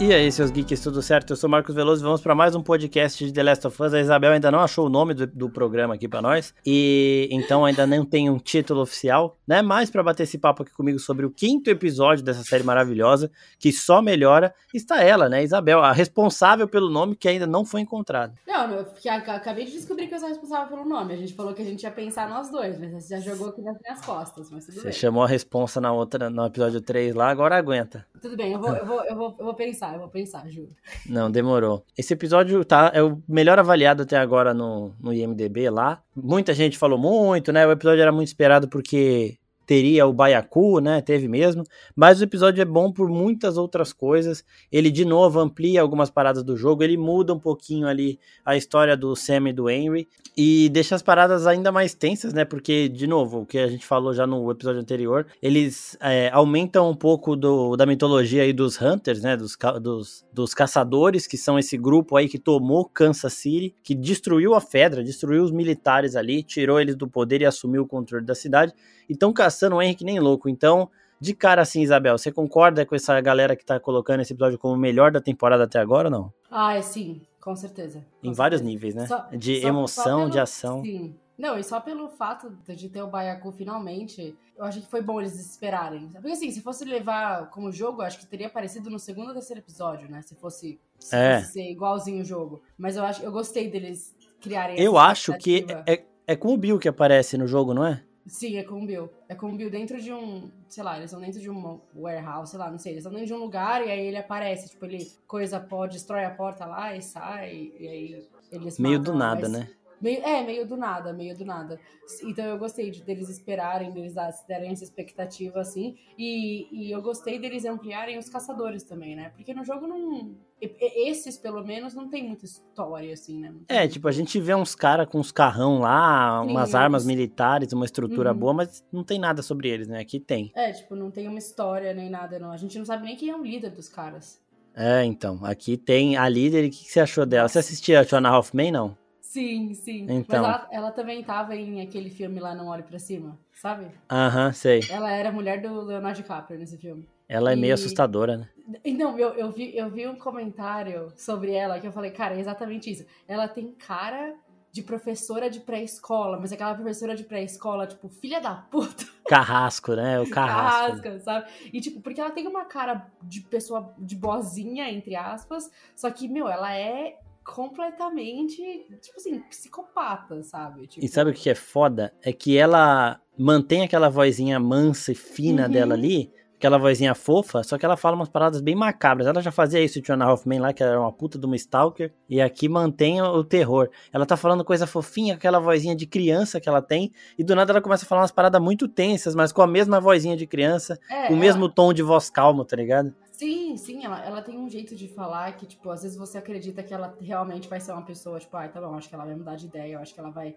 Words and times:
E 0.00 0.14
aí, 0.14 0.30
seus 0.30 0.52
geeks, 0.52 0.80
tudo 0.80 1.02
certo? 1.02 1.30
Eu 1.32 1.36
sou 1.36 1.50
Marcos 1.50 1.74
Veloso 1.74 2.02
e 2.02 2.04
vamos 2.04 2.20
para 2.20 2.32
mais 2.32 2.54
um 2.54 2.62
podcast 2.62 3.26
de 3.26 3.32
The 3.32 3.42
Last 3.42 3.66
of 3.66 3.82
Us. 3.82 3.92
A 3.92 4.00
Isabel 4.00 4.30
ainda 4.30 4.48
não 4.48 4.60
achou 4.60 4.86
o 4.86 4.88
nome 4.88 5.12
do, 5.12 5.26
do 5.26 5.50
programa 5.50 5.94
aqui 5.94 6.06
para 6.06 6.22
nós, 6.22 6.54
e 6.64 7.28
então 7.32 7.64
ainda 7.64 7.84
não 7.84 8.04
tem 8.04 8.30
um 8.30 8.38
título 8.38 8.82
oficial, 8.82 9.36
né? 9.44 9.60
Mas 9.60 9.90
para 9.90 10.00
bater 10.00 10.22
esse 10.22 10.38
papo 10.38 10.62
aqui 10.62 10.72
comigo 10.72 11.00
sobre 11.00 11.26
o 11.26 11.30
quinto 11.30 11.68
episódio 11.68 12.24
dessa 12.24 12.44
série 12.44 12.62
maravilhosa, 12.62 13.28
que 13.58 13.72
só 13.72 14.00
melhora, 14.00 14.54
está 14.72 15.02
ela, 15.02 15.28
né, 15.28 15.42
Isabel, 15.42 15.80
a 15.80 15.90
responsável 15.90 16.68
pelo 16.68 16.88
nome 16.88 17.16
que 17.16 17.28
ainda 17.28 17.46
não 17.46 17.64
foi 17.64 17.80
encontrado. 17.80 18.34
Não, 18.46 18.70
eu 18.72 18.86
acabei 19.26 19.64
de 19.64 19.72
descobrir 19.72 20.06
que 20.06 20.14
eu 20.14 20.20
sou 20.20 20.28
responsável 20.28 20.68
pelo 20.68 20.88
nome. 20.88 21.12
A 21.12 21.16
gente 21.16 21.34
falou 21.34 21.52
que 21.52 21.62
a 21.62 21.64
gente 21.64 21.82
ia 21.82 21.90
pensar 21.90 22.28
nós 22.28 22.48
dois, 22.50 22.78
mas 22.78 22.92
você 22.92 23.16
já 23.16 23.20
jogou 23.20 23.48
aqui 23.48 23.62
nas 23.62 23.76
minhas 23.80 24.00
costas, 24.06 24.48
mas 24.48 24.64
tudo 24.64 24.76
Você 24.76 24.84
bem. 24.84 24.92
chamou 24.92 25.24
a 25.24 25.26
responsa 25.26 25.80
na 25.80 25.92
outra, 25.92 26.30
no 26.30 26.46
episódio 26.46 26.80
3 26.80 27.16
lá, 27.16 27.30
agora 27.30 27.56
aguenta. 27.56 28.06
Tudo 28.22 28.36
bem, 28.36 28.52
eu 28.52 28.60
vou, 28.60 28.76
eu 28.76 28.86
vou, 28.86 29.04
eu 29.04 29.16
vou, 29.16 29.36
eu 29.38 29.44
vou 29.44 29.54
pensar, 29.54 29.87
eu 29.94 30.00
vou 30.00 30.08
pensar, 30.08 30.48
juro. 30.48 30.68
Não, 31.06 31.30
demorou. 31.30 31.84
Esse 31.96 32.14
episódio 32.14 32.64
tá, 32.64 32.90
é 32.94 33.02
o 33.02 33.22
melhor 33.28 33.58
avaliado 33.58 34.02
até 34.02 34.16
agora 34.16 34.52
no, 34.52 34.94
no 35.00 35.12
IMDB 35.12 35.70
lá. 35.70 36.02
Muita 36.14 36.54
gente 36.54 36.78
falou 36.78 36.98
muito, 36.98 37.52
né? 37.52 37.66
O 37.66 37.72
episódio 37.72 38.02
era 38.02 38.12
muito 38.12 38.28
esperado 38.28 38.68
porque 38.68 39.38
teria 39.68 40.06
o 40.06 40.14
Baiacu, 40.14 40.80
né? 40.80 41.02
Teve 41.02 41.28
mesmo. 41.28 41.62
Mas 41.94 42.22
o 42.22 42.24
episódio 42.24 42.62
é 42.62 42.64
bom 42.64 42.90
por 42.90 43.06
muitas 43.10 43.58
outras 43.58 43.92
coisas. 43.92 44.42
Ele, 44.72 44.90
de 44.90 45.04
novo, 45.04 45.38
amplia 45.38 45.82
algumas 45.82 46.08
paradas 46.08 46.42
do 46.42 46.56
jogo. 46.56 46.82
Ele 46.82 46.96
muda 46.96 47.34
um 47.34 47.38
pouquinho 47.38 47.86
ali 47.86 48.18
a 48.46 48.56
história 48.56 48.96
do 48.96 49.14
Sam 49.14 49.50
e 49.50 49.52
do 49.52 49.68
Henry. 49.68 50.08
E 50.34 50.70
deixa 50.70 50.94
as 50.94 51.02
paradas 51.02 51.46
ainda 51.46 51.70
mais 51.70 51.92
tensas, 51.92 52.32
né? 52.32 52.46
Porque, 52.46 52.88
de 52.88 53.06
novo, 53.06 53.40
o 53.40 53.46
que 53.46 53.58
a 53.58 53.68
gente 53.68 53.84
falou 53.84 54.14
já 54.14 54.26
no 54.26 54.50
episódio 54.50 54.80
anterior, 54.80 55.26
eles 55.42 55.98
é, 56.00 56.30
aumentam 56.32 56.88
um 56.88 56.94
pouco 56.94 57.36
do, 57.36 57.76
da 57.76 57.84
mitologia 57.84 58.44
aí 58.44 58.54
dos 58.54 58.80
Hunters, 58.80 59.20
né? 59.20 59.36
Dos, 59.36 59.54
dos, 59.82 60.24
dos 60.32 60.54
caçadores, 60.54 61.26
que 61.26 61.36
são 61.36 61.58
esse 61.58 61.76
grupo 61.76 62.16
aí 62.16 62.26
que 62.26 62.38
tomou 62.38 62.86
Kansas 62.86 63.34
City, 63.34 63.74
que 63.84 63.94
destruiu 63.94 64.54
a 64.54 64.62
Fedra, 64.62 65.04
destruiu 65.04 65.42
os 65.42 65.52
militares 65.52 66.16
ali, 66.16 66.42
tirou 66.42 66.80
eles 66.80 66.96
do 66.96 67.06
poder 67.06 67.42
e 67.42 67.44
assumiu 67.44 67.82
o 67.82 67.86
controle 67.86 68.24
da 68.24 68.34
cidade. 68.34 68.72
E 69.08 69.12
estão 69.12 69.32
caçando 69.32 69.76
o 69.76 69.82
Henry 69.82 70.04
nem 70.04 70.20
louco. 70.20 70.48
Então, 70.48 70.90
de 71.20 71.34
cara 71.34 71.62
assim, 71.62 71.80
Isabel, 71.82 72.16
você 72.18 72.30
concorda 72.30 72.84
com 72.86 72.94
essa 72.94 73.20
galera 73.20 73.56
que 73.56 73.64
tá 73.64 73.80
colocando 73.80 74.20
esse 74.20 74.32
episódio 74.32 74.58
como 74.58 74.74
o 74.74 74.78
melhor 74.78 75.10
da 75.10 75.20
temporada 75.20 75.64
até 75.64 75.78
agora 75.78 76.08
ou 76.08 76.12
não? 76.12 76.32
Ah, 76.50 76.74
é 76.76 76.82
sim, 76.82 77.22
com 77.40 77.56
certeza. 77.56 78.04
Com 78.20 78.28
em 78.28 78.32
vários 78.32 78.60
certeza. 78.60 78.74
níveis, 78.74 78.94
né? 78.94 79.06
Só- 79.06 79.26
de 79.32 79.60
só- 79.60 79.68
emoção, 79.68 80.04
só 80.04 80.16
pelo- 80.18 80.30
de 80.30 80.38
ação. 80.40 80.82
Sim. 80.82 81.14
Não, 81.36 81.56
e 81.56 81.62
só 81.62 81.78
pelo 81.80 82.08
fato 82.08 82.50
de 82.66 82.88
ter 82.88 83.00
o 83.00 83.06
Baiacu 83.06 83.52
finalmente, 83.52 84.36
eu 84.56 84.64
acho 84.64 84.80
que 84.80 84.88
foi 84.90 85.00
bom 85.00 85.20
eles 85.20 85.38
esperarem. 85.38 86.08
Porque 86.08 86.32
assim, 86.32 86.50
se 86.50 86.60
fosse 86.60 86.84
levar 86.84 87.48
como 87.50 87.70
jogo, 87.70 88.02
eu 88.02 88.06
acho 88.06 88.18
que 88.18 88.26
teria 88.26 88.48
aparecido 88.48 88.90
no 88.90 88.98
segundo 88.98 89.28
ou 89.28 89.32
terceiro 89.34 89.60
episódio, 89.60 90.10
né? 90.10 90.20
Se 90.22 90.34
fosse, 90.34 90.80
se 90.98 91.14
É. 91.14 91.38
fosse 91.38 91.52
ser 91.52 91.70
igualzinho 91.70 92.22
o 92.22 92.24
jogo. 92.24 92.60
Mas 92.76 92.96
eu 92.96 93.04
acho, 93.04 93.22
eu 93.22 93.30
gostei 93.30 93.70
deles 93.70 94.16
criarem 94.40 94.80
Eu 94.80 94.98
acho 94.98 95.32
que 95.38 95.58
expectativa. 95.58 95.84
é, 96.26 96.32
é 96.32 96.34
com 96.36 96.52
o 96.52 96.56
Bill 96.56 96.76
que 96.76 96.88
aparece 96.88 97.38
no 97.38 97.46
jogo, 97.46 97.72
não 97.72 97.84
é? 97.86 98.02
Sim, 98.28 98.56
é 98.58 98.62
com 98.62 98.82
o 98.82 98.86
Bill. 98.86 99.10
É 99.28 99.34
com 99.34 99.48
o 99.50 99.56
Bill 99.56 99.70
dentro 99.70 100.00
de 100.00 100.12
um. 100.12 100.50
Sei 100.68 100.82
lá, 100.84 100.96
eles 100.96 101.06
estão 101.10 101.20
dentro 101.20 101.40
de 101.40 101.50
um 101.50 101.80
warehouse, 101.96 102.50
sei 102.50 102.58
lá, 102.60 102.70
não 102.70 102.78
sei. 102.78 102.92
Eles 102.92 103.00
estão 103.02 103.12
dentro 103.12 103.26
de 103.26 103.34
um 103.34 103.38
lugar 103.38 103.84
e 103.86 103.90
aí 103.90 104.06
ele 104.06 104.18
aparece. 104.18 104.68
Tipo, 104.68 104.84
ele 104.84 105.10
coisa 105.26 105.58
pó, 105.58 105.86
destrói 105.86 106.24
a 106.24 106.30
porta 106.30 106.66
lá 106.66 106.94
e 106.94 107.02
sai. 107.02 107.72
E 107.78 107.88
aí 107.88 108.28
eles 108.52 108.78
Meio 108.78 108.98
matam 108.98 109.12
do 109.14 109.18
nada, 109.18 109.40
mas- 109.42 109.52
né? 109.52 109.68
Meio, 110.00 110.22
é, 110.22 110.44
meio 110.44 110.66
do 110.66 110.76
nada, 110.76 111.12
meio 111.12 111.36
do 111.36 111.44
nada. 111.44 111.80
Então 112.22 112.44
eu 112.44 112.56
gostei 112.58 112.90
de, 112.90 113.02
deles 113.02 113.28
esperarem, 113.28 113.90
deles 113.90 114.14
dar- 114.14 114.32
derem 114.46 114.70
essa 114.70 114.84
expectativa, 114.84 115.60
assim. 115.60 115.96
E, 116.16 116.68
e 116.86 116.90
eu 116.90 117.02
gostei 117.02 117.38
deles 117.38 117.64
ampliarem 117.64 118.16
os 118.18 118.28
caçadores 118.28 118.84
também, 118.84 119.16
né? 119.16 119.30
Porque 119.30 119.52
no 119.52 119.64
jogo 119.64 119.86
não. 119.86 120.36
Esses, 120.60 121.36
pelo 121.38 121.64
menos, 121.64 121.94
não 121.94 122.08
tem 122.08 122.26
muita 122.26 122.44
história, 122.44 123.12
assim, 123.12 123.38
né? 123.38 123.54
É, 123.68 123.86
tipo, 123.86 124.08
a 124.08 124.12
gente 124.12 124.40
vê 124.40 124.54
uns 124.54 124.74
caras 124.74 125.08
com 125.08 125.18
uns 125.20 125.30
carrão 125.30 125.78
lá, 125.80 126.42
Sim, 126.42 126.50
umas 126.50 126.74
armas 126.74 127.06
militares, 127.06 127.72
uma 127.72 127.84
estrutura 127.84 128.32
Uhum. 128.32 128.38
boa, 128.38 128.54
mas 128.54 128.84
não 128.92 129.04
tem 129.04 129.18
nada 129.20 129.40
sobre 129.42 129.68
eles, 129.68 129.86
né? 129.86 130.00
Aqui 130.00 130.18
tem. 130.18 130.50
É, 130.54 130.72
tipo, 130.72 130.96
não 130.96 131.10
tem 131.12 131.28
uma 131.28 131.38
história 131.38 131.92
nem 131.94 132.10
nada, 132.10 132.38
não. 132.38 132.50
A 132.50 132.56
gente 132.56 132.76
não 132.78 132.84
sabe 132.84 133.04
nem 133.04 133.16
quem 133.16 133.30
é 133.30 133.36
o 133.36 133.42
líder 133.42 133.70
dos 133.70 133.88
caras. 133.88 134.40
É, 134.74 135.04
então, 135.04 135.44
aqui 135.44 135.76
tem 135.76 136.16
a 136.16 136.28
líder. 136.28 136.64
E 136.64 136.68
o 136.68 136.70
que 136.70 136.84
que 136.84 136.90
você 136.90 137.00
achou 137.00 137.26
dela? 137.26 137.48
Você 137.48 137.58
assistia 137.58 138.00
a 138.00 138.02
Joanna 138.04 138.36
Hoffman, 138.36 138.70
não? 138.72 138.96
Sim, 139.28 139.74
sim. 139.74 140.06
Então. 140.08 140.42
Mas 140.42 140.56
ela, 140.56 140.68
ela 140.72 140.90
também 140.90 141.22
tava 141.22 141.54
em 141.54 141.82
aquele 141.82 142.08
filme 142.08 142.40
lá 142.40 142.54
Não 142.54 142.68
Olhe 142.68 142.82
Pra 142.82 142.98
Cima, 142.98 143.38
sabe? 143.52 143.90
Aham, 144.10 144.54
sei. 144.54 144.80
Ela 144.88 145.12
era 145.12 145.28
a 145.28 145.32
mulher 145.32 145.60
do 145.60 145.82
Leonardo 145.82 146.16
DiCaprio 146.16 146.58
nesse 146.58 146.78
filme. 146.78 147.06
Ela 147.28 147.52
é 147.52 147.56
meio 147.56 147.74
assustadora, 147.74 148.38
né? 148.38 148.48
Então, 148.82 149.18
eu, 149.18 149.34
eu, 149.34 149.50
vi, 149.52 149.76
eu 149.76 149.90
vi 149.90 150.06
um 150.08 150.16
comentário 150.16 151.12
sobre 151.14 151.52
ela 151.52 151.78
que 151.78 151.86
eu 151.86 151.92
falei, 151.92 152.10
cara, 152.10 152.36
é 152.36 152.40
exatamente 152.40 152.90
isso. 152.90 153.04
Ela 153.28 153.46
tem 153.46 153.70
cara 153.74 154.34
de 154.72 154.82
professora 154.82 155.50
de 155.50 155.60
pré-escola, 155.60 156.40
mas 156.40 156.50
aquela 156.50 156.74
professora 156.74 157.14
de 157.14 157.24
pré-escola, 157.24 157.86
tipo, 157.86 158.08
filha 158.08 158.40
da 158.40 158.54
puta, 158.54 159.04
Carrasco, 159.28 159.94
né? 159.94 160.18
O 160.18 160.30
carrasco. 160.30 161.02
carrasca, 161.02 161.20
sabe? 161.20 161.50
E, 161.70 161.82
tipo, 161.82 162.00
porque 162.00 162.18
ela 162.18 162.30
tem 162.30 162.46
uma 162.46 162.64
cara 162.64 163.10
de 163.22 163.42
pessoa 163.42 163.94
de 163.98 164.16
boazinha, 164.16 164.90
entre 164.90 165.14
aspas, 165.14 165.70
só 165.94 166.10
que, 166.10 166.26
meu, 166.26 166.48
ela 166.48 166.74
é 166.74 167.18
completamente, 167.54 168.56
tipo 169.00 169.16
assim, 169.16 169.38
psicopata, 169.40 170.42
sabe? 170.42 170.86
Tipo, 170.86 171.04
E 171.04 171.08
sabe 171.08 171.30
o 171.30 171.34
que 171.34 171.50
é 171.50 171.54
foda? 171.54 172.12
É 172.22 172.32
que 172.32 172.56
ela 172.56 173.20
mantém 173.38 173.82
aquela 173.82 174.08
vozinha 174.08 174.58
mansa 174.58 175.12
e 175.12 175.14
fina 175.14 175.64
Uhum. 175.66 175.70
dela 175.72 175.94
ali, 175.94 176.30
aquela 176.56 176.76
vozinha 176.76 177.14
fofa, 177.14 177.62
só 177.62 177.78
que 177.78 177.84
ela 177.84 177.96
fala 177.96 178.16
umas 178.16 178.28
paradas 178.28 178.60
bem 178.60 178.74
macabras. 178.74 179.28
Ela 179.28 179.40
já 179.40 179.52
fazia 179.52 179.80
isso, 179.80 180.02
Tiana 180.02 180.28
Hoffman 180.32 180.58
lá, 180.60 180.72
que 180.72 180.82
era 180.82 181.00
uma 181.00 181.12
puta 181.12 181.38
de 181.38 181.46
uma 181.46 181.54
stalker, 181.54 182.12
e 182.28 182.40
aqui 182.40 182.68
mantém 182.68 183.22
o 183.22 183.44
terror. 183.44 183.88
Ela 184.12 184.26
tá 184.26 184.36
falando 184.36 184.64
coisa 184.64 184.84
fofinha, 184.86 185.34
aquela 185.34 185.60
vozinha 185.60 185.94
de 185.94 186.04
criança 186.04 186.60
que 186.60 186.68
ela 186.68 186.82
tem, 186.82 187.12
e 187.38 187.44
do 187.44 187.54
nada 187.54 187.72
ela 187.72 187.80
começa 187.80 188.04
a 188.04 188.08
falar 188.08 188.22
umas 188.22 188.32
paradas 188.32 188.60
muito 188.60 188.88
tensas, 188.88 189.36
mas 189.36 189.52
com 189.52 189.62
a 189.62 189.68
mesma 189.68 190.00
vozinha 190.00 190.36
de 190.36 190.46
criança, 190.48 190.98
é, 191.08 191.24
o 191.28 191.32
ela- 191.32 191.36
mesmo 191.36 191.68
tom 191.68 191.92
de 191.92 192.02
voz 192.02 192.28
calmo, 192.28 192.64
tá 192.64 192.74
ligado? 192.76 193.14
Sim, 193.38 193.76
sim, 193.76 194.04
ela, 194.04 194.20
ela 194.24 194.42
tem 194.42 194.58
um 194.58 194.68
jeito 194.68 194.96
de 194.96 195.06
falar 195.06 195.56
que, 195.56 195.64
tipo, 195.64 195.88
às 195.90 196.02
vezes 196.02 196.18
você 196.18 196.38
acredita 196.38 196.82
que 196.82 196.92
ela 196.92 197.16
realmente 197.20 197.68
vai 197.68 197.78
ser 197.78 197.92
uma 197.92 198.02
pessoa, 198.02 198.40
tipo, 198.40 198.56
ai, 198.56 198.68
tá 198.68 198.80
bom, 198.80 198.92
acho 198.96 199.08
que 199.08 199.14
ela 199.14 199.24
vai 199.24 199.36
mudar 199.36 199.54
de 199.54 199.66
ideia, 199.66 199.92
eu 199.92 200.00
acho 200.00 200.12
que 200.12 200.18
ela 200.18 200.30
vai 200.30 200.56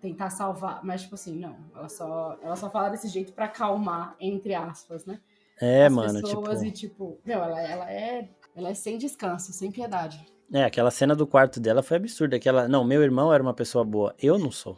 tentar 0.00 0.30
salvar, 0.30 0.84
mas, 0.84 1.02
tipo 1.02 1.14
assim, 1.14 1.38
não, 1.38 1.56
ela 1.72 1.88
só, 1.88 2.36
ela 2.42 2.56
só 2.56 2.68
fala 2.68 2.88
desse 2.88 3.06
jeito 3.06 3.32
pra 3.32 3.44
acalmar, 3.44 4.16
entre 4.18 4.56
aspas, 4.56 5.06
né? 5.06 5.20
É, 5.60 5.86
As 5.86 5.92
mano, 5.94 6.20
pessoas 6.20 6.58
tipo... 6.58 6.64
e, 6.64 6.70
tipo, 6.72 7.20
meu, 7.24 7.40
ela, 7.40 7.60
ela 7.60 7.92
é, 7.92 8.28
ela 8.56 8.70
é 8.70 8.74
sem 8.74 8.98
descanso, 8.98 9.52
sem 9.52 9.70
piedade. 9.70 10.26
É, 10.52 10.64
aquela 10.64 10.90
cena 10.90 11.14
do 11.14 11.28
quarto 11.28 11.60
dela 11.60 11.80
foi 11.80 11.96
absurda. 11.96 12.36
Aquela, 12.36 12.66
não, 12.66 12.84
meu 12.84 13.02
irmão 13.04 13.32
era 13.32 13.42
uma 13.42 13.54
pessoa 13.54 13.84
boa, 13.84 14.12
eu 14.20 14.36
não 14.36 14.50
sou. 14.50 14.76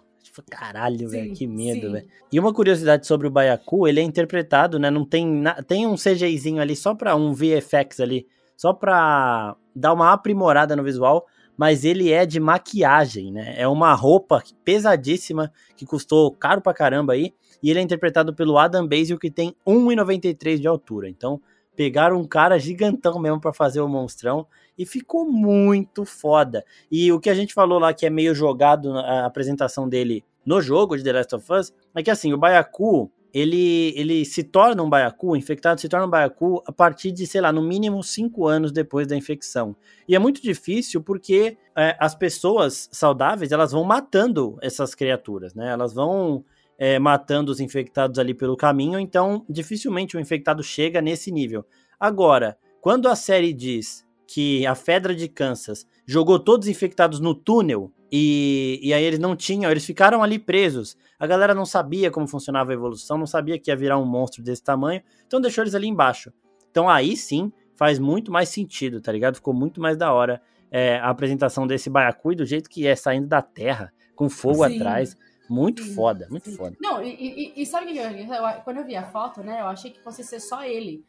Caralho, 0.51 1.09
velho, 1.09 1.33
que 1.35 1.47
medo, 1.47 1.93
velho. 1.93 2.07
E 2.33 2.39
uma 2.41 2.53
curiosidade 2.53 3.07
sobre 3.07 3.27
o 3.27 3.31
Baiacu, 3.31 3.87
ele 3.89 4.01
é 4.01 4.03
interpretado, 4.03 4.79
né? 4.79 4.91
Não 4.91 5.05
tem 5.05 5.27
na- 5.27 5.63
tem 5.63 5.87
um 5.87 5.97
CGIzinho 5.97 6.61
ali 6.61 6.75
só 6.77 6.95
pra 6.95 7.15
um 7.17 7.33
VFX 7.33 8.01
ali, 8.01 8.27
só 8.57 8.73
pra 8.73 9.57
dar 9.75 9.93
uma 9.93 10.13
aprimorada 10.13 10.75
no 10.77 10.83
visual, 10.83 11.27
mas 11.57 11.85
ele 11.85 12.13
é 12.13 12.25
de 12.27 12.39
maquiagem, 12.39 13.33
né? 13.33 13.55
É 13.57 13.67
uma 13.67 13.93
roupa 13.95 14.43
pesadíssima 14.65 15.53
que 15.77 15.85
custou 15.85 16.31
caro 16.31 16.61
pra 16.61 16.73
caramba 16.75 17.13
aí, 17.15 17.35
e 17.63 17.71
ele 17.71 17.81
é 17.81 17.83
interpretado 17.83 18.33
pelo 18.35 18.57
Adam 18.59 18.87
Basil 18.87 19.19
que 19.19 19.31
tem 19.31 19.55
1,93 19.67 20.61
de 20.61 20.69
altura. 20.69 21.09
Então, 21.09 21.41
pegaram 21.75 22.21
um 22.21 22.27
cara 22.27 22.59
gigantão 22.59 23.19
mesmo 23.19 23.41
pra 23.41 23.53
fazer 23.53 23.81
o 23.81 23.89
monstrão 23.89 24.47
e 24.79 24.87
ficou 24.87 25.31
muito 25.31 26.05
foda. 26.05 26.65
E 26.91 27.11
o 27.11 27.19
que 27.19 27.29
a 27.29 27.35
gente 27.35 27.53
falou 27.53 27.79
lá 27.79 27.93
que 27.93 28.07
é 28.07 28.11
meio 28.11 28.35
jogado 28.35 28.97
a 28.97 29.27
apresentação 29.27 29.89
dele 29.89 30.25
no 30.47 30.63
jogo 30.63 30.97
de 30.97 31.03
The 31.03 31.13
Last 31.13 31.35
of 31.35 31.53
Us 31.53 31.75
é 31.95 32.03
que 32.03 32.11
assim, 32.11 32.33
o 32.33 32.39
Baiacu, 32.39 33.11
ele, 33.35 33.93
ele 33.97 34.25
se 34.25 34.43
torna 34.43 34.83
um 34.83 34.89
Baiacu, 34.89 35.37
infectado 35.37 35.81
se 35.81 35.89
torna 35.89 36.07
um 36.07 36.11
Baiacu 36.11 36.63
a 36.67 36.73
partir 36.73 37.13
de, 37.13 37.27
sei 37.27 37.41
lá, 37.41 37.53
no 37.53 37.61
mínimo 37.61 38.03
5 38.03 38.47
anos 38.47 38.73
depois 38.73 39.07
da 39.07 39.17
infecção. 39.17 39.77
E 40.09 40.15
é 40.15 40.19
muito 40.19 40.41
difícil 40.41 41.03
porque 41.03 41.59
é, 41.77 41.97
as 42.01 42.15
pessoas 42.15 42.89
saudáveis, 42.91 43.53
elas 43.53 43.73
vão 43.73 43.85
matando 43.85 44.57
essas 44.63 44.95
criaturas, 44.95 45.55
né? 45.55 45.71
Elas 45.71 45.93
vão 45.93 46.45
é, 46.79 46.99
matando 46.99 47.53
os 47.53 47.61
infectados 47.61 48.19
ali 48.19 48.33
pelo 48.33 48.57
caminho, 48.57 48.99
então 48.99 49.45
dificilmente 49.49 50.17
o 50.17 50.21
infectado 50.21 50.63
chega 50.63 51.03
nesse 51.03 51.31
nível. 51.31 51.67
Agora, 52.01 52.57
quando 52.81 53.09
a 53.09 53.17
série 53.17 53.53
diz 53.53 54.07
que 54.31 54.67
a 54.67 54.75
Fedra 54.75 55.15
de 55.15 55.27
Kansas 55.27 55.87
jogou 56.07 56.39
todos 56.39 56.67
os 56.67 56.71
infectados 56.71 57.19
no 57.19 57.35
túnel 57.35 57.91
e, 58.13 58.79
e 58.83 58.93
aí 58.93 59.03
eles 59.03 59.19
não 59.19 59.35
tinham, 59.35 59.71
eles 59.71 59.87
ficaram 59.87 60.23
ali 60.23 60.39
presos. 60.39 60.97
A 61.19 61.27
galera 61.27 61.55
não 61.55 61.65
sabia 61.65 62.11
como 62.11 62.29
funcionava 62.29 62.71
a 62.71 62.75
evolução, 62.75 63.17
não 63.17 63.27
sabia 63.27 63.59
que 63.59 63.71
ia 63.71 63.77
virar 63.77 63.97
um 63.99 64.05
monstro 64.05 64.43
desse 64.43 64.63
tamanho, 64.63 65.01
então 65.27 65.41
deixou 65.41 65.65
eles 65.65 65.75
ali 65.75 65.89
embaixo. 65.89 66.31
Então 66.71 66.91
aí 66.91 67.17
sim 67.17 67.51
faz 67.75 67.99
muito 67.99 68.31
mais 68.31 68.51
sentido, 68.51 69.01
tá 69.01 69.11
ligado? 69.11 69.37
Ficou 69.37 69.55
muito 69.55 69.81
mais 69.81 69.97
da 69.97 70.13
hora 70.13 70.43
é, 70.71 70.99
a 70.99 71.09
apresentação 71.09 71.67
desse 71.67 71.89
Baiacu 71.89 72.33
e 72.33 72.37
do 72.37 72.45
jeito 72.45 72.69
que 72.69 72.87
é 72.87 72.95
saindo 72.95 73.27
da 73.27 73.41
terra, 73.41 73.91
com 74.15 74.29
fogo 74.29 74.67
Sim. 74.69 74.77
atrás. 74.77 75.17
Muito 75.49 75.83
Sim, 75.83 75.95
foda, 75.95 76.27
muito 76.31 76.51
sim. 76.51 76.57
foda. 76.57 76.77
Não, 76.79 77.03
e, 77.03 77.09
e- 77.57 77.63
e 77.63 77.65
sabe 77.65 77.87
o 77.87 77.93
que 77.95 77.99
eu, 77.99 78.05
eu- 78.05 78.61
quando 78.65 78.77
eu 78.77 78.85
vi 78.85 78.95
a 78.95 79.05
foto, 79.05 79.43
né, 79.43 79.63
eu 79.63 79.67
achei 79.67 79.91
que 79.91 79.99
fosse 80.03 80.23
ser 80.23 80.41
só 80.41 80.63
ele. 80.63 81.03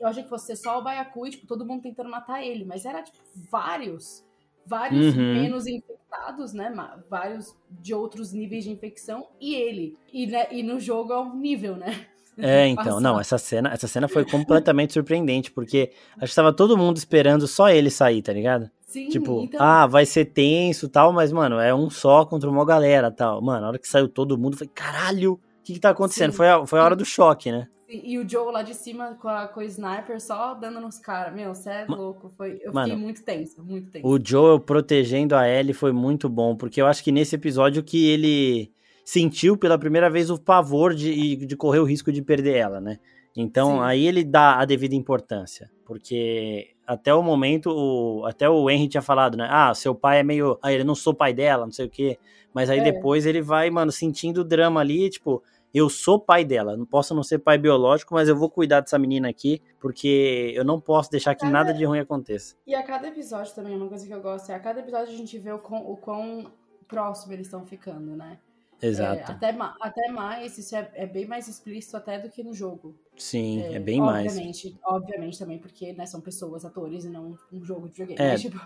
Eu 0.00 0.08
achei 0.08 0.22
que 0.22 0.28
fosse 0.28 0.54
só 0.56 0.78
o 0.78 0.82
Baiacu 0.82 1.26
e, 1.26 1.30
tipo, 1.30 1.46
todo 1.46 1.64
mundo 1.64 1.82
tentando 1.82 2.10
matar 2.10 2.42
ele. 2.44 2.64
Mas 2.64 2.84
era, 2.84 3.02
tipo, 3.02 3.18
vários. 3.50 4.24
Vários 4.66 5.14
uhum. 5.14 5.34
menos 5.34 5.66
infectados, 5.66 6.52
né? 6.54 6.72
Vários 7.10 7.54
de 7.70 7.92
outros 7.92 8.32
níveis 8.32 8.64
de 8.64 8.70
infecção. 8.70 9.26
E 9.40 9.54
ele. 9.54 9.96
E, 10.12 10.26
né, 10.26 10.46
e 10.50 10.62
no 10.62 10.80
jogo 10.80 11.12
é 11.12 11.20
um 11.20 11.36
nível, 11.36 11.76
né? 11.76 12.06
É, 12.38 12.66
então, 12.68 13.00
não, 13.00 13.20
essa 13.20 13.36
cena, 13.36 13.72
essa 13.72 13.86
cena 13.86 14.08
foi 14.08 14.24
completamente 14.24 14.92
surpreendente, 14.92 15.50
porque 15.50 15.92
acho 16.16 16.32
que 16.32 16.36
tava 16.36 16.52
todo 16.52 16.78
mundo 16.78 16.96
esperando 16.96 17.46
só 17.46 17.68
ele 17.68 17.90
sair, 17.90 18.22
tá 18.22 18.32
ligado? 18.32 18.70
Sim, 18.86 19.08
tipo, 19.08 19.42
então... 19.42 19.60
ah, 19.60 19.86
vai 19.86 20.06
ser 20.06 20.26
tenso 20.26 20.88
tal, 20.88 21.12
mas, 21.12 21.32
mano, 21.32 21.58
é 21.58 21.74
um 21.74 21.90
só 21.90 22.24
contra 22.24 22.48
uma 22.48 22.64
galera 22.64 23.10
tal. 23.10 23.42
Mano, 23.42 23.62
na 23.62 23.68
hora 23.68 23.78
que 23.78 23.88
saiu 23.88 24.08
todo 24.08 24.38
mundo, 24.38 24.56
foi 24.56 24.68
caralho, 24.68 25.32
o 25.32 25.40
que 25.64 25.74
que 25.74 25.80
tá 25.80 25.90
acontecendo? 25.90 26.32
Foi 26.32 26.48
a, 26.48 26.64
foi 26.64 26.78
a 26.78 26.84
hora 26.84 26.96
do 26.96 27.04
choque, 27.04 27.50
né? 27.50 27.66
E 27.88 28.18
o 28.18 28.28
Joe 28.28 28.52
lá 28.52 28.62
de 28.62 28.74
cima 28.74 29.16
com, 29.20 29.28
a, 29.28 29.46
com 29.46 29.60
o 29.60 29.62
sniper 29.62 30.20
só 30.20 30.54
dando 30.54 30.80
nos 30.80 30.98
caras. 30.98 31.34
Meu, 31.34 31.54
você 31.54 31.70
é 31.70 31.86
louco. 31.86 32.30
Foi, 32.36 32.58
eu 32.62 32.72
Mano, 32.72 32.88
fiquei 32.88 33.02
muito 33.02 33.22
tenso, 33.22 33.62
muito 33.62 33.90
tenso. 33.90 34.06
O 34.06 34.18
Joe 34.22 34.58
protegendo 34.60 35.36
a 35.36 35.48
Ellie 35.48 35.74
foi 35.74 35.92
muito 35.92 36.28
bom, 36.28 36.56
porque 36.56 36.80
eu 36.80 36.86
acho 36.86 37.04
que 37.04 37.12
nesse 37.12 37.34
episódio 37.34 37.82
que 37.82 38.08
ele 38.08 38.72
sentiu 39.04 39.56
pela 39.56 39.78
primeira 39.78 40.08
vez 40.08 40.30
o 40.30 40.40
pavor 40.40 40.94
de, 40.94 41.36
de 41.44 41.56
correr 41.56 41.80
o 41.80 41.84
risco 41.84 42.10
de 42.10 42.22
perder 42.22 42.56
ela, 42.56 42.80
né? 42.80 42.98
Então 43.36 43.76
Sim. 43.76 43.82
aí 43.82 44.06
ele 44.06 44.24
dá 44.24 44.58
a 44.58 44.64
devida 44.64 44.94
importância, 44.94 45.70
porque 45.84 46.74
até 46.86 47.12
o 47.14 47.22
momento, 47.22 47.70
o, 47.70 48.24
até 48.24 48.48
o 48.48 48.70
Henry 48.70 48.88
tinha 48.88 49.02
falado, 49.02 49.36
né? 49.36 49.46
Ah, 49.50 49.74
seu 49.74 49.94
pai 49.94 50.20
é 50.20 50.22
meio. 50.22 50.58
Ah, 50.62 50.72
ele 50.72 50.84
não 50.84 50.94
sou 50.94 51.12
pai 51.12 51.32
dela, 51.32 51.64
não 51.64 51.72
sei 51.72 51.86
o 51.86 51.90
quê. 51.90 52.18
Mas 52.52 52.70
aí 52.70 52.78
é. 52.78 52.82
depois 52.82 53.26
ele 53.26 53.42
vai, 53.42 53.68
mano, 53.70 53.90
sentindo 53.90 54.42
o 54.42 54.44
drama 54.44 54.80
ali, 54.80 55.10
tipo, 55.10 55.42
eu 55.74 55.90
sou 55.90 56.20
pai 56.20 56.44
dela, 56.44 56.76
não 56.76 56.86
posso 56.86 57.12
não 57.14 57.24
ser 57.24 57.40
pai 57.40 57.58
biológico, 57.58 58.14
mas 58.14 58.28
eu 58.28 58.36
vou 58.36 58.48
cuidar 58.48 58.80
dessa 58.80 58.96
menina 58.96 59.28
aqui, 59.28 59.60
porque 59.80 60.52
eu 60.54 60.64
não 60.64 60.80
posso 60.80 61.10
deixar 61.10 61.34
que 61.34 61.40
cada... 61.40 61.52
nada 61.52 61.74
de 61.74 61.84
ruim 61.84 61.98
aconteça. 61.98 62.54
E 62.64 62.74
a 62.74 62.82
cada 62.84 63.08
episódio 63.08 63.52
também, 63.52 63.74
uma 63.76 63.88
coisa 63.88 64.06
que 64.06 64.14
eu 64.14 64.22
gosto 64.22 64.50
é 64.50 64.54
a 64.54 64.60
cada 64.60 64.78
episódio 64.78 65.12
a 65.12 65.16
gente 65.16 65.36
vê 65.36 65.50
o 65.50 65.58
quão, 65.58 65.90
o 65.90 65.96
quão 65.96 66.52
próximo 66.86 67.32
eles 67.32 67.48
estão 67.48 67.66
ficando, 67.66 68.14
né? 68.16 68.38
Exato. 68.86 69.32
É, 69.32 69.34
até, 69.34 69.56
até 69.80 70.08
mais, 70.08 70.58
isso 70.58 70.76
é, 70.76 70.90
é, 70.94 71.06
bem 71.06 71.26
mais 71.26 71.48
explícito 71.48 71.96
até 71.96 72.18
do 72.18 72.28
que 72.28 72.42
no 72.42 72.52
jogo. 72.52 72.94
Sim, 73.16 73.62
é, 73.62 73.74
é 73.74 73.80
bem 73.80 74.00
obviamente, 74.00 74.70
mais. 74.70 74.78
Obviamente 74.84 75.38
também, 75.38 75.58
porque 75.58 75.92
né, 75.94 76.04
são 76.04 76.20
pessoas, 76.20 76.64
atores, 76.64 77.04
e 77.04 77.08
não 77.08 77.34
um 77.50 77.64
jogo 77.64 77.88
de 77.88 77.94
videogame. 77.94 78.20
É, 78.20 78.32
né, 78.32 78.36
tipo... 78.38 78.60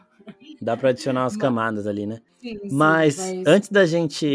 dá 0.60 0.76
pra 0.76 0.90
adicionar 0.90 1.22
umas 1.22 1.36
camadas 1.36 1.86
ali, 1.86 2.06
né? 2.06 2.20
Sim, 2.40 2.58
mas, 2.72 3.14
sim, 3.14 3.38
mas, 3.38 3.46
antes 3.46 3.68
da 3.68 3.86
gente 3.86 4.26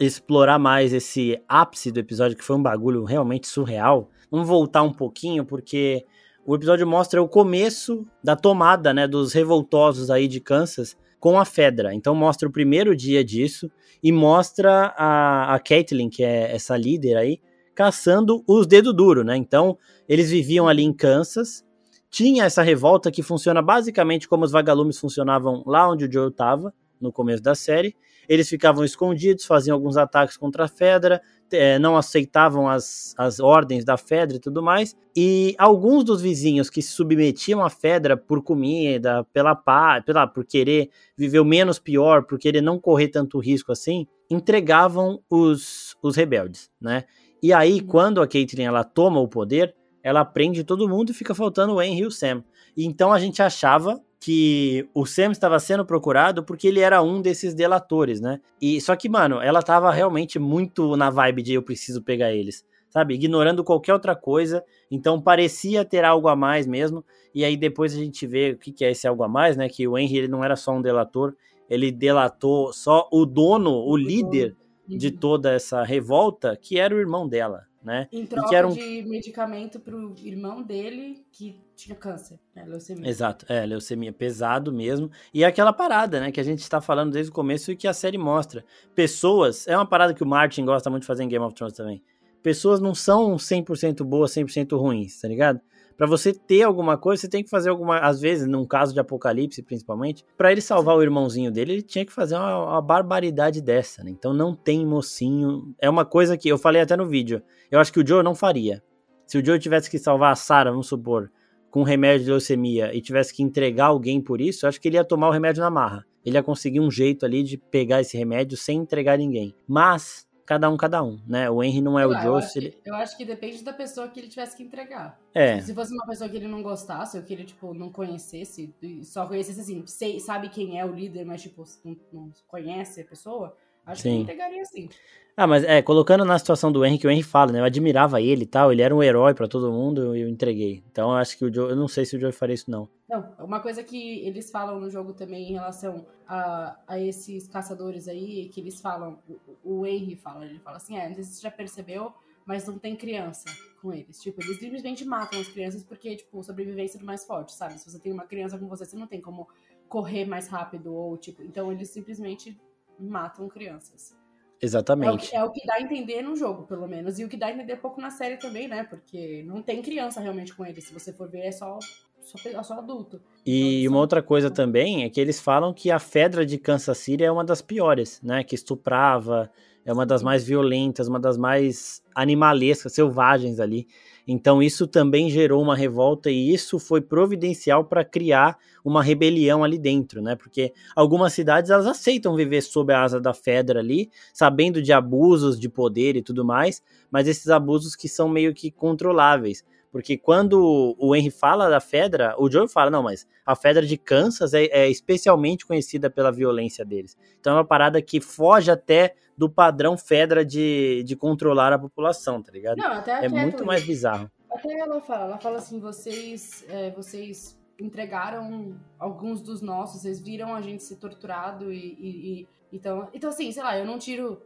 explorar 0.00 0.58
mais 0.58 0.92
esse 0.92 1.40
ápice 1.48 1.90
do 1.90 2.00
episódio, 2.00 2.36
que 2.36 2.44
foi 2.44 2.56
um 2.56 2.62
bagulho 2.62 3.04
realmente 3.04 3.46
surreal, 3.46 4.10
vamos 4.30 4.46
voltar 4.46 4.82
um 4.82 4.92
pouquinho, 4.92 5.44
porque 5.44 6.04
o 6.44 6.54
episódio 6.54 6.86
mostra 6.86 7.22
o 7.22 7.28
começo 7.28 8.06
da 8.22 8.36
tomada, 8.36 8.92
né, 8.92 9.08
dos 9.08 9.32
revoltosos 9.32 10.10
aí 10.10 10.28
de 10.28 10.40
Kansas 10.40 10.96
com 11.24 11.40
a 11.40 11.46
Fedra. 11.46 11.94
Então 11.94 12.14
mostra 12.14 12.46
o 12.46 12.52
primeiro 12.52 12.94
dia 12.94 13.24
disso 13.24 13.70
e 14.02 14.12
mostra 14.12 14.92
a, 14.94 15.54
a 15.54 15.58
Caitlyn, 15.58 16.10
que 16.10 16.22
é 16.22 16.54
essa 16.54 16.76
líder 16.76 17.16
aí, 17.16 17.40
caçando 17.74 18.44
os 18.46 18.66
dedos 18.66 18.94
duros, 18.94 19.24
né? 19.24 19.34
Então 19.34 19.78
eles 20.06 20.30
viviam 20.30 20.68
ali 20.68 20.82
em 20.82 20.92
Kansas, 20.92 21.64
tinha 22.10 22.44
essa 22.44 22.60
revolta 22.60 23.10
que 23.10 23.22
funciona 23.22 23.62
basicamente 23.62 24.28
como 24.28 24.44
os 24.44 24.52
vagalumes 24.52 24.98
funcionavam 24.98 25.62
lá 25.66 25.90
onde 25.90 26.04
o 26.04 26.12
Joe 26.12 26.28
estava 26.28 26.74
no 27.00 27.10
começo 27.10 27.42
da 27.42 27.54
série. 27.54 27.96
Eles 28.28 28.46
ficavam 28.46 28.84
escondidos, 28.84 29.46
faziam 29.46 29.74
alguns 29.74 29.96
ataques 29.96 30.36
contra 30.36 30.64
a 30.66 30.68
Fedra, 30.68 31.22
é, 31.52 31.78
não 31.78 31.96
aceitavam 31.96 32.68
as, 32.68 33.14
as 33.16 33.40
ordens 33.40 33.84
da 33.84 33.96
Fedra 33.96 34.36
e 34.36 34.40
tudo 34.40 34.62
mais. 34.62 34.96
E 35.16 35.54
alguns 35.58 36.04
dos 36.04 36.20
vizinhos 36.20 36.68
que 36.68 36.82
se 36.82 36.92
submetiam 36.92 37.64
à 37.64 37.70
Fedra 37.70 38.16
por 38.16 38.42
comida, 38.42 39.24
pela 39.32 39.54
paz, 39.54 40.04
pela, 40.04 40.26
por 40.26 40.44
querer 40.44 40.90
viver 41.16 41.40
o 41.40 41.44
menos 41.44 41.78
pior, 41.78 42.24
por 42.24 42.38
querer 42.38 42.60
não 42.60 42.78
correr 42.78 43.08
tanto 43.08 43.38
risco 43.38 43.72
assim, 43.72 44.06
entregavam 44.30 45.20
os, 45.30 45.96
os 46.02 46.16
rebeldes, 46.16 46.70
né? 46.80 47.04
E 47.42 47.52
aí, 47.52 47.80
uhum. 47.80 47.86
quando 47.86 48.22
a 48.22 48.26
Caitlyn 48.26 48.64
ela 48.64 48.82
toma 48.82 49.20
o 49.20 49.28
poder, 49.28 49.74
ela 50.02 50.24
prende 50.24 50.64
todo 50.64 50.88
mundo 50.88 51.10
e 51.10 51.14
fica 51.14 51.34
faltando 51.34 51.74
o 51.74 51.82
Henry 51.82 52.00
e 52.00 52.06
o 52.06 52.10
Sam. 52.10 52.42
E 52.76 52.86
então 52.86 53.12
a 53.12 53.18
gente 53.18 53.42
achava 53.42 54.00
que 54.24 54.88
o 54.94 55.04
Sam 55.04 55.32
estava 55.32 55.60
sendo 55.60 55.84
procurado 55.84 56.42
porque 56.42 56.68
ele 56.68 56.80
era 56.80 57.02
um 57.02 57.20
desses 57.20 57.52
delatores, 57.52 58.22
né? 58.22 58.40
E 58.58 58.80
só 58.80 58.96
que, 58.96 59.06
mano, 59.06 59.38
ela 59.38 59.62
tava 59.62 59.92
realmente 59.92 60.38
muito 60.38 60.96
na 60.96 61.10
vibe 61.10 61.42
de 61.42 61.52
eu 61.52 61.62
preciso 61.62 62.02
pegar 62.02 62.32
eles, 62.32 62.64
sabe? 62.88 63.12
Ignorando 63.12 63.62
qualquer 63.62 63.92
outra 63.92 64.16
coisa. 64.16 64.64
Então 64.90 65.20
parecia 65.20 65.84
ter 65.84 66.06
algo 66.06 66.26
a 66.28 66.34
mais 66.34 66.66
mesmo. 66.66 67.04
E 67.34 67.44
aí 67.44 67.54
depois 67.54 67.92
a 67.94 67.98
gente 67.98 68.26
vê 68.26 68.52
o 68.52 68.56
que, 68.56 68.72
que 68.72 68.82
é 68.82 68.92
esse 68.92 69.06
algo 69.06 69.22
a 69.24 69.28
mais, 69.28 69.58
né? 69.58 69.68
Que 69.68 69.86
o 69.86 69.98
Henry 69.98 70.16
ele 70.16 70.28
não 70.28 70.42
era 70.42 70.56
só 70.56 70.72
um 70.72 70.80
delator, 70.80 71.36
ele 71.68 71.92
delatou 71.92 72.72
só 72.72 73.06
o 73.12 73.26
dono, 73.26 73.72
o 73.72 73.94
líder 73.94 74.56
de 74.88 75.08
uhum. 75.08 75.16
toda 75.18 75.52
essa 75.52 75.82
revolta, 75.82 76.56
que 76.56 76.78
era 76.78 76.94
o 76.94 76.98
irmão 76.98 77.28
dela, 77.28 77.66
né? 77.82 78.08
Em 78.10 78.24
troca 78.24 78.66
um... 78.68 78.72
de 78.72 79.02
medicamento 79.06 79.78
pro 79.78 80.14
irmão 80.24 80.62
dele 80.62 81.26
que 81.30 81.60
tinha 81.74 81.96
câncer, 81.96 82.38
né? 82.54 82.64
Leucemia. 82.66 83.08
Exato, 83.08 83.44
é, 83.48 83.66
leucemia 83.66 84.12
pesado 84.12 84.72
mesmo. 84.72 85.10
E 85.32 85.44
é 85.44 85.46
aquela 85.46 85.72
parada, 85.72 86.20
né, 86.20 86.30
que 86.30 86.40
a 86.40 86.44
gente 86.44 86.60
está 86.60 86.80
falando 86.80 87.12
desde 87.12 87.30
o 87.30 87.34
começo 87.34 87.72
e 87.72 87.76
que 87.76 87.88
a 87.88 87.92
série 87.92 88.18
mostra. 88.18 88.64
Pessoas, 88.94 89.66
é 89.66 89.76
uma 89.76 89.86
parada 89.86 90.14
que 90.14 90.22
o 90.22 90.26
Martin 90.26 90.64
gosta 90.64 90.88
muito 90.88 91.02
de 91.02 91.06
fazer 91.06 91.24
em 91.24 91.28
Game 91.28 91.44
of 91.44 91.54
Thrones 91.54 91.76
também. 91.76 92.02
Pessoas 92.42 92.80
não 92.80 92.94
são 92.94 93.36
100% 93.36 94.04
boas, 94.04 94.32
100% 94.32 94.78
ruins, 94.78 95.20
tá 95.20 95.28
ligado? 95.28 95.60
Para 95.96 96.06
você 96.06 96.32
ter 96.32 96.62
alguma 96.62 96.98
coisa, 96.98 97.22
você 97.22 97.28
tem 97.28 97.42
que 97.42 97.48
fazer 97.48 97.70
alguma. 97.70 97.98
Às 98.00 98.20
vezes, 98.20 98.48
num 98.48 98.66
caso 98.66 98.92
de 98.92 98.98
apocalipse, 98.98 99.62
principalmente, 99.62 100.24
para 100.36 100.50
ele 100.50 100.60
salvar 100.60 100.96
o 100.96 101.02
irmãozinho 101.02 101.52
dele, 101.52 101.74
ele 101.74 101.82
tinha 101.82 102.04
que 102.04 102.12
fazer 102.12 102.34
uma, 102.34 102.72
uma, 102.72 102.82
barbaridade 102.82 103.62
dessa, 103.62 104.02
né? 104.02 104.10
Então 104.10 104.34
não 104.34 104.54
tem 104.54 104.84
mocinho. 104.84 105.72
É 105.80 105.88
uma 105.88 106.04
coisa 106.04 106.36
que 106.36 106.48
eu 106.48 106.58
falei 106.58 106.82
até 106.82 106.96
no 106.96 107.06
vídeo. 107.06 107.42
Eu 107.70 107.78
acho 107.78 107.92
que 107.92 108.00
o 108.00 108.06
Joe 108.06 108.24
não 108.24 108.34
faria. 108.34 108.82
Se 109.26 109.38
o 109.38 109.44
Joe 109.44 109.58
tivesse 109.58 109.88
que 109.88 109.98
salvar 109.98 110.32
a 110.32 110.36
Sarah, 110.36 110.70
vamos 110.70 110.88
supor, 110.88 111.30
com 111.74 111.82
remédio 111.82 112.26
de 112.26 112.30
leucemia 112.30 112.94
e 112.94 113.00
tivesse 113.00 113.34
que 113.34 113.42
entregar 113.42 113.86
alguém 113.86 114.20
por 114.20 114.40
isso, 114.40 114.64
eu 114.64 114.68
acho 114.68 114.80
que 114.80 114.86
ele 114.86 114.96
ia 114.96 115.04
tomar 115.04 115.28
o 115.28 115.32
remédio 115.32 115.60
na 115.60 115.68
marra. 115.68 116.06
Ele 116.24 116.36
ia 116.36 116.42
conseguir 116.42 116.78
um 116.78 116.88
jeito 116.88 117.26
ali 117.26 117.42
de 117.42 117.58
pegar 117.58 118.00
esse 118.00 118.16
remédio 118.16 118.56
sem 118.56 118.78
entregar 118.78 119.18
ninguém. 119.18 119.52
Mas 119.66 120.24
cada 120.46 120.70
um, 120.70 120.76
cada 120.76 121.02
um, 121.02 121.18
né? 121.26 121.50
O 121.50 121.60
Henry 121.64 121.80
não 121.80 121.98
é 121.98 122.06
o 122.06 122.12
Joe. 122.12 122.26
Eu 122.26 122.36
acho, 122.36 122.58
ele... 122.60 122.78
eu 122.84 122.94
acho 122.94 123.16
que 123.16 123.24
depende 123.24 123.64
da 123.64 123.72
pessoa 123.72 124.06
que 124.06 124.20
ele 124.20 124.28
tivesse 124.28 124.56
que 124.56 124.62
entregar. 124.62 125.20
É. 125.34 125.60
Se 125.60 125.74
fosse 125.74 125.92
uma 125.92 126.06
pessoa 126.06 126.30
que 126.30 126.36
ele 126.36 126.46
não 126.46 126.62
gostasse, 126.62 127.16
ou 127.16 127.24
que 127.24 127.32
ele, 127.32 127.42
tipo, 127.42 127.74
não 127.74 127.90
conhecesse, 127.90 128.72
só 129.02 129.26
conhecesse 129.26 129.60
assim, 129.60 129.84
sei, 129.84 130.20
sabe 130.20 130.50
quem 130.50 130.78
é 130.78 130.86
o 130.86 130.94
líder, 130.94 131.24
mas, 131.24 131.42
tipo, 131.42 131.64
não, 131.84 131.96
não 132.12 132.32
conhece 132.46 133.00
a 133.00 133.04
pessoa, 133.04 133.56
acho 133.86 134.02
Sim. 134.02 134.08
que 134.08 134.14
ele 134.14 134.22
entregaria 134.22 134.62
assim. 134.62 134.88
Ah, 135.36 135.48
mas 135.48 135.64
é, 135.64 135.82
colocando 135.82 136.24
na 136.24 136.38
situação 136.38 136.70
do 136.70 136.84
Henry, 136.84 136.96
que 136.96 137.06
o 137.08 137.10
Henry 137.10 137.24
fala, 137.24 137.50
né? 137.50 137.58
Eu 137.58 137.64
admirava 137.64 138.20
ele 138.22 138.44
e 138.44 138.46
tal, 138.46 138.70
ele 138.70 138.82
era 138.82 138.94
um 138.94 139.02
herói 139.02 139.34
para 139.34 139.48
todo 139.48 139.72
mundo 139.72 140.16
e 140.16 140.20
eu 140.20 140.28
entreguei. 140.28 140.84
Então 140.90 141.10
eu 141.10 141.16
acho 141.16 141.36
que 141.36 141.44
o 141.44 141.52
Joe, 141.52 141.70
eu 141.70 141.76
não 141.76 141.88
sei 141.88 142.04
se 142.04 142.16
o 142.16 142.20
Joe 142.20 142.30
faria 142.30 142.54
isso, 142.54 142.70
não. 142.70 142.88
Não, 143.08 143.34
uma 143.40 143.58
coisa 143.58 143.82
que 143.82 144.24
eles 144.24 144.48
falam 144.50 144.78
no 144.78 144.88
jogo 144.88 145.12
também 145.12 145.50
em 145.50 145.54
relação 145.54 146.06
a, 146.26 146.78
a 146.86 147.00
esses 147.00 147.48
caçadores 147.48 148.06
aí, 148.06 148.48
que 148.48 148.60
eles 148.60 148.80
falam, 148.80 149.18
o, 149.64 149.80
o 149.80 149.86
Henry 149.86 150.14
fala, 150.14 150.46
ele 150.46 150.60
fala 150.60 150.76
assim, 150.76 150.96
é, 150.96 151.08
não 151.08 151.14
sei 151.16 151.24
se 151.24 151.34
você 151.34 151.42
já 151.42 151.50
percebeu, 151.50 152.12
mas 152.46 152.66
não 152.66 152.78
tem 152.78 152.94
criança 152.94 153.46
com 153.82 153.92
eles. 153.92 154.20
Tipo, 154.22 154.40
eles 154.40 154.58
simplesmente 154.58 155.04
matam 155.04 155.40
as 155.40 155.48
crianças 155.48 155.82
porque, 155.82 156.14
tipo, 156.14 156.44
sobrevivência 156.44 156.98
do 156.98 157.04
mais 157.04 157.24
forte, 157.24 157.52
sabe? 157.52 157.78
Se 157.80 157.90
você 157.90 157.98
tem 157.98 158.12
uma 158.12 158.24
criança 158.24 158.56
com 158.56 158.68
você, 158.68 158.84
você 158.84 158.96
não 158.96 159.08
tem 159.08 159.20
como 159.20 159.48
correr 159.88 160.24
mais 160.26 160.46
rápido 160.46 160.94
ou, 160.94 161.16
tipo, 161.16 161.42
então 161.42 161.72
eles 161.72 161.90
simplesmente 161.90 162.56
matam 162.98 163.48
crianças. 163.48 164.16
Exatamente. 164.60 165.34
É 165.34 165.40
o, 165.40 165.42
é 165.42 165.44
o, 165.44 165.50
que 165.50 165.66
dá 165.66 165.74
a 165.74 165.82
entender 165.82 166.22
no 166.22 166.34
jogo, 166.36 166.66
pelo 166.66 166.88
menos. 166.88 167.18
E 167.18 167.24
o 167.24 167.28
que 167.28 167.36
dá 167.36 167.46
a 167.46 167.52
entender 167.52 167.76
pouco 167.76 168.00
na 168.00 168.10
série 168.10 168.36
também, 168.36 168.66
né? 168.66 168.84
Porque 168.84 169.42
não 169.44 169.60
tem 169.60 169.82
criança 169.82 170.20
realmente 170.20 170.54
com 170.54 170.64
ele. 170.64 170.80
Se 170.80 170.92
você 170.92 171.12
for 171.12 171.28
ver, 171.28 171.40
é 171.40 171.52
só, 171.52 171.78
só, 172.22 172.48
é 172.48 172.62
só 172.62 172.78
adulto. 172.78 173.20
E 173.44 173.80
então, 173.82 173.92
uma 173.92 174.00
outra 174.00 174.22
coisa 174.22 174.50
também 174.50 175.04
é 175.04 175.10
que 175.10 175.20
eles 175.20 175.40
falam 175.40 175.74
que 175.74 175.90
a 175.90 175.98
Fedra 175.98 176.46
de 176.46 176.56
Kansas 176.56 176.96
City 176.96 177.24
é 177.24 177.30
uma 177.30 177.44
das 177.44 177.60
piores, 177.60 178.20
né? 178.22 178.42
Que 178.42 178.54
estuprava, 178.54 179.50
é 179.84 179.92
uma 179.92 180.06
das 180.06 180.22
mais 180.22 180.44
violentas, 180.44 181.08
uma 181.08 181.20
das 181.20 181.36
mais 181.36 182.02
animalescas, 182.14 182.92
selvagens 182.92 183.60
ali. 183.60 183.86
Então 184.26 184.62
isso 184.62 184.86
também 184.86 185.28
gerou 185.28 185.62
uma 185.62 185.76
revolta 185.76 186.30
e 186.30 186.52
isso 186.52 186.78
foi 186.78 187.00
providencial 187.00 187.84
para 187.84 188.04
criar 188.04 188.56
uma 188.82 189.02
rebelião 189.02 189.62
ali 189.62 189.78
dentro, 189.78 190.22
né? 190.22 190.34
Porque 190.34 190.72
algumas 190.96 191.34
cidades 191.34 191.70
elas 191.70 191.86
aceitam 191.86 192.34
viver 192.34 192.62
sob 192.62 192.92
a 192.92 193.02
asa 193.02 193.20
da 193.20 193.34
Fedra 193.34 193.80
ali, 193.80 194.10
sabendo 194.32 194.80
de 194.80 194.92
abusos 194.92 195.60
de 195.60 195.68
poder 195.68 196.16
e 196.16 196.22
tudo 196.22 196.44
mais, 196.44 196.82
mas 197.10 197.28
esses 197.28 197.48
abusos 197.48 197.94
que 197.94 198.08
são 198.08 198.28
meio 198.28 198.54
que 198.54 198.70
controláveis. 198.70 199.62
Porque 199.94 200.18
quando 200.18 200.96
o 200.98 201.14
Henry 201.14 201.30
fala 201.30 201.68
da 201.68 201.78
Fedra, 201.78 202.34
o 202.36 202.50
Joe 202.50 202.68
fala, 202.68 202.90
não, 202.90 203.04
mas 203.04 203.28
a 203.46 203.54
Fedra 203.54 203.86
de 203.86 203.96
Kansas 203.96 204.52
é, 204.52 204.64
é, 204.64 204.90
especialmente 204.90 205.64
conhecida 205.64 206.10
pela 206.10 206.32
violência 206.32 206.84
deles. 206.84 207.16
Então 207.38 207.52
é 207.52 207.56
uma 207.58 207.64
parada 207.64 208.02
que 208.02 208.20
foge 208.20 208.72
até 208.72 209.14
do 209.36 209.48
padrão 209.48 209.96
Fedra 209.96 210.44
de, 210.44 211.02
de 211.04 211.16
controlar 211.16 211.72
a 211.72 211.78
população, 211.78 212.42
tá 212.42 212.52
ligado? 212.52 212.76
Não, 212.76 212.92
até 212.92 213.24
é 213.24 213.28
muito 213.28 213.64
mais 213.64 213.84
bizarro. 213.84 214.30
Até 214.50 214.72
ela 214.78 215.00
fala, 215.00 215.24
ela 215.24 215.38
fala 215.38 215.58
assim, 215.58 215.80
vocês, 215.80 216.64
é, 216.68 216.90
vocês 216.90 217.58
entregaram 217.78 218.76
alguns 218.98 219.42
dos 219.42 219.60
nossos, 219.60 220.02
vocês 220.02 220.20
viram 220.20 220.54
a 220.54 220.60
gente 220.60 220.82
ser 220.84 220.96
torturado 220.96 221.72
e, 221.72 221.96
e, 221.98 222.40
e 222.40 222.48
então, 222.72 223.08
então 223.12 223.30
assim, 223.30 223.50
sei 223.50 223.62
lá, 223.62 223.76
eu 223.76 223.84
não 223.84 223.98
tiro 223.98 224.40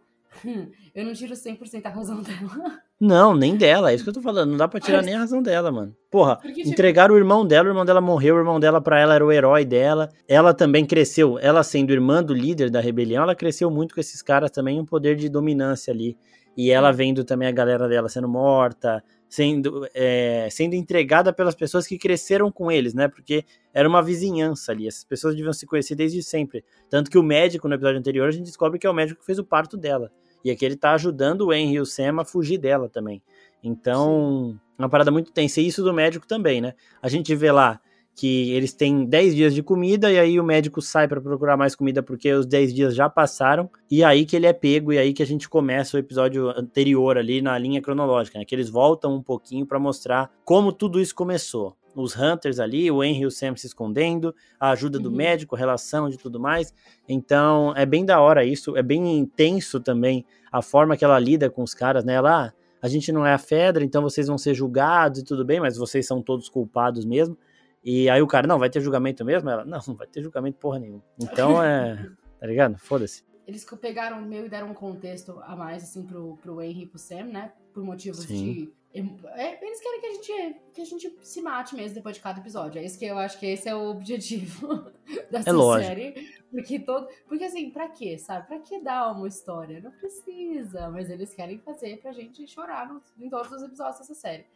eu 0.95 1.05
não 1.05 1.13
tiro 1.13 1.35
100% 1.35 1.87
a 1.87 1.89
razão 1.89 2.23
dela. 2.23 2.83
Não, 3.01 3.35
nem 3.35 3.57
dela, 3.57 3.91
é 3.91 3.95
isso 3.95 4.05
que 4.05 4.11
eu 4.11 4.15
tô 4.15 4.23
falando. 4.23 4.51
Não 4.51 4.57
dá 4.57 4.69
pra 4.69 4.81
tirar 4.81 5.03
nem 5.03 5.15
a 5.15 5.21
razão 5.21 5.43
dela, 5.43 5.71
mano. 5.71 5.97
Porra, 6.11 6.39
entregaram 6.65 7.15
o 7.15 7.19
irmão 7.19 7.47
dela, 7.47 7.69
o 7.69 7.71
irmão 7.71 7.85
dela 7.85 8.01
morreu, 8.01 8.37
o 8.37 8.39
irmão 8.39 8.59
dela 8.59 8.81
pra 8.81 8.99
ela 8.99 9.15
era 9.15 9.25
o 9.25 9.31
herói 9.31 9.65
dela. 9.65 10.09
Ela 10.27 10.55
também 10.55 10.87
cresceu, 10.87 11.39
ela 11.39 11.63
sendo 11.63 11.93
irmã 11.93 12.23
do 12.23 12.33
líder 12.33 12.71
da 12.71 12.81
rebelião, 12.81 13.25
ela 13.25 13.35
cresceu 13.35 13.71
muito 13.71 13.95
com 13.95 14.01
esses 14.01 14.23
caras 14.23 14.51
também, 14.51 14.81
um 14.81 14.87
poder 14.87 15.17
de 15.17 15.29
dominância 15.29 15.93
ali. 15.93 16.17
E 16.57 16.71
ela 16.71 16.91
vendo 16.93 17.25
também 17.25 17.47
a 17.47 17.53
galera 17.53 17.87
dela 17.87 18.09
sendo 18.09 18.27
morta, 18.27 19.05
sendo, 19.29 19.87
é, 19.95 20.49
sendo 20.51 20.75
entregada 20.75 21.31
pelas 21.31 21.55
pessoas 21.55 21.87
que 21.87 21.99
cresceram 21.99 22.51
com 22.51 22.73
eles, 22.73 22.95
né? 22.95 23.07
Porque 23.07 23.45
era 23.75 23.87
uma 23.87 24.03
vizinhança 24.03 24.73
ali, 24.73 24.89
essas 24.89 25.05
pessoas 25.05 25.37
deviam 25.37 25.53
se 25.53 25.67
conhecer 25.67 25.95
desde 25.95 26.23
sempre. 26.23 26.65
Tanto 26.89 27.11
que 27.11 27.19
o 27.19 27.23
médico, 27.23 27.69
no 27.69 27.75
episódio 27.75 27.99
anterior, 27.99 28.27
a 28.27 28.33
gente 28.33 28.47
descobre 28.47 28.79
que 28.79 28.87
é 28.87 28.91
o 28.91 28.95
médico 28.95 29.21
que 29.21 29.27
fez 29.27 29.39
o 29.39 29.45
parto 29.45 29.77
dela. 29.77 30.11
E 30.45 30.51
aqui 30.51 30.65
ele 30.65 30.77
tá 30.77 30.93
ajudando 30.93 31.43
o 31.43 31.53
Henry 31.53 31.75
e 31.75 31.81
o 31.81 31.87
Sam 31.87 32.21
a 32.21 32.25
fugir 32.25 32.59
dela 32.59 32.89
também. 32.89 33.23
Então, 33.63 34.53
Sim. 34.53 34.61
uma 34.79 34.89
parada 34.89 35.11
muito 35.11 35.33
tensa. 35.33 35.61
E 35.61 35.67
isso 35.67 35.83
do 35.83 35.93
médico 35.93 36.27
também, 36.27 36.61
né? 36.61 36.75
A 37.03 37.09
gente 37.09 37.35
vê 37.35 37.51
lá 37.51 37.81
que 38.19 38.51
eles 38.51 38.73
têm 38.73 39.05
10 39.05 39.37
dias 39.37 39.55
de 39.55 39.63
comida 39.63 40.11
e 40.11 40.19
aí 40.19 40.41
o 40.41 40.45
médico 40.45 40.83
sai 40.83 41.07
para 41.07 41.21
procurar 41.21 41.57
mais 41.57 41.77
comida 41.77 42.03
porque 42.03 42.33
os 42.33 42.45
10 42.47 42.75
dias 42.75 42.93
já 42.93 43.09
passaram 43.09 43.71
e 43.89 44.03
aí 44.03 44.27
que 44.27 44.35
ele 44.35 44.47
é 44.47 44.53
pego 44.53 44.93
e 44.93 44.99
aí 44.99 45.13
que 45.13 45.23
a 45.23 45.27
gente 45.27 45.49
começa 45.49 45.97
o 45.97 46.01
episódio 46.01 46.49
anterior 46.49 47.17
ali 47.17 47.41
na 47.41 47.57
linha 47.57 47.81
cronológica, 47.81 48.37
né? 48.37 48.45
Que 48.45 48.57
eles 48.57 48.69
voltam 48.69 49.15
um 49.15 49.23
pouquinho 49.23 49.65
para 49.65 49.79
mostrar 49.79 50.33
como 50.45 50.73
tudo 50.73 51.01
isso 51.01 51.15
começou. 51.15 51.77
Os 51.95 52.17
Hunters 52.17 52.59
ali, 52.59 52.91
o 52.91 53.05
Henry 53.05 53.23
e 53.23 53.27
o 53.27 53.31
Sam 53.31 53.55
se 53.57 53.69
escondendo, 53.69 54.35
a 54.59 54.71
ajuda 54.71 54.99
do 54.99 55.11
uhum. 55.11 55.17
médico, 55.17 55.55
a 55.55 55.59
relação 55.59 56.09
de 56.09 56.17
tudo 56.17 56.41
mais. 56.41 56.75
Então, 57.09 57.73
é 57.77 57.87
bem 57.87 58.05
da 58.05 58.21
hora 58.21 58.45
isso, 58.45 58.77
é 58.77 58.83
bem 58.83 59.17
intenso 59.17 59.81
também 59.81 60.25
a 60.51 60.61
forma 60.61 60.97
que 60.97 61.05
ela 61.05 61.19
lida 61.19 61.49
com 61.51 61.63
os 61.63 61.75
caras, 61.75 62.05
né? 62.05 62.15
Ela, 62.15 62.47
ah, 62.47 62.53
a 62.81 62.89
gente 62.89 63.11
não 63.13 63.27
é 63.27 63.33
a 63.33 63.39
Fedra, 63.39 63.85
então 63.85 64.03
vocês 64.03 64.27
vão 64.27 64.39
ser 64.39 64.55
julgados 64.55 65.21
e 65.21 65.25
tudo 65.25 65.45
bem, 65.45 65.61
mas 65.61 65.77
vocês 65.77 66.07
são 66.07 66.23
todos 66.23 66.49
culpados 66.49 67.05
mesmo. 67.05 67.37
E 67.83 68.09
aí 68.11 68.21
o 68.21 68.27
cara, 68.27 68.47
não, 68.47 68.59
vai 68.59 68.69
ter 68.71 68.81
julgamento 68.81 69.25
mesmo? 69.25 69.49
Ela, 69.49 69.65
não, 69.65 69.79
não 69.87 69.95
vai 69.95 70.07
ter 70.07 70.23
julgamento 70.23 70.59
porra 70.59 70.79
nenhuma. 70.79 71.03
Então 71.21 71.63
é. 71.63 72.11
Tá 72.39 72.47
ligado? 72.47 72.79
Foda-se. 72.79 73.25
Eles 73.47 73.65
pegaram 73.81 74.21
meio 74.21 74.47
e 74.47 74.49
deram 74.49 74.71
um 74.71 74.75
contexto 74.75 75.41
a 75.43 75.57
mais, 75.57 75.83
assim, 75.83 76.05
pro, 76.05 76.37
pro 76.37 76.61
Henry 76.61 76.83
e 76.83 76.87
pro 76.87 76.99
Sam, 76.99 77.25
né? 77.25 77.53
Por 77.73 77.83
motivos 77.83 78.21
Sim. 78.21 78.53
de. 78.53 78.73
É, 78.95 79.65
eles 79.65 79.81
querem 79.81 80.01
que 80.01 80.07
a, 80.07 80.13
gente, 80.13 80.57
que 80.73 80.81
a 80.81 80.85
gente 80.85 81.19
se 81.23 81.43
mate 81.43 81.75
mesmo 81.75 81.95
depois 81.95 82.17
de 82.17 82.23
cada 82.23 82.41
episódio. 82.41 82.81
É 82.81 82.85
isso 82.85 82.99
que 82.99 83.05
eu 83.05 83.19
acho 83.19 83.39
que 83.39 83.47
esse 83.47 83.69
é 83.69 83.75
o 83.75 83.91
objetivo 83.91 84.91
dessa 85.31 85.51
é 85.51 85.83
série. 85.83 86.29
Porque 86.51 86.79
todo. 86.79 87.07
Porque 87.29 87.45
assim, 87.45 87.71
pra 87.71 87.89
quê, 87.89 88.19
sabe? 88.19 88.47
Pra 88.47 88.59
que 88.61 88.81
dar 88.81 89.13
uma 89.13 89.29
história? 89.29 89.81
Não 89.81 89.91
precisa. 89.91 90.89
Mas 90.89 91.11
eles 91.11 91.35
querem 91.35 91.59
fazer 91.59 91.99
pra 91.99 92.13
gente 92.13 92.47
chorar 92.47 92.89
no, 92.89 93.03
em 93.21 93.29
todos 93.29 93.53
os 93.53 93.63
episódios 93.63 93.99
dessa 93.99 94.15
série. 94.15 94.47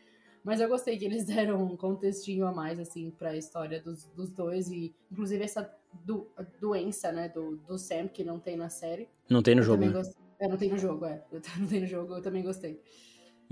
Mas 0.43 0.61
eu 0.61 0.69
gostei 0.69 0.99
que 0.99 1.05
eles 1.05 1.25
deram 1.27 1.63
um 1.63 1.77
contextinho 1.77 2.47
a 2.47 2.53
mais, 2.53 2.81
assim, 2.81 3.11
pra 3.11 3.37
história 3.37 3.81
dos, 3.81 4.05
dos 4.11 4.33
dois. 4.33 4.71
E, 4.71 4.95
inclusive, 5.11 5.45
essa 5.45 5.71
do, 6.05 6.27
doença, 6.59 7.13
né, 7.13 7.29
do, 7.29 7.57
do 7.59 7.79
Sam, 7.79 8.09
que 8.09 8.25
não 8.25 8.41
tem 8.41 8.57
na 8.57 8.71
série. 8.71 9.09
Não 9.29 9.43
tem 9.43 9.55
no 9.55 9.63
jogo, 9.63 9.85
né? 9.85 10.03
É, 10.41 10.49
não 10.49 10.57
tem 10.57 10.71
no 10.71 10.79
jogo, 10.79 11.05
é. 11.05 11.23
Não 11.57 11.69
tem 11.69 11.81
no 11.83 11.87
jogo, 11.87 12.15
eu 12.15 12.23
também 12.23 12.43
gostei. 12.43 12.83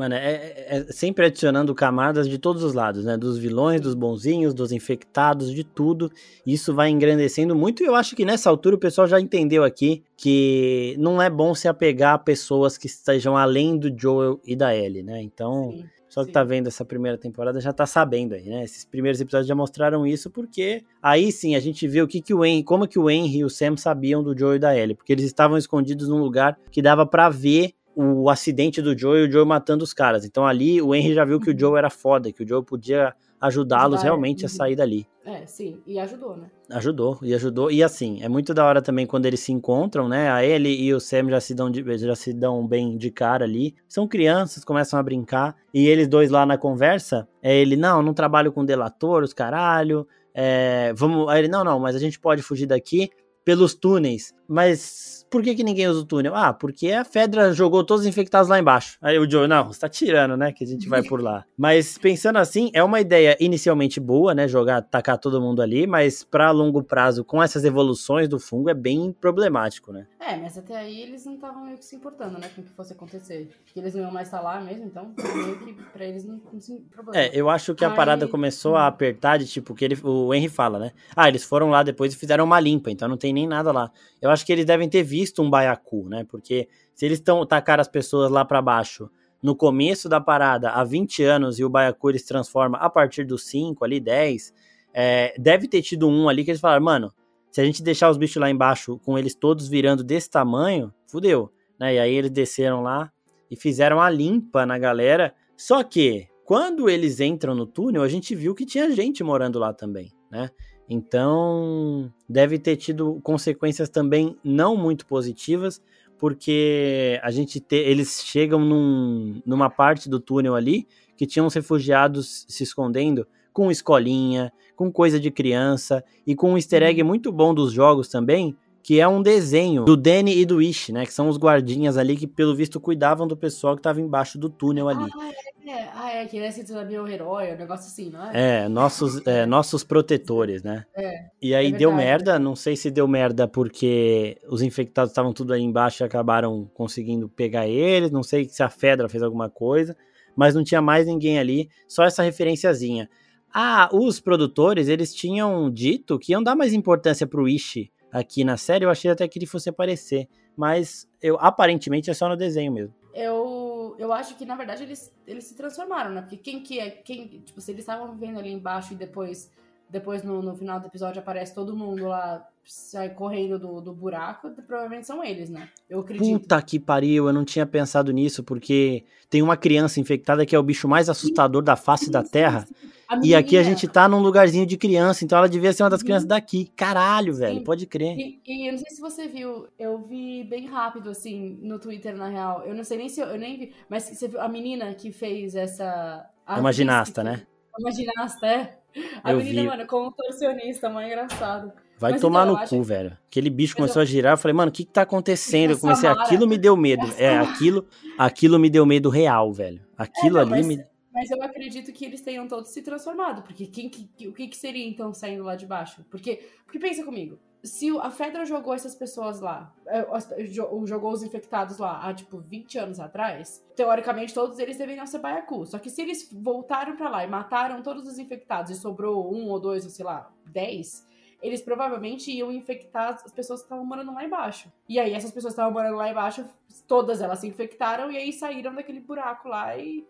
Mano, 0.00 0.14
é, 0.14 0.32
é, 0.32 0.66
é, 0.68 0.84
sempre 0.92 1.26
adicionando 1.26 1.74
camadas 1.74 2.26
de 2.26 2.38
todos 2.38 2.64
os 2.64 2.72
lados, 2.72 3.04
né? 3.04 3.18
Dos 3.18 3.36
vilões, 3.36 3.82
dos 3.82 3.92
bonzinhos, 3.92 4.54
dos 4.54 4.72
infectados, 4.72 5.52
de 5.52 5.62
tudo. 5.62 6.10
Isso 6.46 6.74
vai 6.74 6.88
engrandecendo 6.88 7.54
muito 7.54 7.82
e 7.82 7.86
eu 7.86 7.94
acho 7.94 8.16
que 8.16 8.24
nessa 8.24 8.48
altura 8.48 8.76
o 8.76 8.78
pessoal 8.78 9.06
já 9.06 9.20
entendeu 9.20 9.62
aqui 9.62 10.02
que 10.16 10.96
não 10.98 11.20
é 11.20 11.28
bom 11.28 11.54
se 11.54 11.68
apegar 11.68 12.14
a 12.14 12.18
pessoas 12.18 12.78
que 12.78 12.86
estejam 12.86 13.36
além 13.36 13.76
do 13.76 13.94
Joel 13.94 14.40
e 14.42 14.56
da 14.56 14.74
Ellie, 14.74 15.02
né? 15.02 15.20
Então, 15.20 15.72
Sim. 15.72 15.84
Só 16.10 16.24
que 16.24 16.32
tá 16.32 16.42
vendo 16.42 16.66
essa 16.66 16.84
primeira 16.84 17.16
temporada 17.16 17.60
já 17.60 17.72
tá 17.72 17.86
sabendo 17.86 18.34
aí, 18.34 18.42
né? 18.42 18.64
Esses 18.64 18.84
primeiros 18.84 19.20
episódios 19.20 19.46
já 19.46 19.54
mostraram 19.54 20.04
isso, 20.04 20.28
porque 20.28 20.82
aí 21.00 21.30
sim 21.30 21.54
a 21.54 21.60
gente 21.60 21.86
vê 21.86 22.02
o 22.02 22.08
que, 22.08 22.20
que 22.20 22.34
o 22.34 22.44
Henry, 22.44 22.64
como 22.64 22.88
que 22.88 22.98
o 22.98 23.08
Henry 23.08 23.38
e 23.38 23.44
o 23.44 23.48
Sam 23.48 23.76
sabiam 23.76 24.20
do 24.20 24.36
Joe 24.36 24.56
e 24.56 24.58
da 24.58 24.76
Ellie, 24.76 24.96
porque 24.96 25.12
eles 25.12 25.24
estavam 25.24 25.56
escondidos 25.56 26.08
num 26.08 26.18
lugar 26.18 26.58
que 26.72 26.82
dava 26.82 27.06
para 27.06 27.28
ver 27.28 27.74
o 28.00 28.30
acidente 28.30 28.80
do 28.80 28.96
Joe 28.96 29.20
e 29.20 29.28
o 29.28 29.30
Joe 29.30 29.44
matando 29.44 29.84
os 29.84 29.92
caras. 29.92 30.24
Então 30.24 30.46
ali 30.46 30.80
o 30.80 30.94
Henry 30.94 31.14
já 31.14 31.24
viu 31.24 31.38
que 31.38 31.50
o 31.50 31.52
uhum. 31.52 31.58
Joe 31.58 31.78
era 31.78 31.90
foda, 31.90 32.32
que 32.32 32.42
o 32.42 32.48
Joe 32.48 32.64
podia 32.64 33.14
ajudá-los 33.40 34.02
realmente 34.02 34.44
a 34.44 34.48
uhum. 34.48 34.54
sair 34.54 34.76
dali. 34.76 35.06
É, 35.24 35.46
sim, 35.46 35.80
e 35.86 35.98
ajudou, 35.98 36.36
né? 36.36 36.50
Ajudou, 36.70 37.18
e 37.22 37.34
ajudou. 37.34 37.70
E 37.70 37.82
assim, 37.82 38.22
é 38.22 38.28
muito 38.28 38.54
da 38.54 38.64
hora 38.64 38.80
também 38.80 39.06
quando 39.06 39.26
eles 39.26 39.40
se 39.40 39.52
encontram, 39.52 40.08
né? 40.08 40.30
A 40.30 40.44
ele 40.44 40.68
e 40.70 40.92
o 40.94 41.00
Sam 41.00 41.28
já 41.28 41.40
se 41.40 41.54
dão, 41.54 41.70
de, 41.70 41.84
já 41.98 42.16
se 42.16 42.32
dão 42.32 42.66
bem 42.66 42.96
de 42.96 43.10
cara 43.10 43.44
ali. 43.44 43.74
São 43.86 44.08
crianças, 44.08 44.64
começam 44.64 44.98
a 44.98 45.02
brincar. 45.02 45.56
E 45.74 45.86
eles 45.86 46.08
dois 46.08 46.30
lá 46.30 46.46
na 46.46 46.56
conversa, 46.56 47.28
é 47.42 47.54
ele, 47.54 47.76
não, 47.76 48.02
não 48.02 48.14
trabalho 48.14 48.52
com 48.52 48.64
delator, 48.64 49.22
os 49.22 49.32
caralho. 49.32 50.06
É, 50.34 50.92
vamos. 50.94 51.28
Aí 51.28 51.40
ele, 51.40 51.48
não, 51.48 51.64
não, 51.64 51.78
mas 51.78 51.94
a 51.94 51.98
gente 51.98 52.18
pode 52.18 52.42
fugir 52.42 52.66
daqui 52.66 53.10
pelos 53.44 53.74
túneis. 53.74 54.34
Mas 54.48 55.19
por 55.30 55.42
que, 55.42 55.54
que 55.54 55.62
ninguém 55.62 55.86
usa 55.86 56.00
o 56.00 56.04
túnel? 56.04 56.34
Ah, 56.34 56.52
porque 56.52 56.90
a 56.90 57.04
Fedra 57.04 57.52
jogou 57.52 57.84
todos 57.84 58.02
os 58.02 58.08
infectados 58.08 58.48
lá 58.48 58.58
embaixo. 58.58 58.98
Aí 59.00 59.16
o 59.18 59.30
Joe, 59.30 59.46
não, 59.46 59.68
você 59.68 59.80
tá 59.80 59.88
tirando, 59.88 60.36
né? 60.36 60.52
Que 60.52 60.64
a 60.64 60.66
gente 60.66 60.88
vai 60.88 61.02
por 61.02 61.22
lá. 61.22 61.44
mas 61.56 61.96
pensando 61.96 62.36
assim, 62.36 62.70
é 62.74 62.82
uma 62.82 63.00
ideia 63.00 63.36
inicialmente 63.38 64.00
boa, 64.00 64.34
né? 64.34 64.48
Jogar, 64.48 64.82
tacar 64.82 65.18
todo 65.18 65.40
mundo 65.40 65.62
ali, 65.62 65.86
mas 65.86 66.24
para 66.24 66.50
longo 66.50 66.82
prazo, 66.82 67.24
com 67.24 67.40
essas 67.40 67.64
evoluções 67.64 68.28
do 68.28 68.40
fungo, 68.40 68.68
é 68.68 68.74
bem 68.74 69.12
problemático, 69.12 69.92
né? 69.92 70.06
É, 70.18 70.36
mas 70.36 70.58
até 70.58 70.76
aí 70.76 71.00
eles 71.00 71.24
não 71.24 71.34
estavam 71.34 71.64
meio 71.64 71.78
que 71.78 71.84
se 71.84 71.94
importando, 71.94 72.38
né? 72.38 72.50
Com 72.54 72.62
o 72.62 72.64
que 72.64 72.70
fosse 72.72 72.92
acontecer. 72.92 73.48
Porque 73.64 73.78
eles 73.78 73.94
não 73.94 74.02
iam 74.02 74.10
mais 74.10 74.26
estar 74.26 74.40
lá 74.40 74.60
mesmo, 74.60 74.84
então 74.84 75.14
meio 75.16 75.58
que 75.58 75.72
pra 75.92 76.04
eles 76.04 76.24
não, 76.24 76.40
não 76.52 76.60
se 76.60 76.74
problema. 76.90 77.24
É, 77.24 77.30
eu 77.32 77.48
acho 77.48 77.74
que 77.74 77.84
a 77.84 77.90
parada 77.90 78.26
começou 78.26 78.74
a 78.74 78.86
apertar 78.86 79.38
de 79.38 79.46
tipo, 79.46 79.74
que 79.74 79.84
ele, 79.84 79.98
o 80.02 80.34
Henry 80.34 80.48
fala, 80.48 80.78
né? 80.78 80.92
Ah, 81.14 81.28
eles 81.28 81.44
foram 81.44 81.70
lá 81.70 81.82
depois 81.82 82.12
e 82.12 82.16
fizeram 82.16 82.44
uma 82.44 82.58
limpa, 82.58 82.90
então 82.90 83.08
não 83.08 83.16
tem 83.16 83.32
nem 83.32 83.46
nada 83.46 83.70
lá. 83.70 83.92
Eu 84.20 84.30
acho 84.30 84.44
que 84.44 84.52
eles 84.52 84.64
devem 84.64 84.88
ter 84.88 85.02
visto 85.02 85.19
um 85.40 85.50
baiacu, 85.50 86.08
né? 86.08 86.24
Porque 86.24 86.68
se 86.94 87.06
eles 87.06 87.18
estão 87.18 87.44
tacar 87.46 87.80
as 87.80 87.88
pessoas 87.88 88.30
lá 88.30 88.44
para 88.44 88.60
baixo 88.62 89.10
no 89.42 89.56
começo 89.56 90.08
da 90.08 90.20
parada 90.20 90.70
há 90.70 90.84
20 90.84 91.24
anos 91.24 91.58
e 91.58 91.64
o 91.64 91.68
baiacu 91.68 92.10
eles 92.10 92.24
transforma 92.24 92.78
a 92.78 92.90
partir 92.90 93.24
dos 93.24 93.44
5 93.44 93.84
ali, 93.84 93.98
10, 93.98 94.52
é, 94.92 95.34
deve 95.38 95.66
ter 95.66 95.82
tido 95.82 96.08
um 96.08 96.28
ali 96.28 96.44
que 96.44 96.50
eles 96.50 96.60
falaram, 96.60 96.84
mano, 96.84 97.12
se 97.50 97.60
a 97.60 97.64
gente 97.64 97.82
deixar 97.82 98.10
os 98.10 98.16
bichos 98.16 98.40
lá 98.40 98.50
embaixo 98.50 98.98
com 98.98 99.18
eles 99.18 99.34
todos 99.34 99.68
virando 99.68 100.04
desse 100.04 100.30
tamanho, 100.30 100.92
fudeu, 101.06 101.52
né? 101.78 101.94
E 101.94 101.98
aí 101.98 102.14
eles 102.14 102.30
desceram 102.30 102.82
lá 102.82 103.10
e 103.50 103.56
fizeram 103.56 104.00
a 104.00 104.08
limpa 104.08 104.64
na 104.64 104.78
galera. 104.78 105.34
Só 105.56 105.82
que 105.82 106.28
quando 106.44 106.88
eles 106.88 107.20
entram 107.20 107.54
no 107.54 107.66
túnel, 107.66 108.02
a 108.02 108.08
gente 108.08 108.34
viu 108.34 108.54
que 108.54 108.66
tinha 108.66 108.90
gente 108.90 109.24
morando 109.24 109.58
lá 109.58 109.72
também, 109.72 110.12
né? 110.30 110.50
Então, 110.92 112.12
deve 112.28 112.58
ter 112.58 112.74
tido 112.74 113.20
consequências 113.22 113.88
também 113.88 114.36
não 114.42 114.76
muito 114.76 115.06
positivas, 115.06 115.80
porque 116.18 117.20
a 117.22 117.30
gente 117.30 117.60
te, 117.60 117.76
eles 117.76 118.24
chegam 118.24 118.58
num, 118.58 119.40
numa 119.46 119.70
parte 119.70 120.10
do 120.10 120.18
túnel 120.18 120.56
ali 120.56 120.88
que 121.16 121.26
tinham 121.26 121.46
os 121.46 121.54
refugiados 121.54 122.44
se 122.48 122.64
escondendo 122.64 123.24
com 123.52 123.70
escolinha, 123.70 124.52
com 124.74 124.90
coisa 124.90 125.20
de 125.20 125.30
criança 125.30 126.02
e 126.26 126.34
com 126.34 126.52
um 126.52 126.56
easter 126.56 126.82
egg 126.82 127.00
uhum. 127.00 127.06
muito 127.06 127.30
bom 127.30 127.54
dos 127.54 127.72
jogos 127.72 128.08
também, 128.08 128.56
que 128.82 129.00
é 129.00 129.06
um 129.06 129.22
desenho 129.22 129.84
do 129.84 129.96
Danny 129.96 130.38
e 130.38 130.46
do 130.46 130.60
Ish, 130.60 130.88
né? 130.88 131.04
Que 131.04 131.12
são 131.12 131.28
os 131.28 131.36
guardinhas 131.36 131.96
ali 131.96 132.16
que, 132.16 132.26
pelo 132.26 132.54
visto, 132.54 132.80
cuidavam 132.80 133.26
do 133.26 133.36
pessoal 133.36 133.74
que 133.74 133.80
estava 133.80 134.00
embaixo 134.00 134.38
do 134.38 134.48
túnel 134.48 134.88
ali. 134.88 135.10
Ah, 135.18 135.30
é, 135.70 135.88
ah, 135.94 136.10
é 136.14 136.26
que 136.26 136.40
nesse 136.40 136.64
tu 136.64 136.72
meu 136.86 137.06
herói, 137.06 137.52
um 137.52 137.56
negócio 137.56 137.86
assim, 137.86 138.10
não 138.10 138.30
é? 138.30 138.64
É, 138.64 138.68
nossos, 138.68 139.24
é, 139.26 139.44
nossos 139.46 139.84
protetores, 139.84 140.62
né? 140.62 140.84
É. 140.96 141.26
E 141.40 141.54
aí 141.54 141.68
é 141.68 141.76
deu 141.76 141.92
merda, 141.92 142.38
não 142.38 142.56
sei 142.56 142.74
se 142.74 142.90
deu 142.90 143.06
merda 143.06 143.46
porque 143.46 144.38
os 144.48 144.62
infectados 144.62 145.10
estavam 145.10 145.32
tudo 145.32 145.52
aí 145.52 145.62
embaixo 145.62 146.02
e 146.02 146.04
acabaram 146.04 146.68
conseguindo 146.74 147.28
pegar 147.28 147.68
eles, 147.68 148.10
não 148.10 148.22
sei 148.22 148.48
se 148.48 148.62
a 148.62 148.68
Fedra 148.68 149.08
fez 149.08 149.22
alguma 149.22 149.50
coisa, 149.50 149.96
mas 150.34 150.54
não 150.54 150.64
tinha 150.64 150.80
mais 150.80 151.06
ninguém 151.06 151.38
ali, 151.38 151.68
só 151.86 152.02
essa 152.02 152.22
referenciazinha. 152.22 153.08
Ah, 153.52 153.88
os 153.92 154.20
produtores, 154.20 154.88
eles 154.88 155.14
tinham 155.14 155.70
dito 155.70 156.18
que 156.18 156.32
iam 156.32 156.42
dar 156.42 156.56
mais 156.56 156.72
importância 156.72 157.26
pro 157.26 157.48
Ishi 157.48 157.90
aqui 158.12 158.44
na 158.44 158.56
série, 158.56 158.84
eu 158.84 158.90
achei 158.90 159.10
até 159.10 159.26
que 159.28 159.38
ele 159.38 159.46
fosse 159.46 159.68
aparecer, 159.68 160.28
mas 160.56 161.08
eu 161.22 161.38
aparentemente 161.40 162.10
é 162.10 162.14
só 162.14 162.28
no 162.28 162.36
desenho 162.36 162.72
mesmo. 162.72 162.94
Eu, 163.12 163.96
eu 163.98 164.12
acho 164.12 164.36
que 164.36 164.44
na 164.44 164.54
verdade 164.54 164.84
eles, 164.84 165.12
eles 165.26 165.44
se 165.44 165.54
transformaram, 165.54 166.10
né? 166.12 166.20
Porque 166.22 166.36
quem 166.36 166.62
que 166.62 166.78
é, 166.78 166.90
quem, 166.90 167.26
tipo, 167.40 167.60
se 167.60 167.70
eles 167.70 167.82
estavam 167.82 168.12
vivendo 168.12 168.38
ali 168.38 168.52
embaixo 168.52 168.92
e 168.92 168.96
depois 168.96 169.50
depois 169.90 170.22
no, 170.22 170.42
no 170.42 170.56
final 170.56 170.80
do 170.80 170.86
episódio 170.86 171.20
aparece 171.20 171.54
todo 171.54 171.76
mundo 171.76 172.06
lá 172.06 172.46
sai 172.64 173.10
correndo 173.10 173.58
do, 173.58 173.80
do 173.80 173.92
buraco, 173.92 174.50
provavelmente 174.66 175.06
são 175.06 175.24
eles, 175.24 175.50
né? 175.50 175.68
Eu 175.88 176.00
acredito. 176.00 176.40
Puta 176.40 176.62
que 176.62 176.78
pariu, 176.78 177.26
eu 177.26 177.32
não 177.32 177.44
tinha 177.44 177.66
pensado 177.66 178.12
nisso, 178.12 178.44
porque 178.44 179.04
tem 179.28 179.42
uma 179.42 179.56
criança 179.56 179.98
infectada 179.98 180.46
que 180.46 180.54
é 180.54 180.58
o 180.58 180.62
bicho 180.62 180.86
mais 180.86 181.08
assustador 181.08 181.62
da 181.62 181.74
face 181.74 182.06
sim, 182.06 182.10
da 182.12 182.22
Terra. 182.22 182.66
Sim, 182.66 182.74
sim. 182.74 183.28
E 183.28 183.34
aqui 183.34 183.56
a 183.56 183.62
gente 183.64 183.88
tá 183.88 184.08
num 184.08 184.20
lugarzinho 184.20 184.64
de 184.64 184.76
criança, 184.76 185.24
então 185.24 185.36
ela 185.36 185.48
devia 185.48 185.72
ser 185.72 185.82
uma 185.82 185.90
das 185.90 186.02
crianças 186.02 186.28
daqui. 186.28 186.70
Caralho, 186.76 187.34
velho, 187.34 187.64
pode 187.64 187.86
crer. 187.86 188.16
E, 188.16 188.40
e, 188.46 188.68
eu 188.68 188.72
não 188.72 188.78
sei 188.78 188.90
se 188.90 189.00
você 189.00 189.26
viu, 189.26 189.66
eu 189.76 189.98
vi 189.98 190.44
bem 190.44 190.66
rápido, 190.66 191.10
assim, 191.10 191.58
no 191.60 191.78
Twitter, 191.80 192.16
na 192.16 192.28
real. 192.28 192.62
Eu 192.64 192.74
não 192.74 192.84
sei 192.84 192.98
nem 192.98 193.08
se 193.08 193.20
eu, 193.20 193.26
eu 193.26 193.38
nem 193.38 193.58
vi, 193.58 193.72
mas 193.88 194.04
você 194.04 194.28
viu 194.28 194.40
a 194.40 194.48
menina 194.48 194.94
que 194.94 195.10
fez 195.10 195.56
essa. 195.56 196.24
É 196.46 196.54
uma 196.54 196.72
ginasta, 196.72 197.24
né? 197.24 197.42
Uma 197.76 197.90
ginasta, 197.90 198.46
é. 198.46 198.79
A 199.24 199.32
eu 199.32 199.38
menina, 199.38 199.62
vi. 199.62 199.66
mano, 199.68 199.86
contorcionista, 199.86 200.88
mãe 200.88 201.06
engraçado. 201.06 201.72
Vai 201.98 202.12
Mas 202.12 202.20
tomar 202.20 202.42
então, 202.44 202.52
no 202.54 202.58
cu, 202.58 202.64
acho- 202.76 202.82
velho. 202.82 203.16
Aquele 203.28 203.50
bicho 203.50 203.74
Mas 203.74 203.76
começou 203.92 204.00
eu- 204.00 204.04
a 204.04 204.06
girar, 204.06 204.32
eu 204.32 204.38
falei, 204.38 204.54
mano, 204.54 204.70
o 204.70 204.72
que 204.72 204.84
que 204.84 204.92
tá 204.92 205.02
acontecendo? 205.02 205.72
Eu 205.72 205.78
comecei, 205.78 206.08
aquilo 206.08 206.46
me 206.46 206.56
deu 206.56 206.76
medo. 206.76 207.06
É, 207.18 207.36
aquilo, 207.38 207.86
aquilo 208.18 208.58
me 208.58 208.70
deu 208.70 208.86
medo 208.86 209.08
real, 209.10 209.52
velho. 209.52 209.80
Aquilo 209.98 210.38
É, 210.38 210.40
ali 210.40 210.50
não, 210.50 210.56
mas, 210.56 210.66
me... 210.66 210.84
mas 211.12 211.30
eu 211.30 211.42
acredito 211.42 211.92
que 211.92 212.04
eles 212.06 212.22
tenham 212.22 212.48
todos 212.48 212.70
se 212.70 212.80
transformado, 212.82 213.42
porque 213.42 213.66
quem, 213.66 213.90
que, 213.90 214.08
que- 214.16 214.28
o 214.28 214.32
que, 214.32 214.48
que 214.48 214.56
seria 214.56 214.86
então 214.88 215.12
saindo 215.12 215.44
lá 215.44 215.54
de 215.54 215.66
baixo? 215.66 216.02
Porque, 216.10 216.48
porque 216.64 216.78
pensa 216.78 217.04
comigo, 217.04 217.38
se 217.62 217.90
a 217.98 218.10
Fedra 218.10 218.44
jogou 218.44 218.72
essas 218.72 218.94
pessoas 218.94 219.40
lá, 219.40 219.74
é, 219.86 220.06
jogou 220.46 221.12
os 221.12 221.22
infectados 221.22 221.78
lá 221.78 222.00
há 222.02 222.14
tipo 222.14 222.38
20 222.38 222.78
anos 222.78 223.00
atrás, 223.00 223.64
teoricamente 223.76 224.32
todos 224.32 224.58
eles 224.58 224.78
deveriam 224.78 225.06
ser 225.06 225.18
baiacu. 225.18 225.66
Só 225.66 225.78
que 225.78 225.90
se 225.90 226.00
eles 226.00 226.30
voltaram 226.32 226.96
pra 226.96 227.08
lá 227.08 227.24
e 227.24 227.28
mataram 227.28 227.82
todos 227.82 228.06
os 228.06 228.18
infectados 228.18 228.70
e 228.70 228.74
sobrou 228.74 229.34
um 229.34 229.48
ou 229.48 229.60
dois, 229.60 229.84
ou 229.84 229.90
sei 229.90 230.04
lá, 230.04 230.32
10, 230.46 231.06
eles 231.42 231.62
provavelmente 231.62 232.30
iam 232.30 232.52
infectar 232.52 233.14
as 233.14 233.32
pessoas 233.32 233.60
que 233.60 233.66
estavam 233.66 233.84
morando 233.84 234.12
lá 234.12 234.24
embaixo. 234.24 234.70
E 234.88 234.98
aí 234.98 235.12
essas 235.12 235.30
pessoas 235.30 235.54
que 235.54 235.60
estavam 235.60 235.72
morando 235.72 235.96
lá 235.96 236.10
embaixo, 236.10 236.46
todas 236.86 237.20
elas 237.20 237.40
se 237.40 237.46
infectaram 237.46 238.10
e 238.10 238.16
aí 238.16 238.32
saíram 238.32 238.74
daquele 238.74 239.00
buraco 239.00 239.48
lá 239.48 239.76
e 239.76 240.06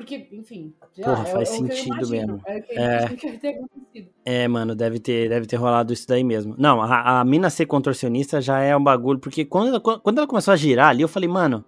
porque, 0.00 0.26
enfim, 0.32 0.72
lá, 0.96 1.14
Porra, 1.14 1.28
é, 1.28 1.32
faz 1.32 1.50
é 1.50 1.52
sentido 1.52 2.08
mesmo. 2.08 2.40
É 2.46 2.58
É. 4.24 4.42
É, 4.42 4.48
mano, 4.48 4.74
deve 4.74 4.98
ter, 4.98 5.28
deve 5.28 5.46
ter 5.46 5.56
rolado 5.56 5.92
isso 5.92 6.08
daí 6.08 6.24
mesmo. 6.24 6.54
Não, 6.56 6.80
a, 6.80 7.20
a 7.20 7.24
mina 7.24 7.50
ser 7.50 7.66
contorcionista 7.66 8.40
já 8.40 8.60
é 8.60 8.74
um 8.74 8.82
bagulho, 8.82 9.18
porque 9.18 9.44
quando 9.44 9.68
ela, 9.68 9.80
quando 9.80 10.16
ela 10.16 10.26
começou 10.26 10.52
a 10.52 10.56
girar 10.56 10.88
ali, 10.88 11.02
eu 11.02 11.08
falei, 11.08 11.28
mano, 11.28 11.62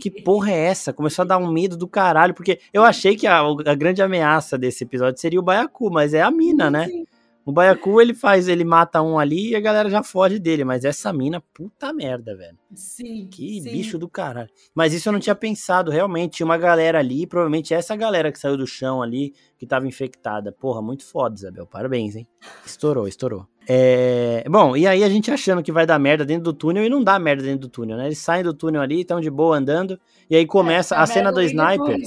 que 0.00 0.08
porra 0.22 0.52
é 0.52 0.66
essa? 0.66 0.92
Começou 0.92 1.24
a 1.24 1.26
dar 1.26 1.38
um 1.38 1.50
medo 1.50 1.76
do 1.76 1.88
caralho, 1.88 2.32
porque 2.32 2.60
eu 2.72 2.84
achei 2.84 3.16
que 3.16 3.26
a, 3.26 3.40
a 3.40 3.74
grande 3.74 4.00
ameaça 4.00 4.56
desse 4.56 4.84
episódio 4.84 5.20
seria 5.20 5.40
o 5.40 5.42
Baiacu, 5.42 5.90
mas 5.90 6.14
é 6.14 6.22
a 6.22 6.30
mina, 6.30 6.70
né? 6.70 6.86
Sim. 6.86 7.04
O 7.46 7.52
Baiacu, 7.52 8.00
ele 8.00 8.14
faz, 8.14 8.48
ele 8.48 8.64
mata 8.64 9.02
um 9.02 9.18
ali 9.18 9.50
e 9.50 9.56
a 9.56 9.60
galera 9.60 9.90
já 9.90 10.02
foge 10.02 10.38
dele, 10.38 10.64
mas 10.64 10.82
essa 10.82 11.12
mina, 11.12 11.42
puta 11.52 11.92
merda, 11.92 12.34
velho. 12.34 12.56
Sim. 12.74 13.28
Que 13.30 13.60
sim. 13.60 13.70
bicho 13.70 13.98
do 13.98 14.08
caralho. 14.08 14.48
Mas 14.74 14.94
isso 14.94 15.08
eu 15.08 15.12
não 15.12 15.20
tinha 15.20 15.34
pensado, 15.34 15.90
realmente. 15.90 16.38
Tinha 16.38 16.46
uma 16.46 16.56
galera 16.56 16.98
ali, 16.98 17.26
provavelmente 17.26 17.74
essa 17.74 17.94
galera 17.94 18.32
que 18.32 18.38
saiu 18.38 18.56
do 18.56 18.66
chão 18.66 19.02
ali, 19.02 19.34
que 19.58 19.66
tava 19.66 19.86
infectada. 19.86 20.52
Porra, 20.52 20.80
muito 20.80 21.04
foda, 21.04 21.34
Isabel. 21.34 21.66
Parabéns, 21.66 22.16
hein? 22.16 22.26
Estourou, 22.64 23.06
estourou. 23.06 23.46
É... 23.68 24.44
Bom, 24.48 24.74
e 24.74 24.86
aí 24.86 25.04
a 25.04 25.08
gente 25.08 25.30
achando 25.30 25.62
que 25.62 25.72
vai 25.72 25.86
dar 25.86 25.98
merda 25.98 26.24
dentro 26.24 26.44
do 26.44 26.52
túnel 26.54 26.84
e 26.84 26.88
não 26.88 27.04
dá 27.04 27.18
merda 27.18 27.42
dentro 27.42 27.60
do 27.60 27.68
túnel, 27.68 27.98
né? 27.98 28.06
Eles 28.06 28.18
saem 28.18 28.42
do 28.42 28.54
túnel 28.54 28.80
ali, 28.80 29.02
estão 29.02 29.20
de 29.20 29.30
boa 29.30 29.58
andando. 29.58 30.00
E 30.30 30.36
aí 30.36 30.46
começa 30.46 30.94
É, 30.94 30.98
a 30.98 31.06
cena 31.06 31.30
do 31.30 31.42
sniper. 31.42 31.98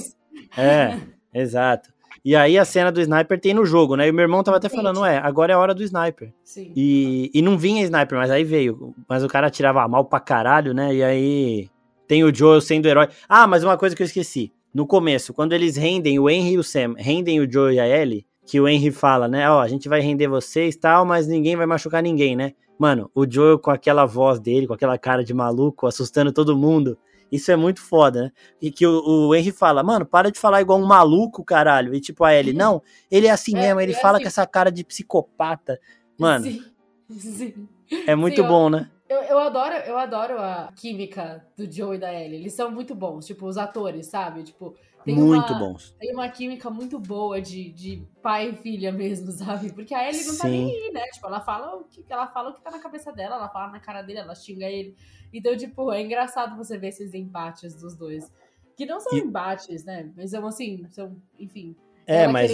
É, 0.56 0.98
exato. 1.32 1.90
E 2.28 2.36
aí 2.36 2.58
a 2.58 2.64
cena 2.66 2.92
do 2.92 3.00
sniper 3.00 3.40
tem 3.40 3.54
no 3.54 3.64
jogo, 3.64 3.96
né? 3.96 4.06
E 4.06 4.10
o 4.10 4.12
meu 4.12 4.22
irmão 4.22 4.42
tava 4.42 4.58
até 4.58 4.68
falando, 4.68 5.00
ué, 5.00 5.16
agora 5.16 5.54
é 5.54 5.56
a 5.56 5.58
hora 5.58 5.74
do 5.74 5.82
sniper. 5.82 6.30
Sim. 6.44 6.70
E, 6.76 7.30
e 7.32 7.40
não 7.40 7.56
vinha 7.56 7.82
sniper, 7.82 8.18
mas 8.18 8.30
aí 8.30 8.44
veio. 8.44 8.94
Mas 9.08 9.24
o 9.24 9.28
cara 9.28 9.46
atirava 9.46 9.88
mal 9.88 10.04
pra 10.04 10.20
caralho, 10.20 10.74
né? 10.74 10.94
E 10.94 11.02
aí 11.02 11.70
tem 12.06 12.22
o 12.22 12.34
Joel 12.34 12.60
sendo 12.60 12.84
herói. 12.84 13.08
Ah, 13.26 13.46
mas 13.46 13.64
uma 13.64 13.78
coisa 13.78 13.96
que 13.96 14.02
eu 14.02 14.04
esqueci. 14.04 14.52
No 14.74 14.86
começo, 14.86 15.32
quando 15.32 15.54
eles 15.54 15.78
rendem, 15.78 16.18
o 16.18 16.28
Henry 16.28 16.52
e 16.52 16.58
o 16.58 16.62
Sam, 16.62 16.92
rendem 16.98 17.40
o 17.40 17.50
Joel 17.50 17.72
e 17.72 17.80
a 17.80 17.88
Ellie, 17.88 18.26
que 18.44 18.60
o 18.60 18.68
Henry 18.68 18.90
fala, 18.90 19.26
né? 19.26 19.50
Ó, 19.50 19.62
a 19.62 19.66
gente 19.66 19.88
vai 19.88 20.02
render 20.02 20.28
vocês 20.28 20.74
e 20.74 20.78
tal, 20.78 21.06
mas 21.06 21.26
ninguém 21.26 21.56
vai 21.56 21.64
machucar 21.64 22.02
ninguém, 22.02 22.36
né? 22.36 22.52
Mano, 22.78 23.10
o 23.14 23.24
Joel 23.26 23.58
com 23.58 23.70
aquela 23.70 24.04
voz 24.04 24.38
dele, 24.38 24.66
com 24.66 24.74
aquela 24.74 24.98
cara 24.98 25.24
de 25.24 25.32
maluco, 25.32 25.86
assustando 25.86 26.30
todo 26.30 26.54
mundo. 26.54 26.98
Isso 27.30 27.50
é 27.52 27.56
muito 27.56 27.80
foda, 27.80 28.24
né? 28.24 28.32
E 28.60 28.70
que 28.70 28.86
o, 28.86 29.28
o 29.28 29.34
Henry 29.34 29.52
fala, 29.52 29.82
mano, 29.82 30.06
para 30.06 30.30
de 30.30 30.38
falar 30.38 30.60
igual 30.60 30.78
um 30.80 30.86
maluco, 30.86 31.44
caralho. 31.44 31.94
E 31.94 32.00
tipo, 32.00 32.24
a 32.24 32.34
Ellie, 32.34 32.52
não, 32.52 32.82
ele 33.10 33.26
é 33.26 33.30
assim 33.30 33.56
É, 33.56 33.60
mesmo, 33.60 33.80
ele 33.80 33.92
é 33.92 33.94
fala 33.94 34.16
assim. 34.16 34.24
com 34.24 34.28
essa 34.28 34.46
cara 34.46 34.70
de 34.72 34.84
psicopata. 34.84 35.78
Mano, 36.18 36.44
Sim. 36.44 36.64
Sim. 37.18 37.68
é 38.06 38.14
muito 38.14 38.36
Sim, 38.36 38.42
eu- 38.42 38.48
bom, 38.48 38.68
né? 38.70 38.90
Eu, 39.08 39.22
eu 39.22 39.38
adoro, 39.38 39.74
eu 39.74 39.96
adoro 39.96 40.38
a 40.38 40.70
química 40.76 41.42
do 41.56 41.70
Joe 41.70 41.96
e 41.96 41.98
da 41.98 42.12
Ellie. 42.12 42.40
Eles 42.40 42.52
são 42.52 42.70
muito 42.70 42.94
bons, 42.94 43.24
tipo, 43.24 43.46
os 43.46 43.56
atores, 43.56 44.06
sabe? 44.08 44.42
Tipo, 44.42 44.74
tem 45.04 45.14
Muito 45.14 45.52
uma, 45.52 45.58
bons. 45.58 45.94
Tem 45.98 46.12
uma 46.12 46.28
química 46.28 46.68
muito 46.70 46.98
boa 46.98 47.40
de, 47.40 47.70
de 47.70 48.06
pai 48.22 48.50
e 48.50 48.56
filha 48.56 48.92
mesmo, 48.92 49.30
sabe? 49.32 49.72
Porque 49.72 49.94
a 49.94 50.08
Ellie 50.08 50.24
não 50.24 50.36
tá 50.36 50.44
Sim. 50.44 50.50
nem 50.50 50.74
aí, 50.74 50.92
né? 50.92 51.02
Tipo, 51.12 51.26
ela 51.26 51.40
fala 51.40 51.76
o 51.76 51.84
que 51.84 52.04
ela 52.08 52.26
fala 52.26 52.50
o 52.50 52.54
que 52.54 52.60
tá 52.60 52.70
na 52.70 52.78
cabeça 52.78 53.12
dela, 53.12 53.36
ela 53.36 53.48
fala 53.48 53.72
na 53.72 53.80
cara 53.80 54.02
dele, 54.02 54.18
ela 54.18 54.34
xinga 54.34 54.66
ele. 54.66 54.96
Então, 55.32 55.56
tipo, 55.56 55.90
é 55.92 56.02
engraçado 56.02 56.56
você 56.56 56.76
ver 56.76 56.88
esses 56.88 57.14
embates 57.14 57.74
dos 57.74 57.96
dois. 57.96 58.32
Que 58.76 58.86
não 58.86 59.00
são 59.00 59.16
E- 59.16 59.20
embates, 59.20 59.84
né? 59.84 60.10
Mas 60.16 60.30
são 60.30 60.46
assim, 60.46 60.86
são, 60.90 61.16
enfim. 61.38 61.74
É, 62.06 62.26
mas 62.26 62.52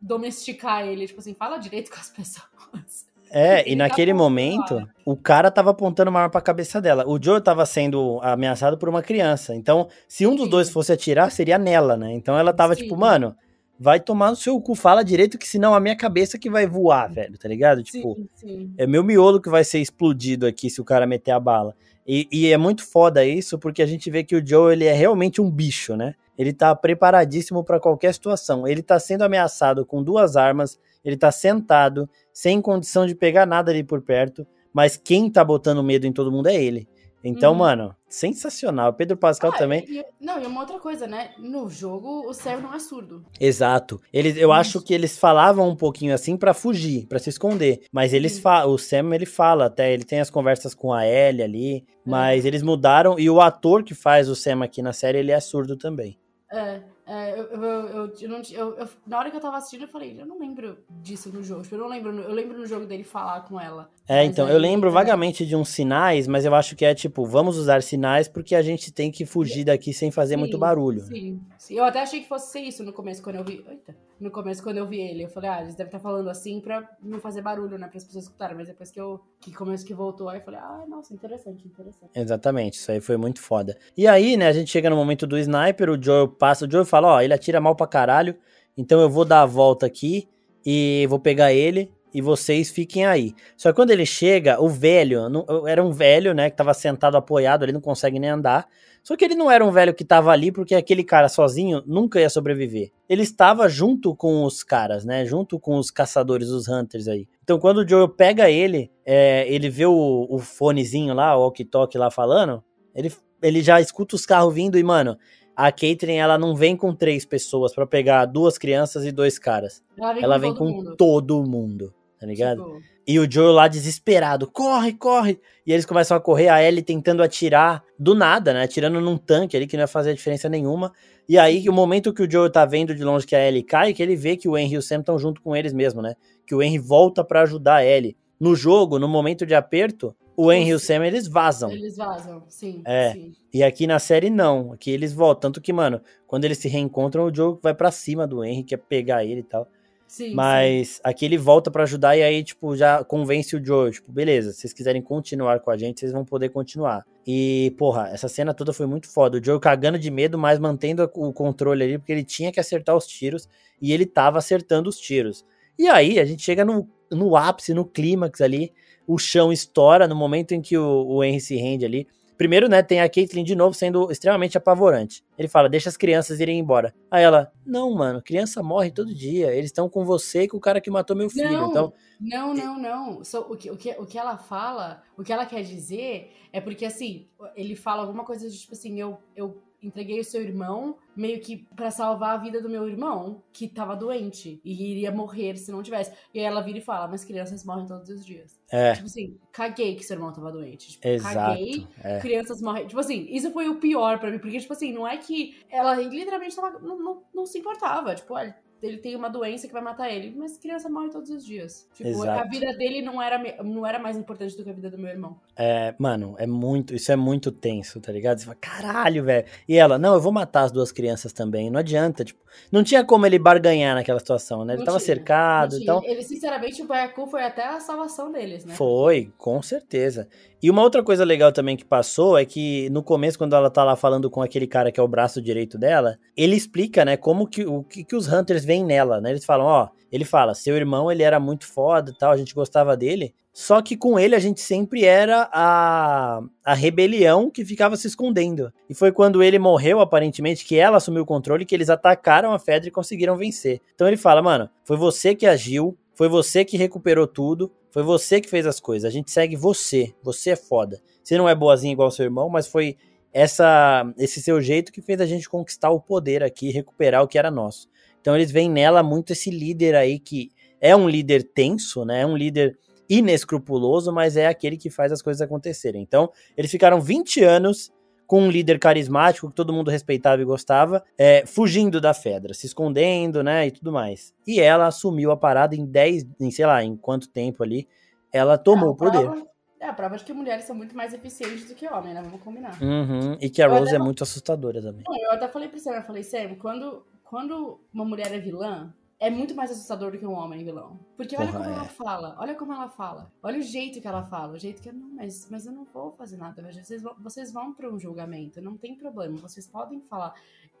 domesticar 0.00 0.86
ele, 0.86 1.06
tipo 1.06 1.20
assim, 1.20 1.34
fala 1.34 1.58
direito 1.58 1.90
com 1.90 1.96
as 1.98 2.10
pessoas. 2.10 3.06
É, 3.36 3.68
e 3.70 3.76
tá 3.76 3.84
naquele 3.84 4.12
apontando 4.12 4.30
momento, 4.30 4.88
o 5.04 5.14
cara 5.14 5.50
tava 5.50 5.70
apontando 5.70 6.10
uma 6.10 6.20
arma 6.20 6.30
pra 6.30 6.40
cabeça 6.40 6.80
dela. 6.80 7.04
O 7.06 7.22
Joe 7.22 7.38
tava 7.38 7.66
sendo 7.66 8.18
ameaçado 8.22 8.78
por 8.78 8.88
uma 8.88 9.02
criança. 9.02 9.54
Então, 9.54 9.88
se 10.08 10.26
um 10.26 10.34
dos 10.34 10.44
Sim. 10.44 10.50
dois 10.50 10.70
fosse 10.70 10.90
atirar, 10.92 11.30
seria 11.30 11.58
nela, 11.58 11.98
né? 11.98 12.14
Então 12.14 12.38
ela 12.38 12.52
tava 12.52 12.74
Sim. 12.74 12.84
tipo, 12.84 12.96
mano, 12.96 13.36
vai 13.78 14.00
tomar 14.00 14.30
no 14.30 14.36
seu 14.36 14.58
cu, 14.58 14.74
fala 14.74 15.04
direito, 15.04 15.36
que 15.36 15.46
senão 15.46 15.74
a 15.74 15.80
minha 15.80 15.94
cabeça 15.94 16.38
que 16.38 16.48
vai 16.48 16.66
voar, 16.66 17.12
velho, 17.12 17.36
tá 17.36 17.46
ligado? 17.46 17.82
Tipo, 17.82 18.14
Sim, 18.14 18.28
sim. 18.34 18.74
é 18.78 18.86
meu 18.86 19.04
miolo 19.04 19.38
que 19.38 19.50
vai 19.50 19.64
ser 19.64 19.80
explodido 19.80 20.46
aqui 20.46 20.70
se 20.70 20.80
o 20.80 20.84
cara 20.84 21.06
meter 21.06 21.32
a 21.32 21.40
bala. 21.40 21.74
E, 22.06 22.26
e 22.32 22.50
é 22.50 22.56
muito 22.56 22.86
foda 22.86 23.22
isso, 23.22 23.58
porque 23.58 23.82
a 23.82 23.86
gente 23.86 24.10
vê 24.10 24.24
que 24.24 24.34
o 24.34 24.46
Joe, 24.46 24.72
ele 24.72 24.86
é 24.86 24.92
realmente 24.92 25.42
um 25.42 25.50
bicho, 25.50 25.94
né? 25.94 26.14
Ele 26.38 26.52
tá 26.52 26.74
preparadíssimo 26.74 27.64
pra 27.64 27.80
qualquer 27.80 28.14
situação. 28.14 28.66
Ele 28.66 28.82
tá 28.82 28.98
sendo 28.98 29.22
ameaçado 29.22 29.84
com 29.84 30.02
duas 30.02 30.36
armas, 30.36 30.78
ele 31.06 31.16
tá 31.16 31.30
sentado, 31.32 32.06
sem 32.32 32.60
condição 32.60 33.06
de 33.06 33.14
pegar 33.14 33.46
nada 33.46 33.70
ali 33.70 33.82
por 33.84 34.02
perto, 34.02 34.46
mas 34.74 34.96
quem 34.98 35.30
tá 35.30 35.42
botando 35.42 35.82
medo 35.82 36.06
em 36.06 36.12
todo 36.12 36.30
mundo 36.32 36.48
é 36.48 36.54
ele. 36.62 36.86
Então, 37.24 37.52
Uhum. 37.52 37.58
mano, 37.58 37.96
sensacional. 38.08 38.92
Pedro 38.92 39.16
Pascal 39.16 39.50
Ah, 39.54 39.58
também. 39.58 39.84
e- 39.88 40.04
não, 40.20 40.40
e 40.40 40.46
uma 40.46 40.60
outra 40.60 40.78
coisa, 40.78 41.06
né? 41.08 41.30
No 41.38 41.68
jogo, 41.68 42.28
o 42.28 42.32
Sam 42.32 42.58
não 42.60 42.74
é 42.74 42.78
surdo. 42.78 43.24
Exato. 43.40 44.00
Eles, 44.12 44.36
eu 44.36 44.50
Isso. 44.50 44.52
acho 44.52 44.82
que 44.82 44.94
eles 44.94 45.18
falavam 45.18 45.68
um 45.68 45.74
pouquinho 45.74 46.14
assim 46.14 46.36
pra 46.36 46.54
fugir, 46.54 47.06
pra 47.06 47.18
se 47.18 47.30
esconder. 47.30 47.80
Mas 47.90 48.12
eles 48.12 48.32
Sim. 48.32 48.42
falam, 48.42 48.70
o 48.72 48.78
Sam 48.78 49.12
ele 49.14 49.26
fala 49.26 49.64
até, 49.66 49.92
ele 49.92 50.04
tem 50.04 50.20
as 50.20 50.30
conversas 50.30 50.72
com 50.74 50.92
a 50.92 51.06
Ellie 51.06 51.42
ali, 51.42 51.84
mas 52.04 52.44
É. 52.44 52.48
eles 52.48 52.62
mudaram 52.62 53.18
e 53.18 53.28
o 53.30 53.40
ator 53.40 53.82
que 53.82 53.94
faz 53.94 54.28
o 54.28 54.36
Sam 54.36 54.62
aqui 54.62 54.80
na 54.82 54.92
série, 54.92 55.18
ele 55.18 55.32
é 55.32 55.40
surdo 55.40 55.76
também. 55.76 56.16
É, 56.52 56.80
é, 57.08 57.38
eu, 57.38 57.44
eu, 57.44 58.12
eu, 58.20 58.28
não, 58.28 58.42
eu, 58.50 58.88
na 59.06 59.18
hora 59.18 59.30
que 59.30 59.36
eu 59.36 59.40
tava 59.40 59.58
assistindo, 59.58 59.82
eu 59.82 59.88
falei, 59.88 60.20
eu 60.20 60.26
não 60.26 60.40
lembro 60.40 60.76
disso 60.90 61.32
no 61.32 61.40
jogo. 61.40 61.62
Tipo, 61.62 61.76
eu 61.76 61.78
não 61.78 61.86
lembro, 61.86 62.10
eu 62.12 62.32
lembro 62.32 62.58
no 62.58 62.66
jogo 62.66 62.84
dele 62.84 63.04
falar 63.04 63.42
com 63.42 63.60
ela. 63.60 63.88
É, 64.08 64.24
então, 64.24 64.46
aí, 64.46 64.52
eu 64.52 64.58
lembro 64.58 64.88
é, 64.88 64.92
vagamente 64.92 65.46
de 65.46 65.54
uns 65.54 65.68
sinais, 65.68 66.26
mas 66.26 66.44
eu 66.44 66.52
acho 66.52 66.74
que 66.74 66.84
é 66.84 66.92
tipo, 66.96 67.24
vamos 67.24 67.56
usar 67.58 67.80
sinais 67.80 68.26
porque 68.26 68.56
a 68.56 68.62
gente 68.62 68.92
tem 68.92 69.12
que 69.12 69.24
fugir 69.24 69.62
daqui 69.62 69.92
sem 69.92 70.10
fazer 70.10 70.36
muito 70.36 70.54
sim, 70.54 70.58
barulho. 70.58 71.00
Sim, 71.02 71.40
sim. 71.56 71.74
Eu 71.74 71.84
até 71.84 72.02
achei 72.02 72.20
que 72.22 72.28
fosse 72.28 72.50
ser 72.50 72.60
isso 72.60 72.82
no 72.82 72.92
começo, 72.92 73.22
quando 73.22 73.36
eu 73.36 73.44
vi. 73.44 73.64
Eita. 73.68 73.94
No 74.18 74.30
começo, 74.30 74.62
quando 74.62 74.78
eu 74.78 74.86
vi 74.86 75.00
ele. 75.00 75.24
Eu 75.24 75.28
falei, 75.28 75.50
ah, 75.50 75.62
eles 75.62 75.74
devem 75.74 75.88
estar 75.88 76.00
falando 76.00 76.28
assim 76.30 76.60
pra 76.60 76.88
não 77.02 77.20
fazer 77.20 77.42
barulho, 77.42 77.78
né? 77.78 77.86
Para 77.86 77.98
as 77.98 78.04
pessoas 78.04 78.24
escutarem. 78.24 78.56
Mas 78.56 78.66
depois 78.66 78.90
que 78.90 79.00
eu. 79.00 79.20
Que 79.40 79.52
começo 79.52 79.84
que 79.84 79.94
voltou, 79.94 80.28
aí 80.28 80.38
eu 80.38 80.44
falei, 80.44 80.60
ah, 80.60 80.84
nossa, 80.88 81.12
interessante, 81.12 81.66
interessante. 81.66 82.10
Exatamente, 82.14 82.74
isso 82.74 82.90
aí 82.90 83.00
foi 83.00 83.16
muito 83.16 83.40
foda. 83.40 83.76
E 83.96 84.06
aí, 84.06 84.36
né, 84.36 84.48
a 84.48 84.52
gente 84.52 84.70
chega 84.70 84.90
no 84.90 84.96
momento 84.96 85.26
do 85.26 85.38
sniper, 85.38 85.90
o 85.90 86.02
Joel 86.02 86.28
passa, 86.28 86.66
o 86.66 86.70
Joel 86.70 86.84
fala, 86.84 87.08
ó, 87.08 87.20
ele 87.20 87.34
atira 87.34 87.60
mal 87.60 87.76
pra 87.76 87.86
caralho, 87.86 88.36
então 88.76 89.00
eu 89.00 89.08
vou 89.08 89.24
dar 89.24 89.42
a 89.42 89.46
volta 89.46 89.86
aqui 89.86 90.28
e 90.64 91.06
vou 91.08 91.20
pegar 91.20 91.52
ele 91.52 91.92
e 92.12 92.20
vocês 92.22 92.70
fiquem 92.70 93.04
aí. 93.04 93.34
Só 93.56 93.70
que 93.70 93.76
quando 93.76 93.90
ele 93.90 94.06
chega, 94.06 94.60
o 94.60 94.68
velho, 94.68 95.28
não- 95.28 95.66
era 95.68 95.82
um 95.84 95.92
velho, 95.92 96.32
né, 96.34 96.50
que 96.50 96.56
tava 96.56 96.72
sentado 96.74 97.16
apoiado, 97.16 97.64
ele 97.64 97.72
não 97.72 97.80
consegue 97.80 98.18
nem 98.18 98.30
andar. 98.30 98.66
Só 99.02 99.16
que 99.16 99.24
ele 99.24 99.36
não 99.36 99.48
era 99.50 99.64
um 99.64 99.70
velho 99.70 99.94
que 99.94 100.04
tava 100.04 100.32
ali 100.32 100.50
porque 100.50 100.74
aquele 100.74 101.04
cara 101.04 101.28
sozinho 101.28 101.82
nunca 101.86 102.20
ia 102.20 102.28
sobreviver. 102.28 102.90
Ele 103.08 103.22
estava 103.22 103.68
junto 103.68 104.16
com 104.16 104.44
os 104.44 104.64
caras, 104.64 105.04
né, 105.04 105.24
junto 105.24 105.60
com 105.60 105.76
os 105.78 105.90
caçadores, 105.90 106.48
os 106.48 106.68
hunters 106.68 107.06
aí. 107.06 107.28
Então 107.44 107.58
quando 107.58 107.78
o 107.78 107.88
Joel 107.88 108.08
pega 108.08 108.50
ele, 108.50 108.90
é, 109.04 109.46
ele 109.48 109.68
vê 109.70 109.86
o, 109.86 110.26
o 110.28 110.38
fonezinho 110.38 111.14
lá, 111.14 111.36
o 111.36 111.42
walkie-talkie 111.42 111.98
lá 111.98 112.10
falando, 112.10 112.64
ele, 112.94 113.12
ele 113.40 113.62
já 113.62 113.80
escuta 113.80 114.16
os 114.16 114.26
carros 114.26 114.52
vindo 114.52 114.76
e, 114.76 114.82
mano, 114.82 115.16
a 115.56 115.72
Caitlyn, 115.72 116.16
ela 116.16 116.36
não 116.38 116.54
vem 116.54 116.76
com 116.76 116.94
três 116.94 117.24
pessoas 117.24 117.74
para 117.74 117.86
pegar 117.86 118.26
duas 118.26 118.58
crianças 118.58 119.04
e 119.06 119.10
dois 119.10 119.38
caras. 119.38 119.82
Ela 119.98 120.12
vem 120.12 120.22
Ela 120.22 120.34
com 120.36 120.40
vem 120.40 120.52
todo 120.54 120.58
com 120.58 120.72
mundo. 120.72 120.96
todo 120.96 121.42
mundo, 121.44 121.94
tá 122.20 122.26
ligado? 122.26 122.62
Tipo, 122.62 122.80
E 123.08 123.18
o 123.20 123.30
Joel 123.30 123.52
lá 123.52 123.68
desesperado, 123.68 124.50
corre, 124.50 124.92
corre. 124.92 125.40
E 125.66 125.72
eles 125.72 125.86
começam 125.86 126.16
a 126.16 126.20
correr, 126.20 126.48
a 126.48 126.62
Ellie 126.62 126.82
tentando 126.82 127.22
atirar 127.22 127.82
do 127.98 128.14
nada, 128.14 128.52
né? 128.52 128.64
Atirando 128.64 129.00
num 129.00 129.16
tanque 129.16 129.56
ali 129.56 129.66
que 129.66 129.76
não 129.76 129.82
ia 129.84 129.86
fazer 129.88 130.12
diferença 130.12 130.48
nenhuma. 130.48 130.92
E 131.28 131.38
aí, 131.38 131.68
o 131.68 131.72
momento 131.72 132.12
que 132.12 132.22
o 132.22 132.30
Joel 132.30 132.50
tá 132.50 132.64
vendo 132.64 132.94
de 132.94 133.02
longe 133.02 133.26
que 133.26 133.34
a 133.34 133.48
Ellie 133.48 133.62
cai, 133.62 133.92
que 133.92 134.02
ele 134.02 134.14
vê 134.16 134.36
que 134.36 134.48
o 134.48 134.56
Henry 134.58 134.74
e 134.74 134.78
o 134.78 134.82
Sam 134.82 135.00
estão 135.00 135.18
junto 135.18 135.40
com 135.40 135.56
eles 135.56 135.72
mesmo, 135.72 136.02
né? 136.02 136.14
Que 136.46 136.54
o 136.54 136.62
Henry 136.62 136.78
volta 136.78 137.24
pra 137.24 137.42
ajudar 137.42 137.76
a 137.76 137.84
Ellie. 137.84 138.16
No 138.38 138.54
jogo, 138.54 138.98
no 138.98 139.08
momento 139.08 139.46
de 139.46 139.54
aperto, 139.54 140.14
o 140.36 140.52
Henry 140.52 140.70
e 140.70 140.74
o 140.74 140.78
Sam 140.78 141.06
eles 141.06 141.26
vazam. 141.26 141.70
eles 141.70 141.96
vazam, 141.96 142.44
sim. 142.48 142.82
É. 142.84 143.12
sim. 143.12 143.32
E 143.52 143.62
aqui 143.62 143.86
na 143.86 143.98
série 143.98 144.28
não. 144.28 144.72
Aqui 144.72 144.90
eles 144.90 145.12
voltam. 145.12 145.50
Tanto 145.50 145.60
que, 145.60 145.72
mano, 145.72 146.00
quando 146.26 146.44
eles 146.44 146.58
se 146.58 146.68
reencontram, 146.68 147.24
o 147.24 147.34
Joel 147.34 147.58
vai 147.62 147.74
pra 147.74 147.90
cima 147.90 148.26
do 148.26 148.44
Henry, 148.44 148.62
quer 148.62 148.76
pegar 148.76 149.24
ele 149.24 149.40
e 149.40 149.44
tal. 149.44 149.66
Sim, 150.06 150.34
Mas 150.34 151.00
aqui 151.02 151.24
ele 151.24 151.36
volta 151.36 151.68
pra 151.68 151.82
ajudar 151.82 152.16
e 152.16 152.22
aí, 152.22 152.44
tipo, 152.44 152.76
já 152.76 153.02
convence 153.02 153.56
o 153.56 153.64
Joel. 153.64 153.90
Tipo, 153.90 154.12
beleza, 154.12 154.52
se 154.52 154.60
vocês 154.60 154.72
quiserem 154.72 155.02
continuar 155.02 155.60
com 155.60 155.70
a 155.70 155.76
gente, 155.76 156.00
vocês 156.00 156.12
vão 156.12 156.24
poder 156.24 156.50
continuar. 156.50 157.04
E, 157.26 157.74
porra, 157.76 158.08
essa 158.10 158.28
cena 158.28 158.54
toda 158.54 158.72
foi 158.72 158.86
muito 158.86 159.08
foda. 159.08 159.38
O 159.38 159.44
Joel 159.44 159.58
cagando 159.58 159.98
de 159.98 160.10
medo, 160.10 160.38
mas 160.38 160.58
mantendo 160.58 161.10
o 161.14 161.32
controle 161.32 161.82
ali, 161.82 161.98
porque 161.98 162.12
ele 162.12 162.24
tinha 162.24 162.52
que 162.52 162.60
acertar 162.60 162.96
os 162.96 163.06
tiros 163.06 163.48
e 163.82 163.92
ele 163.92 164.06
tava 164.06 164.38
acertando 164.38 164.88
os 164.88 164.98
tiros. 164.98 165.44
E 165.78 165.88
aí 165.88 166.20
a 166.20 166.24
gente 166.24 166.42
chega 166.42 166.64
no, 166.64 166.88
no 167.10 167.36
ápice, 167.36 167.74
no 167.74 167.84
clímax 167.84 168.40
ali. 168.40 168.72
O 169.06 169.18
chão 169.18 169.52
estoura 169.52 170.08
no 170.08 170.16
momento 170.16 170.52
em 170.52 170.60
que 170.60 170.76
o, 170.76 171.06
o 171.06 171.24
Henry 171.24 171.40
se 171.40 171.56
rende 171.56 171.84
ali. 171.84 172.06
Primeiro, 172.36 172.68
né, 172.68 172.82
tem 172.82 173.00
a 173.00 173.08
Caitlyn 173.08 173.44
de 173.44 173.56
novo 173.56 173.74
sendo 173.74 174.10
extremamente 174.12 174.58
apavorante. 174.58 175.24
Ele 175.38 175.48
fala, 175.48 175.70
deixa 175.70 175.88
as 175.88 175.96
crianças 175.96 176.38
irem 176.38 176.58
embora. 176.58 176.94
Aí 177.10 177.24
ela, 177.24 177.50
não, 177.64 177.90
mano, 177.94 178.22
criança 178.22 178.62
morre 178.62 178.90
todo 178.90 179.14
dia. 179.14 179.54
Eles 179.54 179.66
estão 179.66 179.88
com 179.88 180.04
você 180.04 180.42
e 180.42 180.48
com 180.48 180.58
o 180.58 180.60
cara 180.60 180.80
que 180.80 180.90
matou 180.90 181.16
meu 181.16 181.30
filho. 181.30 181.50
Não, 181.50 181.70
Então, 181.70 181.94
Não, 182.20 182.52
não, 182.52 182.78
não. 182.78 183.24
So, 183.24 183.38
o, 183.38 183.56
que, 183.56 183.70
o, 183.70 183.76
que, 183.76 183.90
o 183.92 184.04
que 184.04 184.18
ela 184.18 184.36
fala, 184.36 185.02
o 185.16 185.22
que 185.22 185.32
ela 185.32 185.46
quer 185.46 185.62
dizer 185.62 186.30
é 186.52 186.60
porque, 186.60 186.84
assim, 186.84 187.26
ele 187.54 187.74
fala 187.74 188.02
alguma 188.02 188.24
coisa 188.24 188.50
de 188.50 188.58
tipo 188.58 188.74
assim: 188.74 189.00
eu, 189.00 189.18
eu 189.34 189.62
entreguei 189.82 190.20
o 190.20 190.24
seu 190.24 190.42
irmão 190.42 190.96
meio 191.14 191.40
que 191.40 191.66
pra 191.74 191.90
salvar 191.90 192.34
a 192.34 192.36
vida 192.36 192.60
do 192.60 192.68
meu 192.68 192.88
irmão, 192.88 193.42
que 193.52 193.68
tava 193.68 193.96
doente 193.96 194.60
e 194.64 194.90
iria 194.92 195.10
morrer 195.10 195.56
se 195.56 195.72
não 195.72 195.82
tivesse. 195.82 196.12
E 196.34 196.38
aí 196.38 196.44
ela 196.44 196.60
vira 196.60 196.78
e 196.78 196.82
fala: 196.82 197.08
Mas 197.08 197.24
crianças 197.24 197.64
morrem 197.64 197.86
todos 197.86 198.08
os 198.10 198.24
dias. 198.24 198.60
é, 198.70 198.92
Tipo 198.92 199.06
assim, 199.06 199.38
caguei 199.52 199.94
que 199.94 200.04
seu 200.04 200.16
irmão 200.16 200.32
tava 200.32 200.52
doente. 200.52 200.92
Tipo, 200.92 201.08
exato. 201.08 201.34
caguei 201.34 201.86
É. 202.02 202.18
crianças 202.20 202.60
morrem. 202.60 202.86
Tipo 202.86 203.00
assim, 203.00 203.26
isso 203.30 203.50
foi 203.52 203.68
o 203.68 203.76
pior 203.76 204.18
pra 204.18 204.30
mim, 204.30 204.38
porque, 204.38 204.58
tipo 204.60 204.72
assim, 204.72 204.92
não 204.92 205.06
é 205.06 205.16
que 205.16 205.56
ela 205.70 205.94
literalmente 205.94 206.54
tava, 206.56 206.78
não, 206.78 206.98
não, 206.98 207.22
não 207.34 207.46
se 207.46 207.58
importava. 207.58 208.14
Tipo, 208.14 208.34
olha, 208.34 208.56
ele 208.86 208.98
tem 208.98 209.16
uma 209.16 209.28
doença 209.28 209.66
que 209.66 209.72
vai 209.72 209.82
matar 209.82 210.10
ele, 210.10 210.34
mas 210.36 210.56
criança 210.56 210.88
morre 210.88 211.10
todos 211.10 211.30
os 211.30 211.44
dias. 211.44 211.88
Tipo, 211.94 212.08
Exato. 212.08 212.40
a 212.40 212.44
vida 212.44 212.72
dele 212.76 213.02
não 213.02 213.20
era, 213.20 213.62
não 213.62 213.86
era 213.86 213.98
mais 213.98 214.16
importante 214.16 214.56
do 214.56 214.64
que 214.64 214.70
a 214.70 214.72
vida 214.72 214.90
do 214.90 214.98
meu 214.98 215.10
irmão. 215.10 215.38
É, 215.56 215.94
mano, 215.98 216.34
é 216.38 216.46
muito, 216.46 216.94
isso 216.94 217.10
é 217.10 217.16
muito 217.16 217.50
tenso, 217.50 218.00
tá 218.00 218.12
ligado? 218.12 218.38
Você 218.38 218.44
fala, 218.44 218.56
caralho, 218.60 219.24
velho. 219.24 219.46
E 219.68 219.76
ela, 219.76 219.98
não, 219.98 220.14
eu 220.14 220.20
vou 220.20 220.32
matar 220.32 220.62
as 220.62 220.72
duas 220.72 220.92
crianças 220.92 221.32
também. 221.32 221.70
Não 221.70 221.80
adianta, 221.80 222.24
tipo, 222.24 222.46
não 222.70 222.82
tinha 222.82 223.04
como 223.04 223.26
ele 223.26 223.38
barganhar 223.38 223.94
naquela 223.94 224.18
situação, 224.18 224.64
né? 224.64 224.74
Ele 224.74 224.78
Não 224.78 224.86
tava 224.86 224.98
tinha, 224.98 225.06
cercado, 225.06 225.76
então. 225.76 226.02
Ele, 226.04 226.22
sinceramente, 226.22 226.82
o 226.82 226.86
Baiacu 226.86 227.26
foi 227.26 227.42
até 227.42 227.66
a 227.66 227.80
salvação 227.80 228.32
deles, 228.32 228.64
né? 228.64 228.74
Foi, 228.74 229.32
com 229.36 229.60
certeza. 229.62 230.28
E 230.62 230.70
uma 230.70 230.82
outra 230.82 231.02
coisa 231.02 231.24
legal 231.24 231.52
também 231.52 231.76
que 231.76 231.84
passou 231.84 232.38
é 232.38 232.44
que 232.44 232.88
no 232.90 233.02
começo, 233.02 233.36
quando 233.36 233.54
ela 233.54 233.70
tá 233.70 233.84
lá 233.84 233.94
falando 233.94 234.30
com 234.30 234.40
aquele 234.40 234.66
cara 234.66 234.90
que 234.90 234.98
é 234.98 235.02
o 235.02 235.08
braço 235.08 235.40
direito 235.40 235.76
dela, 235.76 236.18
ele 236.36 236.56
explica, 236.56 237.04
né, 237.04 237.16
como 237.16 237.46
que 237.46 237.64
o 237.66 237.82
que, 237.82 238.02
que 238.02 238.16
os 238.16 238.26
Hunters 238.26 238.64
veem 238.64 238.84
nela, 238.84 239.20
né? 239.20 239.30
Eles 239.30 239.44
falam, 239.44 239.66
ó, 239.66 239.88
ele 240.10 240.24
fala, 240.24 240.54
seu 240.54 240.76
irmão, 240.76 241.12
ele 241.12 241.22
era 241.22 241.38
muito 241.38 241.66
foda 241.66 242.10
e 242.10 242.16
tal, 242.16 242.32
a 242.32 242.36
gente 242.36 242.54
gostava 242.54 242.96
dele. 242.96 243.34
Só 243.52 243.80
que 243.80 243.96
com 243.96 244.18
ele 244.18 244.34
a 244.34 244.38
gente 244.38 244.60
sempre 244.60 245.04
era 245.04 245.48
a, 245.52 246.40
a 246.64 246.74
rebelião 246.74 247.50
que 247.50 247.64
ficava 247.64 247.96
se 247.96 248.06
escondendo. 248.06 248.70
E 248.88 248.94
foi 248.94 249.10
quando 249.10 249.42
ele 249.42 249.58
morreu, 249.58 250.00
aparentemente, 250.00 250.64
que 250.64 250.76
ela 250.76 250.98
assumiu 250.98 251.22
o 251.22 251.26
controle, 251.26 251.64
que 251.64 251.74
eles 251.74 251.88
atacaram 251.88 252.52
a 252.52 252.58
Fedra 252.58 252.88
e 252.88 252.92
conseguiram 252.92 253.36
vencer. 253.36 253.80
Então 253.94 254.06
ele 254.06 254.18
fala, 254.18 254.42
mano, 254.42 254.68
foi 254.84 254.96
você 254.96 255.34
que 255.34 255.46
agiu, 255.46 255.96
foi 256.14 256.28
você 256.28 256.64
que 256.64 256.76
recuperou 256.76 257.26
tudo, 257.26 257.72
foi 257.96 258.02
você 258.02 258.42
que 258.42 258.50
fez 258.50 258.66
as 258.66 258.78
coisas. 258.78 259.08
A 259.08 259.10
gente 259.10 259.30
segue 259.30 259.56
você. 259.56 260.12
Você 260.22 260.50
é 260.50 260.56
foda. 260.56 261.00
Você 261.24 261.38
não 261.38 261.48
é 261.48 261.54
boazinha 261.54 261.94
igual 261.94 262.10
seu 262.10 262.26
irmão, 262.26 262.46
mas 262.46 262.66
foi 262.66 262.98
essa 263.32 264.04
esse 264.18 264.42
seu 264.42 264.60
jeito 264.60 264.92
que 264.92 265.00
fez 265.00 265.18
a 265.18 265.24
gente 265.24 265.48
conquistar 265.48 265.88
o 265.88 265.98
poder 265.98 266.42
aqui, 266.42 266.70
recuperar 266.70 267.22
o 267.22 267.26
que 267.26 267.38
era 267.38 267.50
nosso. 267.50 267.88
Então 268.20 268.36
eles 268.36 268.50
veem 268.50 268.70
nela 268.70 269.02
muito 269.02 269.32
esse 269.32 269.48
líder 269.48 269.94
aí 269.94 270.18
que 270.18 270.50
é 270.78 270.94
um 270.94 271.08
líder 271.08 271.42
tenso, 271.54 272.04
né? 272.04 272.20
É 272.20 272.26
um 272.26 272.36
líder 272.36 272.78
inescrupuloso, 273.08 274.12
mas 274.12 274.36
é 274.36 274.46
aquele 274.46 274.76
que 274.76 274.90
faz 274.90 275.10
as 275.10 275.22
coisas 275.22 275.40
acontecerem. 275.40 276.02
Então, 276.02 276.30
eles 276.54 276.70
ficaram 276.70 277.00
20 277.00 277.42
anos 277.44 277.90
com 278.26 278.42
um 278.42 278.50
líder 278.50 278.78
carismático 278.78 279.48
que 279.48 279.54
todo 279.54 279.72
mundo 279.72 279.90
respeitava 279.90 280.42
e 280.42 280.44
gostava, 280.44 281.04
é, 281.16 281.44
fugindo 281.46 282.00
da 282.00 282.12
Fedra, 282.12 282.52
se 282.54 282.66
escondendo, 282.66 283.42
né, 283.42 283.66
e 283.66 283.70
tudo 283.70 283.92
mais. 283.92 284.34
E 284.46 284.60
ela 284.60 284.86
assumiu 284.86 285.30
a 285.30 285.36
parada 285.36 285.74
em 285.76 285.84
10, 285.86 286.26
em 286.40 286.50
sei 286.50 286.66
lá, 286.66 286.82
em 286.82 286.96
quanto 286.96 287.28
tempo 287.28 287.62
ali, 287.62 287.86
ela 288.32 288.58
tomou 288.58 288.88
É, 288.88 288.90
o 288.92 288.94
poder. 288.96 289.22
prova- 289.22 289.46
É 289.78 289.86
a 289.88 289.92
prova 289.92 290.16
de 290.16 290.24
que 290.24 290.32
mulheres 290.32 290.64
são 290.64 290.74
muito 290.74 290.96
mais 290.96 291.12
eficientes 291.12 291.68
do 291.68 291.74
que 291.74 291.86
homens, 291.86 292.14
né? 292.14 292.22
Vamos 292.22 292.40
combinar. 292.42 292.82
Uhum, 292.82 293.36
e 293.40 293.48
que 293.50 293.60
a 293.62 293.66
Eu 293.66 293.74
Rose 293.74 293.94
é 293.94 293.98
muito 293.98 294.22
assustadora 294.22 294.80
também. 294.80 295.04
Não, 295.06 295.16
eu 295.24 295.32
até 295.32 295.46
falei 295.48 295.68
pro 295.68 295.78
Sam, 295.78 295.92
eu 295.92 296.02
falei, 296.02 296.22
Sam, 296.22 296.54
quando, 296.58 297.04
quando 297.22 297.78
uma 297.92 298.04
mulher 298.04 298.32
é 298.32 298.38
vilã, 298.38 298.92
é 299.18 299.30
muito 299.30 299.54
mais 299.54 299.70
assustador 299.70 300.12
do 300.12 300.18
que 300.18 300.26
um 300.26 300.32
homem 300.34 300.62
vilão. 300.64 300.98
Porque 301.16 301.34
olha 301.36 301.46
Porra, 301.46 301.58
como 301.64 301.70
é. 301.70 301.78
ela 301.78 301.84
fala, 301.88 302.36
olha 302.38 302.54
como 302.54 302.72
ela 302.72 302.88
fala, 302.88 303.32
olha 303.42 303.58
o 303.58 303.62
jeito 303.62 304.00
que 304.00 304.06
ela 304.06 304.22
fala, 304.24 304.52
o 304.54 304.58
jeito 304.58 304.82
que 304.82 304.92
não, 304.92 305.08
mas, 305.14 305.48
mas 305.50 305.64
eu 305.66 305.72
não 305.72 305.84
vou 305.84 306.12
fazer 306.12 306.36
nada, 306.36 306.62
vocês 306.72 307.02
vão, 307.02 307.14
vocês 307.22 307.52
vão 307.52 307.72
para 307.72 307.90
um 307.92 307.98
julgamento, 307.98 308.60
não 308.60 308.76
tem 308.76 308.94
problema, 308.94 309.36
vocês 309.38 309.66
podem 309.66 310.00
falar. 310.02 310.34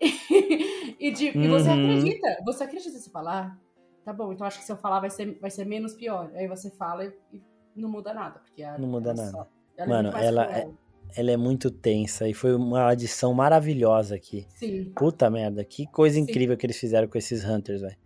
e, 1.00 1.10
de- 1.12 1.36
e 1.36 1.48
você 1.48 1.68
Uhum. 1.70 1.84
acredita, 1.84 2.42
você 2.44 2.64
acredita 2.64 2.98
se 2.98 3.10
falar? 3.10 3.58
Tá 4.04 4.12
bom, 4.12 4.32
então 4.32 4.46
acho 4.46 4.58
que 4.58 4.64
se 4.64 4.70
eu 4.72 4.76
falar 4.76 5.00
vai 5.00 5.10
ser, 5.10 5.38
vai 5.40 5.50
ser 5.50 5.64
menos 5.64 5.94
pior. 5.94 6.30
Aí 6.34 6.46
você 6.46 6.70
fala 6.70 7.04
e, 7.04 7.12
e 7.74 7.80
não 7.80 7.88
muda 7.88 8.14
nada. 8.14 8.38
Porque 8.40 8.62
a- 8.62 8.78
Não 8.78 8.86
muda 8.88 9.10
ela 9.10 9.16
nada. 9.24 9.30
só- 9.32 9.48
ela 9.76 9.88
Mano, 9.88 9.98
é 9.98 10.02
muito 10.02 10.14
mais 10.14 10.26
ela 10.26 10.46
cruel. 10.46 10.74
Ela 11.16 11.30
é 11.30 11.36
muito 11.36 11.70
tensa 11.70 12.28
e 12.28 12.34
foi 12.34 12.54
uma 12.54 12.88
adição 12.88 13.32
maravilhosa 13.32 14.14
aqui. 14.16 14.46
Sim. 14.50 14.92
Puta 14.94 15.30
merda, 15.30 15.64
que 15.64 15.86
coisa 15.86 16.16
Sim. 16.16 16.22
incrível 16.22 16.56
que 16.56 16.66
eles 16.66 16.78
fizeram 16.78 17.08
com 17.08 17.16
esses 17.16 17.44
Hunters, 17.44 17.80
velho. 17.80 17.96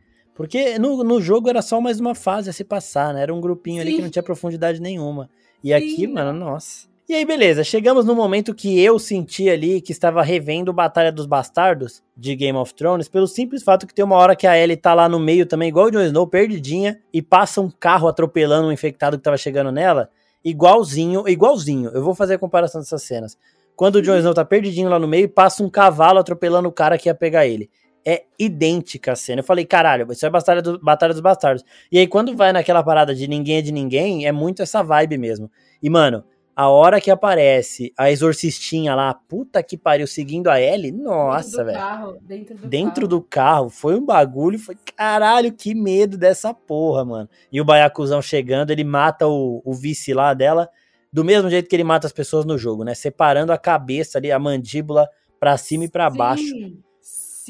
Porque 0.40 0.78
no, 0.78 1.04
no 1.04 1.20
jogo 1.20 1.50
era 1.50 1.60
só 1.60 1.82
mais 1.82 2.00
uma 2.00 2.14
fase 2.14 2.48
a 2.48 2.52
se 2.54 2.64
passar, 2.64 3.12
né? 3.12 3.20
Era 3.20 3.34
um 3.34 3.42
grupinho 3.42 3.82
ali 3.82 3.90
Sim. 3.90 3.96
que 3.96 4.02
não 4.02 4.08
tinha 4.08 4.22
profundidade 4.22 4.80
nenhuma. 4.80 5.28
E 5.62 5.68
Sim, 5.68 5.74
aqui, 5.74 6.06
mano, 6.06 6.32
nossa. 6.32 6.88
E 7.06 7.14
aí, 7.14 7.26
beleza, 7.26 7.62
chegamos 7.62 8.06
no 8.06 8.14
momento 8.14 8.54
que 8.54 8.80
eu 8.80 8.98
senti 8.98 9.50
ali 9.50 9.82
que 9.82 9.92
estava 9.92 10.22
revendo 10.22 10.72
Batalha 10.72 11.12
dos 11.12 11.26
Bastardos 11.26 12.02
de 12.16 12.34
Game 12.34 12.56
of 12.56 12.72
Thrones, 12.72 13.06
pelo 13.06 13.26
simples 13.26 13.62
fato 13.62 13.86
que 13.86 13.92
tem 13.92 14.02
uma 14.02 14.16
hora 14.16 14.34
que 14.34 14.46
a 14.46 14.56
Ellie 14.56 14.78
tá 14.78 14.94
lá 14.94 15.10
no 15.10 15.20
meio 15.20 15.44
também, 15.44 15.68
igual 15.68 15.88
o 15.88 15.90
Jon 15.90 16.04
Snow, 16.04 16.26
perdidinha, 16.26 16.98
e 17.12 17.20
passa 17.20 17.60
um 17.60 17.68
carro 17.68 18.08
atropelando 18.08 18.68
um 18.68 18.72
infectado 18.72 19.18
que 19.18 19.22
tava 19.22 19.36
chegando 19.36 19.70
nela, 19.70 20.08
igualzinho, 20.42 21.28
igualzinho. 21.28 21.90
Eu 21.92 22.02
vou 22.02 22.14
fazer 22.14 22.36
a 22.36 22.38
comparação 22.38 22.80
dessas 22.80 23.02
cenas. 23.02 23.36
Quando 23.76 23.96
o 23.96 24.02
Jon 24.02 24.16
Snow 24.16 24.32
tá 24.32 24.44
perdidinho 24.44 24.88
lá 24.88 24.98
no 24.98 25.06
meio, 25.06 25.28
passa 25.28 25.62
um 25.62 25.68
cavalo 25.68 26.18
atropelando 26.18 26.66
o 26.66 26.72
cara 26.72 26.96
que 26.96 27.10
ia 27.10 27.14
pegar 27.14 27.46
ele. 27.46 27.68
É 28.04 28.24
idêntica 28.38 29.12
a 29.12 29.16
cena. 29.16 29.40
Eu 29.40 29.44
falei, 29.44 29.64
caralho, 29.64 30.10
isso 30.10 30.24
é 30.24 30.30
Batalha, 30.30 30.62
do, 30.62 30.80
Batalha 30.80 31.12
dos 31.12 31.20
Bastardos. 31.20 31.64
E 31.92 31.98
aí, 31.98 32.06
quando 32.06 32.34
vai 32.34 32.52
naquela 32.52 32.82
parada 32.82 33.14
de 33.14 33.28
ninguém 33.28 33.58
é 33.58 33.62
de 33.62 33.72
ninguém, 33.72 34.26
é 34.26 34.32
muito 34.32 34.62
essa 34.62 34.82
vibe 34.82 35.18
mesmo. 35.18 35.50
E, 35.82 35.90
mano, 35.90 36.24
a 36.56 36.68
hora 36.68 37.00
que 37.00 37.10
aparece 37.10 37.92
a 37.96 38.10
exorcistinha 38.10 38.94
lá, 38.94 39.14
puta 39.14 39.62
que 39.62 39.78
pariu, 39.78 40.06
seguindo 40.06 40.48
a 40.48 40.60
Ellie, 40.60 40.92
nossa, 40.92 41.64
velho. 41.64 41.78
dentro 42.20 42.54
do 42.54 42.66
Dentro 42.68 42.94
carro. 42.94 43.08
do 43.08 43.22
carro, 43.22 43.70
foi 43.70 43.94
um 43.94 44.04
bagulho, 44.04 44.58
foi 44.58 44.76
caralho, 44.96 45.52
que 45.52 45.74
medo 45.74 46.18
dessa 46.18 46.52
porra, 46.52 47.04
mano. 47.04 47.28
E 47.50 47.60
o 47.60 47.64
Baiacuzão 47.64 48.20
chegando, 48.20 48.70
ele 48.70 48.84
mata 48.84 49.26
o, 49.26 49.62
o 49.64 49.72
vice 49.72 50.12
lá 50.12 50.34
dela, 50.34 50.68
do 51.12 51.24
mesmo 51.24 51.48
jeito 51.48 51.68
que 51.68 51.74
ele 51.74 51.84
mata 51.84 52.06
as 52.06 52.12
pessoas 52.12 52.44
no 52.44 52.58
jogo, 52.58 52.84
né? 52.84 52.94
Separando 52.94 53.52
a 53.52 53.58
cabeça 53.58 54.18
ali, 54.18 54.30
a 54.30 54.38
mandíbula 54.38 55.08
pra 55.38 55.56
cima 55.56 55.84
e 55.84 55.88
pra 55.88 56.10
baixo. 56.10 56.54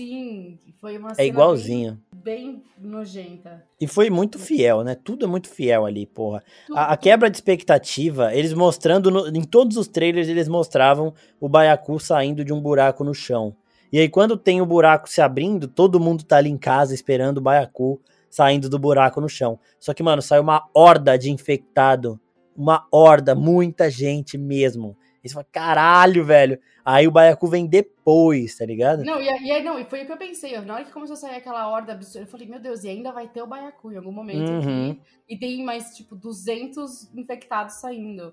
Sim. 0.04 0.58
Foi 0.80 0.96
uma 0.96 1.10
É 1.10 1.14
cena 1.16 1.28
igualzinho. 1.28 2.00
Bem, 2.14 2.62
bem 2.78 2.90
nojenta. 2.90 3.64
E 3.80 3.86
foi 3.86 4.08
muito 4.08 4.38
fiel, 4.38 4.82
né? 4.82 4.94
Tudo 4.94 5.26
é 5.26 5.28
muito 5.28 5.48
fiel 5.48 5.84
ali, 5.84 6.06
porra. 6.06 6.42
A, 6.74 6.92
a 6.92 6.96
quebra 6.96 7.28
de 7.30 7.36
expectativa, 7.36 8.34
eles 8.34 8.52
mostrando, 8.54 9.10
no- 9.10 9.28
em 9.28 9.42
todos 9.42 9.76
os 9.76 9.86
trailers, 9.88 10.28
eles 10.28 10.48
mostravam 10.48 11.12
o 11.38 11.48
Baiacu 11.48 11.98
saindo 12.00 12.44
de 12.44 12.52
um 12.52 12.60
buraco 12.60 13.04
no 13.04 13.12
chão. 13.14 13.54
E 13.92 13.98
aí, 13.98 14.08
quando 14.08 14.36
tem 14.36 14.62
o 14.62 14.66
buraco 14.66 15.08
se 15.08 15.20
abrindo, 15.20 15.66
todo 15.68 16.00
mundo 16.00 16.24
tá 16.24 16.36
ali 16.38 16.48
em 16.48 16.56
casa 16.58 16.94
esperando 16.94 17.38
o 17.38 17.42
Baiacu 17.42 18.00
saindo 18.30 18.68
do 18.70 18.78
buraco 18.78 19.20
no 19.20 19.28
chão. 19.28 19.58
Só 19.78 19.92
que, 19.92 20.02
mano, 20.02 20.22
saiu 20.22 20.42
uma 20.42 20.64
horda 20.72 21.18
de 21.18 21.30
infectado. 21.30 22.18
Uma 22.56 22.86
horda, 22.92 23.34
muita 23.34 23.90
gente 23.90 24.38
mesmo. 24.38 24.96
E 25.22 25.28
você 25.28 25.34
fala, 25.34 25.46
caralho, 25.50 26.24
velho. 26.24 26.58
Aí 26.84 27.06
o 27.06 27.10
Baiacu 27.10 27.46
vem 27.46 27.66
depois, 27.66 28.56
tá 28.56 28.64
ligado? 28.64 29.04
Não, 29.04 29.20
e, 29.20 29.28
aí, 29.28 29.62
não, 29.62 29.78
e 29.78 29.84
foi 29.84 30.02
o 30.02 30.06
que 30.06 30.12
eu 30.12 30.16
pensei. 30.16 30.58
Na 30.60 30.74
hora 30.74 30.84
que 30.84 30.92
começou 30.92 31.14
a 31.14 31.16
sair 31.18 31.36
aquela 31.36 31.68
horda 31.68 31.92
absurda, 31.92 32.26
eu 32.26 32.30
falei, 32.30 32.46
meu 32.48 32.58
Deus, 32.58 32.84
e 32.84 32.88
ainda 32.88 33.12
vai 33.12 33.28
ter 33.28 33.42
o 33.42 33.46
Baiacu 33.46 33.92
em 33.92 33.96
algum 33.96 34.12
momento 34.12 34.50
Uhum. 34.50 34.90
aqui. 34.92 35.00
E 35.28 35.38
tem 35.38 35.62
mais, 35.64 35.94
tipo, 35.96 36.16
200 36.16 37.14
infectados 37.14 37.74
saindo. 37.74 38.32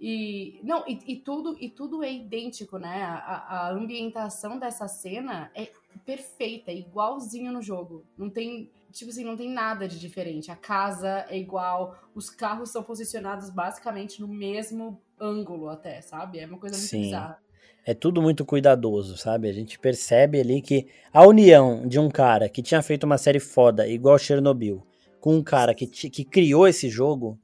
E 0.00 0.60
não, 0.62 0.84
e, 0.86 0.96
e 1.08 1.16
tudo 1.16 1.56
e 1.60 1.68
tudo 1.68 2.04
é 2.04 2.12
idêntico, 2.12 2.78
né? 2.78 3.02
A, 3.02 3.14
a- 3.16 3.66
a 3.66 3.70
ambientação 3.72 4.56
dessa 4.56 4.86
cena 4.86 5.50
é 5.56 5.70
perfeita, 6.06 6.70
é 6.70 6.76
igualzinho 6.76 7.50
no 7.52 7.60
jogo. 7.60 8.04
Não 8.16 8.30
tem, 8.30 8.70
tipo 8.92 9.10
assim, 9.10 9.24
não 9.24 9.36
tem 9.36 9.50
nada 9.50 9.88
de 9.88 9.98
diferente. 9.98 10.52
A 10.52 10.56
casa 10.56 11.26
é 11.28 11.36
igual, 11.36 11.98
os 12.14 12.30
carros 12.30 12.70
são 12.70 12.80
posicionados 12.84 13.50
basicamente 13.50 14.20
no 14.20 14.28
mesmo 14.28 15.02
ângulo 15.20 15.68
até, 15.68 16.00
sabe? 16.00 16.38
É 16.38 16.46
uma 16.46 16.58
coisa 16.58 16.76
muito 16.76 16.88
Sim. 16.88 17.02
bizarra. 17.02 17.38
É 17.84 17.94
tudo 17.94 18.20
muito 18.20 18.44
cuidadoso, 18.44 19.16
sabe? 19.16 19.48
A 19.48 19.52
gente 19.52 19.78
percebe 19.78 20.40
ali 20.40 20.60
que 20.60 20.86
a 21.12 21.26
união 21.26 21.86
de 21.88 21.98
um 21.98 22.10
cara 22.10 22.48
que 22.48 22.62
tinha 22.62 22.82
feito 22.82 23.04
uma 23.04 23.16
série 23.16 23.40
foda, 23.40 23.86
igual 23.88 24.18
Chernobyl, 24.18 24.86
com 25.20 25.34
um 25.36 25.42
cara 25.42 25.74
que, 25.74 25.86
que 25.86 26.24
criou 26.24 26.68
esse 26.68 26.88
jogo. 26.90 27.38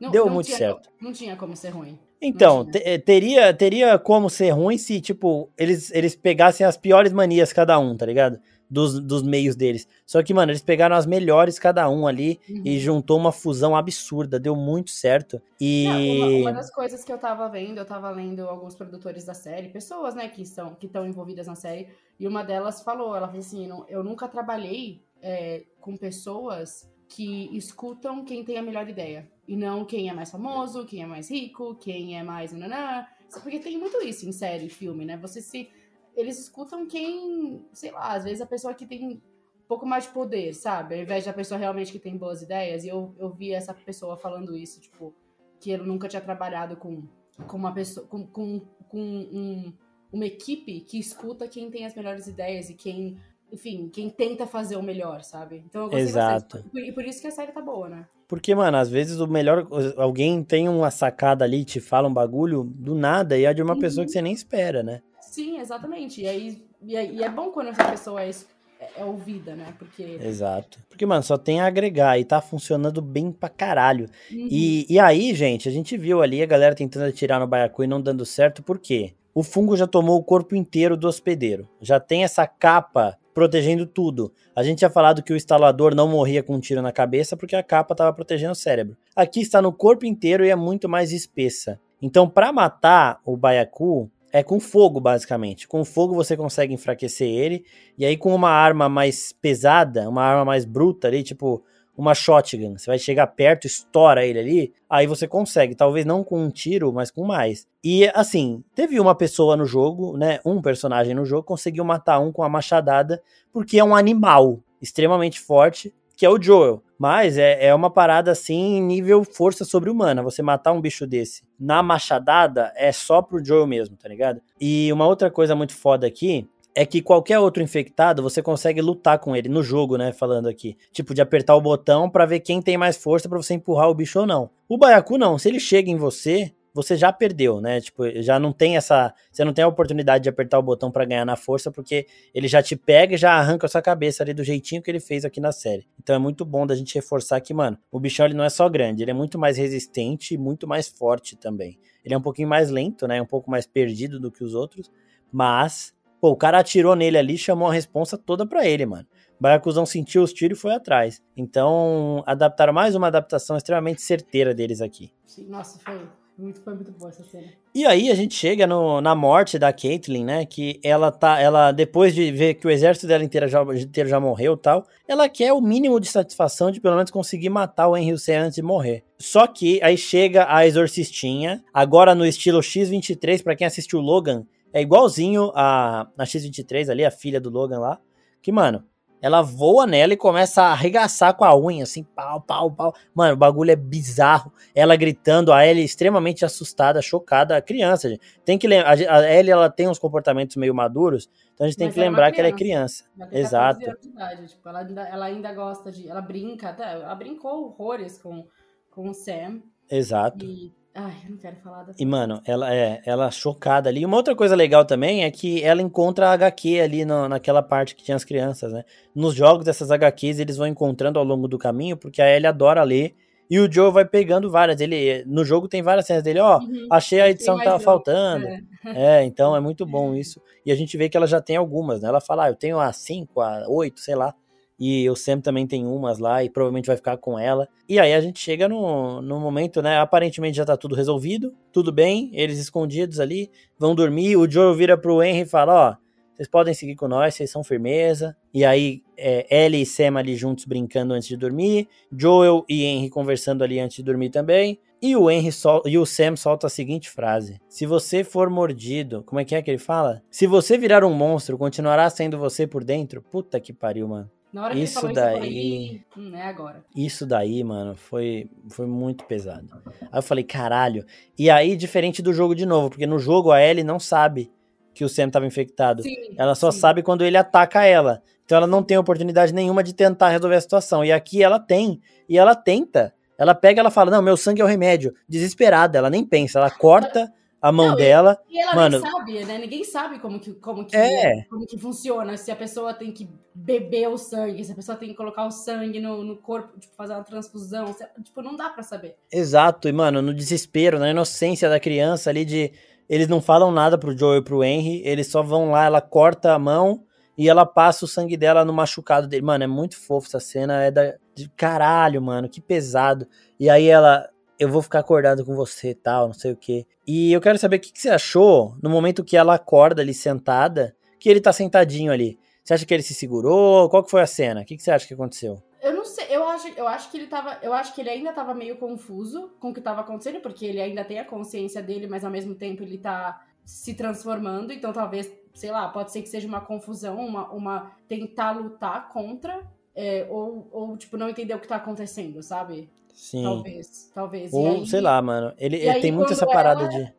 Não, 0.00 0.10
Deu 0.10 0.26
não 0.26 0.34
muito 0.34 0.46
tinha 0.46 0.58
certo. 0.58 0.88
co- 0.88 0.94
Não 1.04 1.12
tinha 1.12 1.36
como 1.36 1.54
ser 1.54 1.70
ruim. 1.70 1.98
Então, 2.20 2.64
teria, 3.04 3.52
teria 3.52 3.98
como 3.98 4.30
ser 4.30 4.50
ruim 4.50 4.78
se, 4.78 5.00
tipo, 5.00 5.50
eles, 5.58 5.90
eles 5.92 6.16
pegassem 6.16 6.66
as 6.66 6.76
piores 6.76 7.12
manias 7.12 7.52
cada 7.52 7.78
um, 7.78 7.94
tá 7.94 8.06
ligado? 8.06 8.38
Dos, 8.68 8.98
dos 8.98 9.22
meios 9.22 9.54
deles. 9.54 9.86
Só 10.04 10.20
que, 10.24 10.34
mano, 10.34 10.50
eles 10.50 10.60
pegaram 10.62 10.96
as 10.96 11.06
melhores 11.06 11.56
cada 11.56 11.88
um 11.88 12.04
ali 12.04 12.40
Uhum. 12.48 12.62
e 12.64 12.80
juntou 12.80 13.16
uma 13.16 13.30
fusão 13.30 13.76
absurda, 13.76 14.40
deu 14.40 14.56
muito 14.56 14.90
certo. 14.90 15.40
E. 15.60 15.84
Não, 15.88 16.02
uma, 16.16 16.26
uma 16.50 16.52
das 16.52 16.70
coisas 16.74 17.04
que 17.04 17.12
eu 17.12 17.18
tava 17.18 17.48
vendo, 17.48 17.78
eu 17.78 17.84
tava 17.84 18.10
lendo 18.10 18.40
alguns 18.40 18.74
produtores 18.74 19.24
da 19.24 19.34
série, 19.34 19.68
pessoas, 19.68 20.16
né, 20.16 20.28
que 20.28 20.44
são 20.44 20.74
que 20.74 20.86
estão 20.86 21.06
envolvidas 21.06 21.46
na 21.46 21.54
série, 21.54 21.88
e 22.18 22.26
uma 22.26 22.42
delas 22.42 22.82
falou, 22.82 23.14
ela 23.16 23.26
falou 23.28 23.40
assim, 23.40 23.68
"Não- 23.68 23.86
eu 23.88 24.02
nunca 24.02 24.26
trabalhei 24.26 25.04
é, 25.22 25.62
com 25.80 25.96
pessoas 25.96 26.88
que 27.08 27.56
escutam 27.56 28.24
quem 28.24 28.44
tem 28.44 28.58
a 28.58 28.62
melhor 28.62 28.88
ideia, 28.88 29.30
e 29.46 29.56
não 29.56 29.84
quem 29.84 30.08
é 30.08 30.12
mais 30.12 30.30
famoso, 30.30 30.84
quem 30.84 31.02
é 31.02 31.06
mais 31.06 31.30
rico, 31.30 31.76
quem 31.76 32.18
é 32.18 32.22
mais 32.22 32.52
nananã, 32.52 33.06
porque 33.42 33.58
tem 33.60 33.78
muito 33.78 33.96
isso 34.02 34.28
em 34.28 34.32
série, 34.32 34.68
filme, 34.68 35.04
né, 35.04 35.16
você 35.16 35.40
se... 35.40 35.68
Eles 36.16 36.38
escutam 36.38 36.86
quem, 36.86 37.64
sei 37.72 37.90
lá, 37.92 38.14
às 38.14 38.24
vezes 38.24 38.40
a 38.40 38.46
pessoa 38.46 38.72
que 38.74 38.86
tem 38.86 39.06
um 39.06 39.20
pouco 39.68 39.84
mais 39.86 40.04
de 40.04 40.10
poder, 40.10 40.54
sabe? 40.54 40.94
Ao 40.94 41.00
invés 41.02 41.24
da 41.24 41.32
pessoa 41.32 41.58
realmente 41.58 41.92
que 41.92 41.98
tem 41.98 42.16
boas 42.16 42.40
ideias, 42.42 42.84
e 42.84 42.88
eu, 42.88 43.14
eu 43.18 43.30
vi 43.32 43.52
essa 43.52 43.74
pessoa 43.74 44.16
falando 44.16 44.56
isso, 44.56 44.80
tipo, 44.80 45.14
que 45.60 45.70
ele 45.70 45.82
nunca 45.82 46.08
tinha 46.08 46.22
trabalhado 46.22 46.76
com, 46.76 47.02
com 47.46 47.56
uma 47.56 47.72
pessoa, 47.72 48.06
com, 48.06 48.26
com, 48.26 48.60
com 48.88 48.98
um- 49.00 49.72
uma 50.12 50.24
equipe 50.24 50.80
que 50.80 50.98
escuta 50.98 51.46
quem 51.48 51.70
tem 51.70 51.84
as 51.84 51.94
melhores 51.94 52.26
ideias 52.26 52.70
e 52.70 52.74
quem, 52.74 53.18
enfim, 53.52 53.88
quem 53.92 54.08
tenta 54.08 54.46
fazer 54.46 54.76
o 54.76 54.82
melhor, 54.82 55.22
sabe? 55.22 55.62
Então 55.68 55.82
eu 55.82 55.88
gostei 55.90 56.08
Exato. 56.08 56.58
E 56.58 56.92
por, 56.92 56.94
por 56.94 57.04
isso 57.04 57.20
que 57.20 57.26
a 57.26 57.30
série 57.32 57.52
tá 57.52 57.60
boa, 57.60 57.88
né? 57.88 58.06
Porque, 58.28 58.54
mano, 58.54 58.76
às 58.76 58.88
vezes 58.88 59.20
o 59.20 59.26
melhor. 59.26 59.68
Alguém 59.96 60.42
tem 60.42 60.68
uma 60.68 60.90
sacada 60.90 61.44
ali, 61.44 61.64
te 61.64 61.80
fala 61.80 62.08
um 62.08 62.14
bagulho 62.14 62.64
do 62.64 62.94
nada, 62.94 63.36
e 63.38 63.44
é 63.44 63.54
de 63.54 63.62
uma 63.62 63.74
Uhum. 63.74 63.78
pessoa 63.80 64.04
que 64.04 64.10
você 64.12 64.20
nem 64.22 64.32
espera, 64.32 64.82
né? 64.82 65.00
Sim, 65.36 65.60
exatamente. 65.60 66.22
E 66.22 66.26
aí 66.28 66.62
e 66.82 66.96
é, 66.96 67.04
e 67.12 67.22
é 67.22 67.28
bom 67.28 67.50
quando 67.50 67.68
essa 67.68 67.84
pessoa 67.84 68.22
é, 68.22 68.28
es- 68.30 68.46
é- 68.80 69.00
é 69.00 69.04
ouvida, 69.04 69.54
né? 69.54 69.74
Porque. 69.78 70.02
Exato. 70.20 70.78
Porque, 70.88 71.04
mano, 71.04 71.22
só 71.22 71.36
tem 71.36 71.60
a 71.60 71.66
agregar 71.66 72.18
e 72.18 72.24
tá 72.24 72.40
funcionando 72.40 73.02
bem 73.02 73.30
pra 73.30 73.48
caralho. 73.48 74.06
Uhum. 74.30 74.48
E, 74.50 74.86
e 74.88 74.98
aí, 74.98 75.34
gente, 75.34 75.68
a 75.68 75.72
gente 75.72 75.96
viu 75.96 76.22
ali 76.22 76.42
a 76.42 76.46
galera 76.46 76.74
tentando 76.74 77.06
atirar 77.06 77.38
no 77.38 77.46
Baiacu 77.46 77.84
e 77.84 77.86
não 77.86 78.00
dando 78.00 78.24
certo, 78.24 78.62
por 78.62 78.78
quê? 78.78 79.12
O 79.34 79.42
fungo 79.42 79.76
já 79.76 79.86
tomou 79.86 80.16
o 80.18 80.24
corpo 80.24 80.56
inteiro 80.56 80.96
do 80.96 81.06
hospedeiro. 81.06 81.68
Já 81.82 82.00
tem 82.00 82.24
essa 82.24 82.46
capa 82.46 83.18
protegendo 83.34 83.84
tudo. 83.84 84.32
A 84.54 84.62
gente 84.62 84.78
tinha 84.78 84.88
falado 84.88 85.22
que 85.22 85.30
o 85.32 85.36
instalador 85.36 85.94
não 85.94 86.08
morria 86.08 86.42
com 86.42 86.54
um 86.54 86.60
tiro 86.60 86.80
na 86.80 86.90
cabeça 86.90 87.36
porque 87.36 87.54
a 87.54 87.62
capa 87.62 87.92
estava 87.92 88.10
protegendo 88.14 88.52
o 88.52 88.54
cérebro. 88.56 88.96
Aqui 89.14 89.42
está 89.42 89.60
no 89.60 89.70
corpo 89.74 90.06
inteiro 90.06 90.42
e 90.42 90.48
é 90.48 90.56
muito 90.56 90.88
mais 90.88 91.12
espessa. 91.12 91.78
Então, 92.00 92.26
para 92.28 92.50
matar 92.50 93.20
o 93.26 93.36
Baiacu, 93.36 94.10
é 94.38 94.42
com 94.42 94.60
fogo, 94.60 95.00
basicamente. 95.00 95.66
Com 95.66 95.82
fogo 95.82 96.14
você 96.14 96.36
consegue 96.36 96.74
enfraquecer 96.74 97.26
ele. 97.26 97.64
E 97.96 98.04
aí, 98.04 98.18
com 98.18 98.34
uma 98.34 98.50
arma 98.50 98.86
mais 98.86 99.32
pesada, 99.32 100.08
uma 100.08 100.22
arma 100.22 100.44
mais 100.44 100.66
bruta 100.66 101.08
ali, 101.08 101.22
tipo 101.22 101.64
uma 101.96 102.14
shotgun, 102.14 102.76
você 102.76 102.90
vai 102.90 102.98
chegar 102.98 103.26
perto, 103.28 103.66
estoura 103.66 104.26
ele 104.26 104.38
ali, 104.38 104.74
aí 104.90 105.06
você 105.06 105.26
consegue, 105.26 105.74
talvez 105.74 106.04
não 106.04 106.22
com 106.22 106.38
um 106.38 106.50
tiro, 106.50 106.92
mas 106.92 107.10
com 107.10 107.24
mais. 107.24 107.66
E 107.82 108.06
assim, 108.14 108.62
teve 108.74 109.00
uma 109.00 109.14
pessoa 109.14 109.56
no 109.56 109.64
jogo, 109.64 110.14
né, 110.14 110.38
um 110.44 110.60
personagem 110.60 111.14
no 111.14 111.24
jogo 111.24 111.44
conseguiu 111.44 111.86
matar 111.86 112.18
um 112.18 112.30
com 112.30 112.42
a 112.42 112.50
machadada, 112.50 113.22
porque 113.50 113.78
é 113.78 113.84
um 113.84 113.96
animal 113.96 114.60
extremamente 114.82 115.40
forte, 115.40 115.94
que 116.14 116.26
é 116.26 116.28
o 116.28 116.40
Joel. 116.40 116.82
Mas 116.98 117.36
é, 117.36 117.66
é 117.66 117.74
uma 117.74 117.90
parada 117.90 118.30
assim, 118.30 118.80
nível 118.80 119.22
força 119.24 119.64
sobre-humana. 119.64 120.22
Você 120.22 120.42
matar 120.42 120.72
um 120.72 120.80
bicho 120.80 121.06
desse 121.06 121.42
na 121.58 121.82
machadada 121.82 122.72
é 122.76 122.92
só 122.92 123.22
pro 123.22 123.44
Joel 123.44 123.66
mesmo, 123.66 123.96
tá 123.96 124.08
ligado? 124.08 124.40
E 124.60 124.92
uma 124.92 125.06
outra 125.06 125.30
coisa 125.30 125.54
muito 125.54 125.74
foda 125.74 126.06
aqui 126.06 126.48
é 126.74 126.84
que 126.84 127.00
qualquer 127.00 127.38
outro 127.38 127.62
infectado 127.62 128.22
você 128.22 128.42
consegue 128.42 128.82
lutar 128.82 129.18
com 129.18 129.34
ele 129.34 129.48
no 129.48 129.62
jogo, 129.62 129.96
né? 129.96 130.12
Falando 130.12 130.46
aqui. 130.46 130.76
Tipo, 130.92 131.14
de 131.14 131.22
apertar 131.22 131.56
o 131.56 131.60
botão 131.60 132.10
pra 132.10 132.26
ver 132.26 132.40
quem 132.40 132.60
tem 132.60 132.76
mais 132.76 132.98
força 132.98 133.26
pra 133.30 133.38
você 133.38 133.54
empurrar 133.54 133.88
o 133.88 133.94
bicho 133.94 134.20
ou 134.20 134.26
não. 134.26 134.50
O 134.68 134.76
Baiacu 134.76 135.16
não, 135.16 135.38
se 135.38 135.48
ele 135.48 135.58
chega 135.58 135.90
em 135.90 135.96
você, 135.96 136.52
você 136.76 136.94
já 136.94 137.10
perdeu, 137.10 137.58
né? 137.58 137.80
Tipo, 137.80 138.04
já 138.22 138.38
não 138.38 138.52
tem 138.52 138.76
essa. 138.76 139.14
Você 139.32 139.44
não 139.44 139.54
tem 139.54 139.64
a 139.64 139.68
oportunidade 139.68 140.24
de 140.24 140.28
apertar 140.28 140.58
o 140.58 140.62
botão 140.62 140.90
pra 140.90 141.06
ganhar 141.06 141.24
na 141.24 141.34
força, 141.34 141.72
porque 141.72 142.06
ele 142.34 142.46
já 142.46 142.62
te 142.62 142.76
pega 142.76 143.14
e 143.14 143.16
já 143.16 143.32
arranca 143.32 143.66
a 143.66 143.68
sua 143.68 143.80
cabeça 143.80 144.22
ali 144.22 144.34
do 144.34 144.44
jeitinho 144.44 144.82
que 144.82 144.90
ele 144.90 145.00
fez 145.00 145.24
aqui 145.24 145.40
na 145.40 145.52
série. 145.52 145.88
Então 145.98 146.14
é 146.14 146.18
muito 146.18 146.44
bom 146.44 146.66
da 146.66 146.74
gente 146.74 146.94
reforçar 146.94 147.40
que, 147.40 147.54
mano, 147.54 147.78
o 147.90 147.98
bichão 147.98 148.26
ele 148.26 148.34
não 148.34 148.44
é 148.44 148.50
só 148.50 148.68
grande, 148.68 149.02
ele 149.02 149.10
é 149.10 149.14
muito 149.14 149.38
mais 149.38 149.56
resistente 149.56 150.34
e 150.34 150.38
muito 150.38 150.68
mais 150.68 150.86
forte 150.86 151.34
também. 151.34 151.78
Ele 152.04 152.14
é 152.14 152.18
um 152.18 152.22
pouquinho 152.22 152.48
mais 152.48 152.68
lento, 152.70 153.08
né? 153.08 153.20
Um 153.22 153.26
pouco 153.26 153.50
mais 153.50 153.66
perdido 153.66 154.20
do 154.20 154.30
que 154.30 154.44
os 154.44 154.54
outros, 154.54 154.90
mas 155.32 155.96
Pô, 156.18 156.30
o 156.30 156.36
cara 156.36 156.58
atirou 156.58 156.96
nele 156.96 157.18
ali, 157.18 157.36
chamou 157.36 157.68
a 157.68 157.72
responsa 157.72 158.16
toda 158.16 158.46
pra 158.46 158.66
ele, 158.66 158.86
mano. 158.86 159.06
Baiacuzão 159.38 159.84
sentiu 159.84 160.22
os 160.22 160.32
tiros 160.32 160.58
e 160.58 160.60
foi 160.60 160.74
atrás. 160.74 161.22
Então, 161.36 162.22
adaptaram 162.26 162.72
mais 162.72 162.94
uma 162.94 163.08
adaptação 163.08 163.54
extremamente 163.54 164.00
certeira 164.00 164.54
deles 164.54 164.80
aqui. 164.80 165.12
Nossa, 165.46 165.78
foi 165.78 166.08
muito, 166.38 166.60
foi 166.60 166.74
muito 166.74 166.92
boa 166.92 167.10
essa 167.10 167.24
cena. 167.24 167.46
E 167.74 167.84
aí 167.86 168.10
a 168.10 168.14
gente 168.14 168.34
chega 168.34 168.66
no- 168.66 169.00
na 169.00 169.14
morte 169.14 169.58
da 169.58 169.72
Caitlyn, 169.72 170.24
né? 170.24 170.46
Que 170.46 170.80
ela 170.82 171.10
tá. 171.10 171.40
Ela, 171.40 171.72
depois 171.72 172.14
de 172.14 172.30
ver 172.32 172.54
que 172.54 172.66
o 172.66 172.70
exército 172.70 173.06
dela 173.06 173.22
inteiro 173.24 173.48
já, 173.48 173.62
inteiro 173.62 174.08
já 174.08 174.18
morreu 174.20 174.56
tal, 174.56 174.86
ela 175.06 175.28
quer 175.28 175.52
o 175.52 175.60
mínimo 175.60 175.98
de 176.00 176.08
satisfação 176.08 176.70
de 176.70 176.80
pelo 176.80 176.96
menos 176.96 177.10
conseguir 177.10 177.48
matar 177.48 177.88
o 177.88 177.96
Henry 177.96 178.12
Hussein 178.12 178.36
antes 178.38 178.56
de 178.56 178.62
morrer. 178.62 179.04
Só 179.18 179.46
que 179.46 179.80
aí 179.82 179.96
chega 179.96 180.46
a 180.48 180.66
exorcistinha, 180.66 181.62
agora 181.72 182.14
no 182.14 182.24
estilo 182.26 182.60
X23, 182.60 183.42
pra 183.42 183.54
quem 183.56 183.66
assistiu 183.66 184.00
Logan, 184.00 184.44
é 184.72 184.80
igualzinho 184.82 185.50
a, 185.54 186.06
a 186.18 186.24
X23 186.24 186.90
ali, 186.90 187.04
a 187.04 187.10
filha 187.10 187.40
do 187.40 187.50
Logan 187.50 187.78
lá. 187.78 187.98
Que, 188.42 188.52
mano, 188.52 188.84
ela 189.26 189.42
voa 189.42 189.88
nela 189.88 190.12
e 190.12 190.16
começa 190.16 190.62
a 190.62 190.70
arregaçar 190.70 191.34
com 191.34 191.44
a 191.44 191.58
unha, 191.58 191.82
assim, 191.82 192.04
pau, 192.04 192.40
pau, 192.40 192.70
pau. 192.70 192.94
Mano, 193.12 193.34
o 193.34 193.36
bagulho 193.36 193.72
é 193.72 193.76
bizarro. 193.76 194.52
Ela 194.72 194.94
gritando, 194.94 195.52
a 195.52 195.66
Ellie 195.66 195.84
extremamente 195.84 196.44
assustada, 196.44 197.02
chocada. 197.02 197.56
A 197.56 197.60
criança, 197.60 198.08
gente. 198.08 198.20
Tem 198.44 198.56
que 198.56 198.68
lembrar. 198.68 198.92
A 198.92 199.34
Ellie, 199.34 199.50
ela 199.50 199.68
tem 199.68 199.88
uns 199.88 199.98
comportamentos 199.98 200.54
meio 200.54 200.72
maduros, 200.72 201.28
então 201.52 201.66
a 201.66 201.68
gente 201.68 201.76
tem 201.76 201.88
Mas 201.88 201.94
que 201.94 202.00
é 202.00 202.04
lembrar 202.04 202.30
que 202.30 202.38
ela 202.38 202.48
é 202.48 202.52
criança. 202.52 203.04
Ela 203.18 203.28
Exato. 203.36 203.80
14 203.80 203.90
anos 203.90 204.00
de 204.00 204.08
idade, 204.08 204.48
tipo, 204.48 204.68
ela, 204.68 204.78
ainda, 204.78 205.02
ela 205.02 205.26
ainda 205.26 205.52
gosta 205.52 205.90
de. 205.90 206.08
Ela 206.08 206.20
brinca, 206.20 206.68
ela 206.68 207.14
brincou 207.16 207.64
horrores 207.64 208.18
com, 208.18 208.46
com 208.92 209.10
o 209.10 209.14
Sam. 209.14 209.60
Exato. 209.90 210.44
E. 210.44 210.72
Ai, 210.98 211.12
eu 211.24 211.30
não 211.32 211.36
quero 211.36 211.56
falar 211.56 211.82
da 211.82 211.92
E, 211.98 212.06
mano, 212.06 212.40
ela 212.46 212.74
é 212.74 213.02
ela 213.04 213.30
chocada 213.30 213.90
ali. 213.90 214.04
Uma 214.04 214.16
outra 214.16 214.34
coisa 214.34 214.56
legal 214.56 214.82
também 214.84 215.24
é 215.24 215.30
que 215.30 215.62
ela 215.62 215.82
encontra 215.82 216.28
a 216.28 216.32
HQ 216.32 216.80
ali 216.80 217.04
no- 217.04 217.28
naquela 217.28 217.62
parte 217.62 217.94
que 217.94 218.02
tinha 218.02 218.16
as 218.16 218.24
crianças, 218.24 218.72
né? 218.72 218.82
Nos 219.14 219.34
jogos 219.34 219.66
dessas 219.66 219.90
HQs 219.90 220.38
eles 220.38 220.56
vão 220.56 220.66
encontrando 220.66 221.18
ao 221.18 221.24
longo 221.24 221.46
do 221.46 221.58
caminho, 221.58 221.98
porque 221.98 222.22
a 222.22 222.34
Ellie 222.34 222.46
adora 222.46 222.82
ler. 222.82 223.14
E 223.48 223.60
o 223.60 223.70
Joe 223.70 223.92
vai 223.92 224.04
pegando 224.04 224.50
várias. 224.50 224.80
Ele, 224.80 225.22
no 225.26 225.44
jogo 225.44 225.68
tem 225.68 225.80
várias 225.82 226.06
cenas 226.06 226.22
dele, 226.22 226.40
ó, 226.40 226.58
Uhum. 226.58 226.88
achei 226.90 227.20
a 227.20 227.28
edição 227.28 227.56
que 227.58 227.64
tava 227.64 227.78
faltando. 227.78 228.46
É. 228.46 229.20
É, 229.20 229.24
então 229.24 229.54
é 229.54 229.60
muito 229.60 229.84
bom 229.86 230.14
isso. 230.16 230.40
E 230.64 230.72
a 230.72 230.74
gente 230.74 230.96
vê 230.96 231.08
que 231.08 231.16
ela 231.16 231.26
já 231.28 231.40
tem 231.40 231.56
algumas, 231.56 232.00
né? 232.02 232.08
Ela 232.08 232.20
fala, 232.20 232.44
ah, 232.46 232.48
eu 232.48 232.56
tenho 232.56 232.80
a 232.80 232.92
5, 232.92 233.40
a 233.40 233.66
8, 233.68 234.00
sei 234.00 234.14
lá. 234.16 234.34
E 234.78 235.08
o 235.08 235.16
Sam 235.16 235.40
também 235.40 235.66
tem 235.66 235.86
umas 235.86 236.18
lá 236.18 236.44
e 236.44 236.50
provavelmente 236.50 236.86
vai 236.86 236.96
ficar 236.96 237.16
com 237.16 237.38
ela. 237.38 237.68
E 237.88 237.98
aí 237.98 238.12
a 238.12 238.20
gente 238.20 238.38
chega 238.38 238.68
no, 238.68 239.22
no 239.22 239.40
momento, 239.40 239.80
né? 239.80 239.98
Aparentemente 239.98 240.56
já 240.56 240.64
tá 240.64 240.76
tudo 240.76 240.94
resolvido, 240.94 241.54
tudo 241.72 241.90
bem, 241.90 242.30
eles 242.34 242.58
escondidos 242.58 243.18
ali, 243.18 243.50
vão 243.78 243.94
dormir. 243.94 244.36
O 244.36 244.50
Joe 244.50 244.76
vira 244.76 244.98
pro 244.98 245.22
Henry 245.22 245.42
e 245.42 245.46
fala: 245.46 245.90
Ó, 245.90 246.06
vocês 246.36 246.48
podem 246.48 246.74
seguir 246.74 246.96
com 246.96 247.08
nós, 247.08 247.34
vocês 247.34 247.50
são 247.50 247.64
firmeza. 247.64 248.36
E 248.52 248.62
aí, 248.62 249.02
é, 249.16 249.64
Ellie 249.64 249.80
e 249.80 249.86
Sam 249.86 250.18
ali 250.18 250.36
juntos 250.36 250.66
brincando 250.66 251.14
antes 251.14 251.28
de 251.28 251.36
dormir. 251.36 251.88
Joel 252.14 252.62
e 252.68 252.84
Henry 252.84 253.08
conversando 253.08 253.64
ali 253.64 253.80
antes 253.80 253.96
de 253.96 254.02
dormir 254.02 254.28
também. 254.28 254.78
E 255.00 255.16
o 255.16 255.30
Henry 255.30 255.52
sol... 255.52 255.82
e 255.86 255.96
o 255.96 256.04
Sam 256.04 256.36
solta 256.36 256.66
a 256.66 256.70
seguinte 256.70 257.08
frase: 257.08 257.58
Se 257.68 257.86
você 257.86 258.22
for 258.22 258.50
mordido, 258.50 259.22
como 259.24 259.40
é 259.40 259.44
que 259.46 259.54
é 259.54 259.62
que 259.62 259.70
ele 259.70 259.78
fala? 259.78 260.22
Se 260.30 260.46
você 260.46 260.76
virar 260.76 261.04
um 261.04 261.14
monstro, 261.14 261.56
continuará 261.56 262.10
sendo 262.10 262.38
você 262.38 262.66
por 262.66 262.84
dentro? 262.84 263.22
Puta 263.22 263.58
que 263.58 263.72
pariu, 263.72 264.06
mano. 264.06 264.30
Na 264.52 264.64
hora 264.64 264.74
que 264.74 264.80
Isso 264.80 264.98
ele 265.06 265.14
falou 265.14 265.14
daí- 265.14 265.26
isso, 265.26 265.36
eu 265.36 265.40
falei, 265.40 265.52
"Ih, 265.58 266.04
hum, 266.30 266.36
é 266.36 266.42
agora. 266.48 266.84
Isso 266.96 267.26
daí, 267.26 267.62
mano, 267.64 267.94
foi, 267.94 268.48
foi 268.70 268.86
muito 268.86 269.24
pesado. 269.24 269.68
Aí 270.00 270.18
eu 270.18 270.22
falei, 270.22 270.44
caralho. 270.44 271.04
E 271.38 271.50
aí, 271.50 271.76
diferente 271.76 272.22
do 272.22 272.32
jogo 272.32 272.54
de 272.54 272.64
novo, 272.64 272.88
porque 272.90 273.06
no 273.06 273.18
jogo 273.18 273.50
a 273.52 273.62
Ellie 273.62 273.84
não 273.84 273.98
sabe 274.00 274.50
que 274.94 275.04
o 275.04 275.08
Sam 275.08 275.28
tava 275.28 275.46
infectado. 275.46 276.02
Sim, 276.02 276.14
Ela 276.38 276.54
só 276.54 276.70
sim. 276.70 276.78
sabe 276.80 277.02
quando 277.02 277.22
ele 277.22 277.36
ataca 277.36 277.84
ela. 277.84 278.22
Então 278.46 278.56
ela 278.56 278.66
não 278.66 278.82
tem 278.82 278.96
oportunidade 278.96 279.52
nenhuma 279.52 279.82
de 279.82 279.92
tentar 279.92 280.30
resolver 280.30 280.56
a 280.56 280.60
situação. 280.60 281.04
E 281.04 281.12
aqui 281.12 281.42
ela 281.42 281.58
tem. 281.58 282.00
E 282.28 282.38
ela 282.38 282.54
tenta. 282.54 283.12
Ela 283.36 283.54
pega 283.54 283.78
e 283.78 283.80
ela 283.80 283.90
fala: 283.90 284.10
Não, 284.10 284.22
meu 284.22 284.36
sangue 284.38 284.62
é 284.62 284.64
o 284.64 284.68
remédio. 284.68 285.12
Desesperada, 285.28 285.98
ela 285.98 286.08
nem 286.08 286.24
pensa. 286.24 286.58
Ela 286.58 286.70
corta 286.70 287.30
a 287.60 287.72
mão 287.72 287.88
Não, 287.88 287.96
dela. 287.96 288.38
E 288.48 288.60
ela 288.60 288.74
Mano- 288.74 289.00
nem 289.00 289.10
sabe, 289.10 289.44
né? 289.44 289.58
Ninguém 289.58 289.82
sabe 289.84 290.18
como 290.18 290.38
que, 290.38 290.52
como, 290.54 290.84
que, 290.84 290.96
É. 290.96 291.42
como 291.50 291.66
que 291.66 291.78
funciona. 291.78 292.36
Se 292.36 292.50
a 292.50 292.56
pessoa 292.56 292.92
tem 292.94 293.10
que 293.12 293.28
beber 293.54 294.08
o 294.08 294.18
sangue, 294.18 294.62
se 294.64 294.72
a 294.72 294.74
pessoa 294.74 294.96
tem 294.96 295.08
que 295.08 295.14
colocar 295.14 295.46
o 295.46 295.50
sangue 295.50 295.98
no, 296.00 296.22
no 296.22 296.36
corpo, 296.36 296.78
tipo, 296.78 296.94
fazer 296.94 297.14
uma 297.14 297.24
transfusão. 297.24 297.92
se- 297.92 298.06
tipo, 298.22 298.42
não 298.42 298.54
dá 298.56 298.68
pra 298.70 298.82
saber. 298.82 299.16
Exato. 299.32 299.88
E, 299.88 299.92
mano, 299.92 300.20
no 300.22 300.32
desespero, 300.34 300.98
na 300.98 301.10
inocência 301.10 301.68
da 301.68 301.80
criança 301.80 302.30
ali 302.30 302.44
de. 302.44 302.72
Eles 303.08 303.28
não 303.28 303.40
falam 303.40 303.70
nada 303.70 303.96
pro 303.96 304.16
Joe 304.16 304.38
e 304.38 304.42
pro 304.42 304.62
Henry. 304.64 305.00
Eles 305.04 305.28
só 305.28 305.42
vão 305.42 305.70
lá, 305.70 305.84
ela 305.86 306.00
corta 306.00 306.52
a 306.52 306.58
mão 306.58 307.04
e 307.38 307.48
ela 307.48 307.64
passa 307.64 308.04
o 308.04 308.08
sangue 308.08 308.36
dela 308.36 308.64
no 308.64 308.72
machucado 308.72 309.26
dele. 309.28 309.42
Mano, 309.44 309.64
é 309.64 309.66
muito 309.68 309.96
fofo 309.96 310.26
essa 310.26 310.40
cena. 310.40 310.82
É 310.82 310.90
da. 310.90 311.14
De 311.34 311.48
caralho, 311.50 312.20
mano, 312.22 312.48
que 312.48 312.60
pesado. 312.60 313.26
E 313.60 313.68
aí 313.70 313.86
ela. 313.88 314.28
Eu 314.58 314.70
vou 314.70 314.80
ficar 314.80 315.00
acordado 315.00 315.44
com 315.44 315.54
você 315.54 315.94
tal, 315.94 316.28
não 316.28 316.34
sei 316.34 316.52
o 316.52 316.56
quê. 316.56 316.86
E 317.06 317.32
eu 317.32 317.40
quero 317.40 317.58
saber 317.58 317.76
o 317.76 317.80
que, 317.80 317.92
que 317.92 318.00
você 318.00 318.08
achou 318.08 318.74
no 318.82 318.88
momento 318.88 319.24
que 319.24 319.36
ela 319.36 319.54
acorda 319.54 320.00
ali 320.00 320.14
sentada, 320.14 320.96
que 321.18 321.28
ele 321.28 321.40
tá 321.40 321.52
sentadinho 321.52 322.10
ali. 322.10 322.38
Você 322.64 322.74
acha 322.74 322.86
que 322.86 322.94
ele 322.94 323.02
se 323.02 323.14
segurou? 323.14 323.88
Qual 323.88 324.02
que 324.02 324.10
foi 324.10 324.22
a 324.22 324.26
cena? 324.26 324.62
O 324.62 324.64
que, 324.64 324.76
que 324.76 324.82
você 324.82 324.90
acha 324.90 325.06
que 325.06 325.14
aconteceu? 325.14 325.62
Eu 325.80 325.94
não 325.94 326.04
sei, 326.04 326.26
eu 326.30 326.42
acho, 326.48 326.68
eu 326.68 326.88
acho 326.88 327.10
que 327.10 327.16
ele 327.18 327.26
tava. 327.26 327.58
Eu 327.62 327.72
acho 327.72 327.94
que 327.94 328.00
ele 328.00 328.10
ainda 328.10 328.32
tava 328.32 328.54
meio 328.54 328.76
confuso 328.76 329.52
com 329.60 329.70
o 329.70 329.74
que 329.74 329.80
tava 329.80 330.00
acontecendo, 330.00 330.40
porque 330.40 330.64
ele 330.66 330.80
ainda 330.80 331.04
tem 331.04 331.18
a 331.20 331.24
consciência 331.24 331.82
dele, 331.82 332.06
mas 332.06 332.24
ao 332.24 332.30
mesmo 332.30 332.54
tempo 332.54 332.82
ele 332.82 332.98
tá 332.98 333.44
se 333.64 333.94
transformando. 333.94 334.72
Então 334.72 334.92
talvez, 334.92 335.30
sei 335.54 335.70
lá, 335.70 335.88
pode 335.88 336.10
ser 336.10 336.22
que 336.22 336.28
seja 336.28 336.48
uma 336.48 336.60
confusão, 336.60 337.18
uma, 337.18 337.52
uma 337.52 337.92
tentar 338.08 338.52
lutar 338.52 339.10
contra. 339.10 339.62
é, 339.94 340.26
ou, 340.28 340.68
ou, 340.72 340.96
tipo, 340.96 341.16
não 341.16 341.28
entender 341.28 341.54
o 341.54 341.58
que 341.58 341.66
tá 341.66 341.76
acontecendo, 341.76 342.42
sabe? 342.42 342.90
Sim. 343.16 343.42
Talvez, 343.42 344.10
talvez. 344.14 344.52
Ou, 344.52 344.68
aí- 344.80 344.86
sei 344.86 345.00
lá, 345.00 345.20
mano. 345.22 345.52
Ele, 345.58 345.76
ele 345.76 345.88
aí, 345.88 346.00
tem 346.02 346.12
muito 346.12 346.32
essa 346.32 346.46
parada 346.46 346.82
ela- 346.82 346.88
de. 346.90 347.12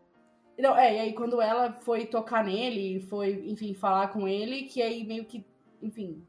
Não, 0.60 0.78
é, 0.78 0.96
e 0.96 1.00
aí 1.00 1.14
quando 1.14 1.42
ela 1.42 1.74
foi 1.74 2.06
tocar 2.06 2.44
nele, 2.44 3.00
foi, 3.10 3.44
enfim, 3.48 3.74
falar 3.74 4.08
com 4.10 4.28
ele, 4.28 4.64
que 4.64 4.82
aí 4.82 5.04
meio 5.04 5.26
que, 5.26 5.44
enfim, 5.82 6.24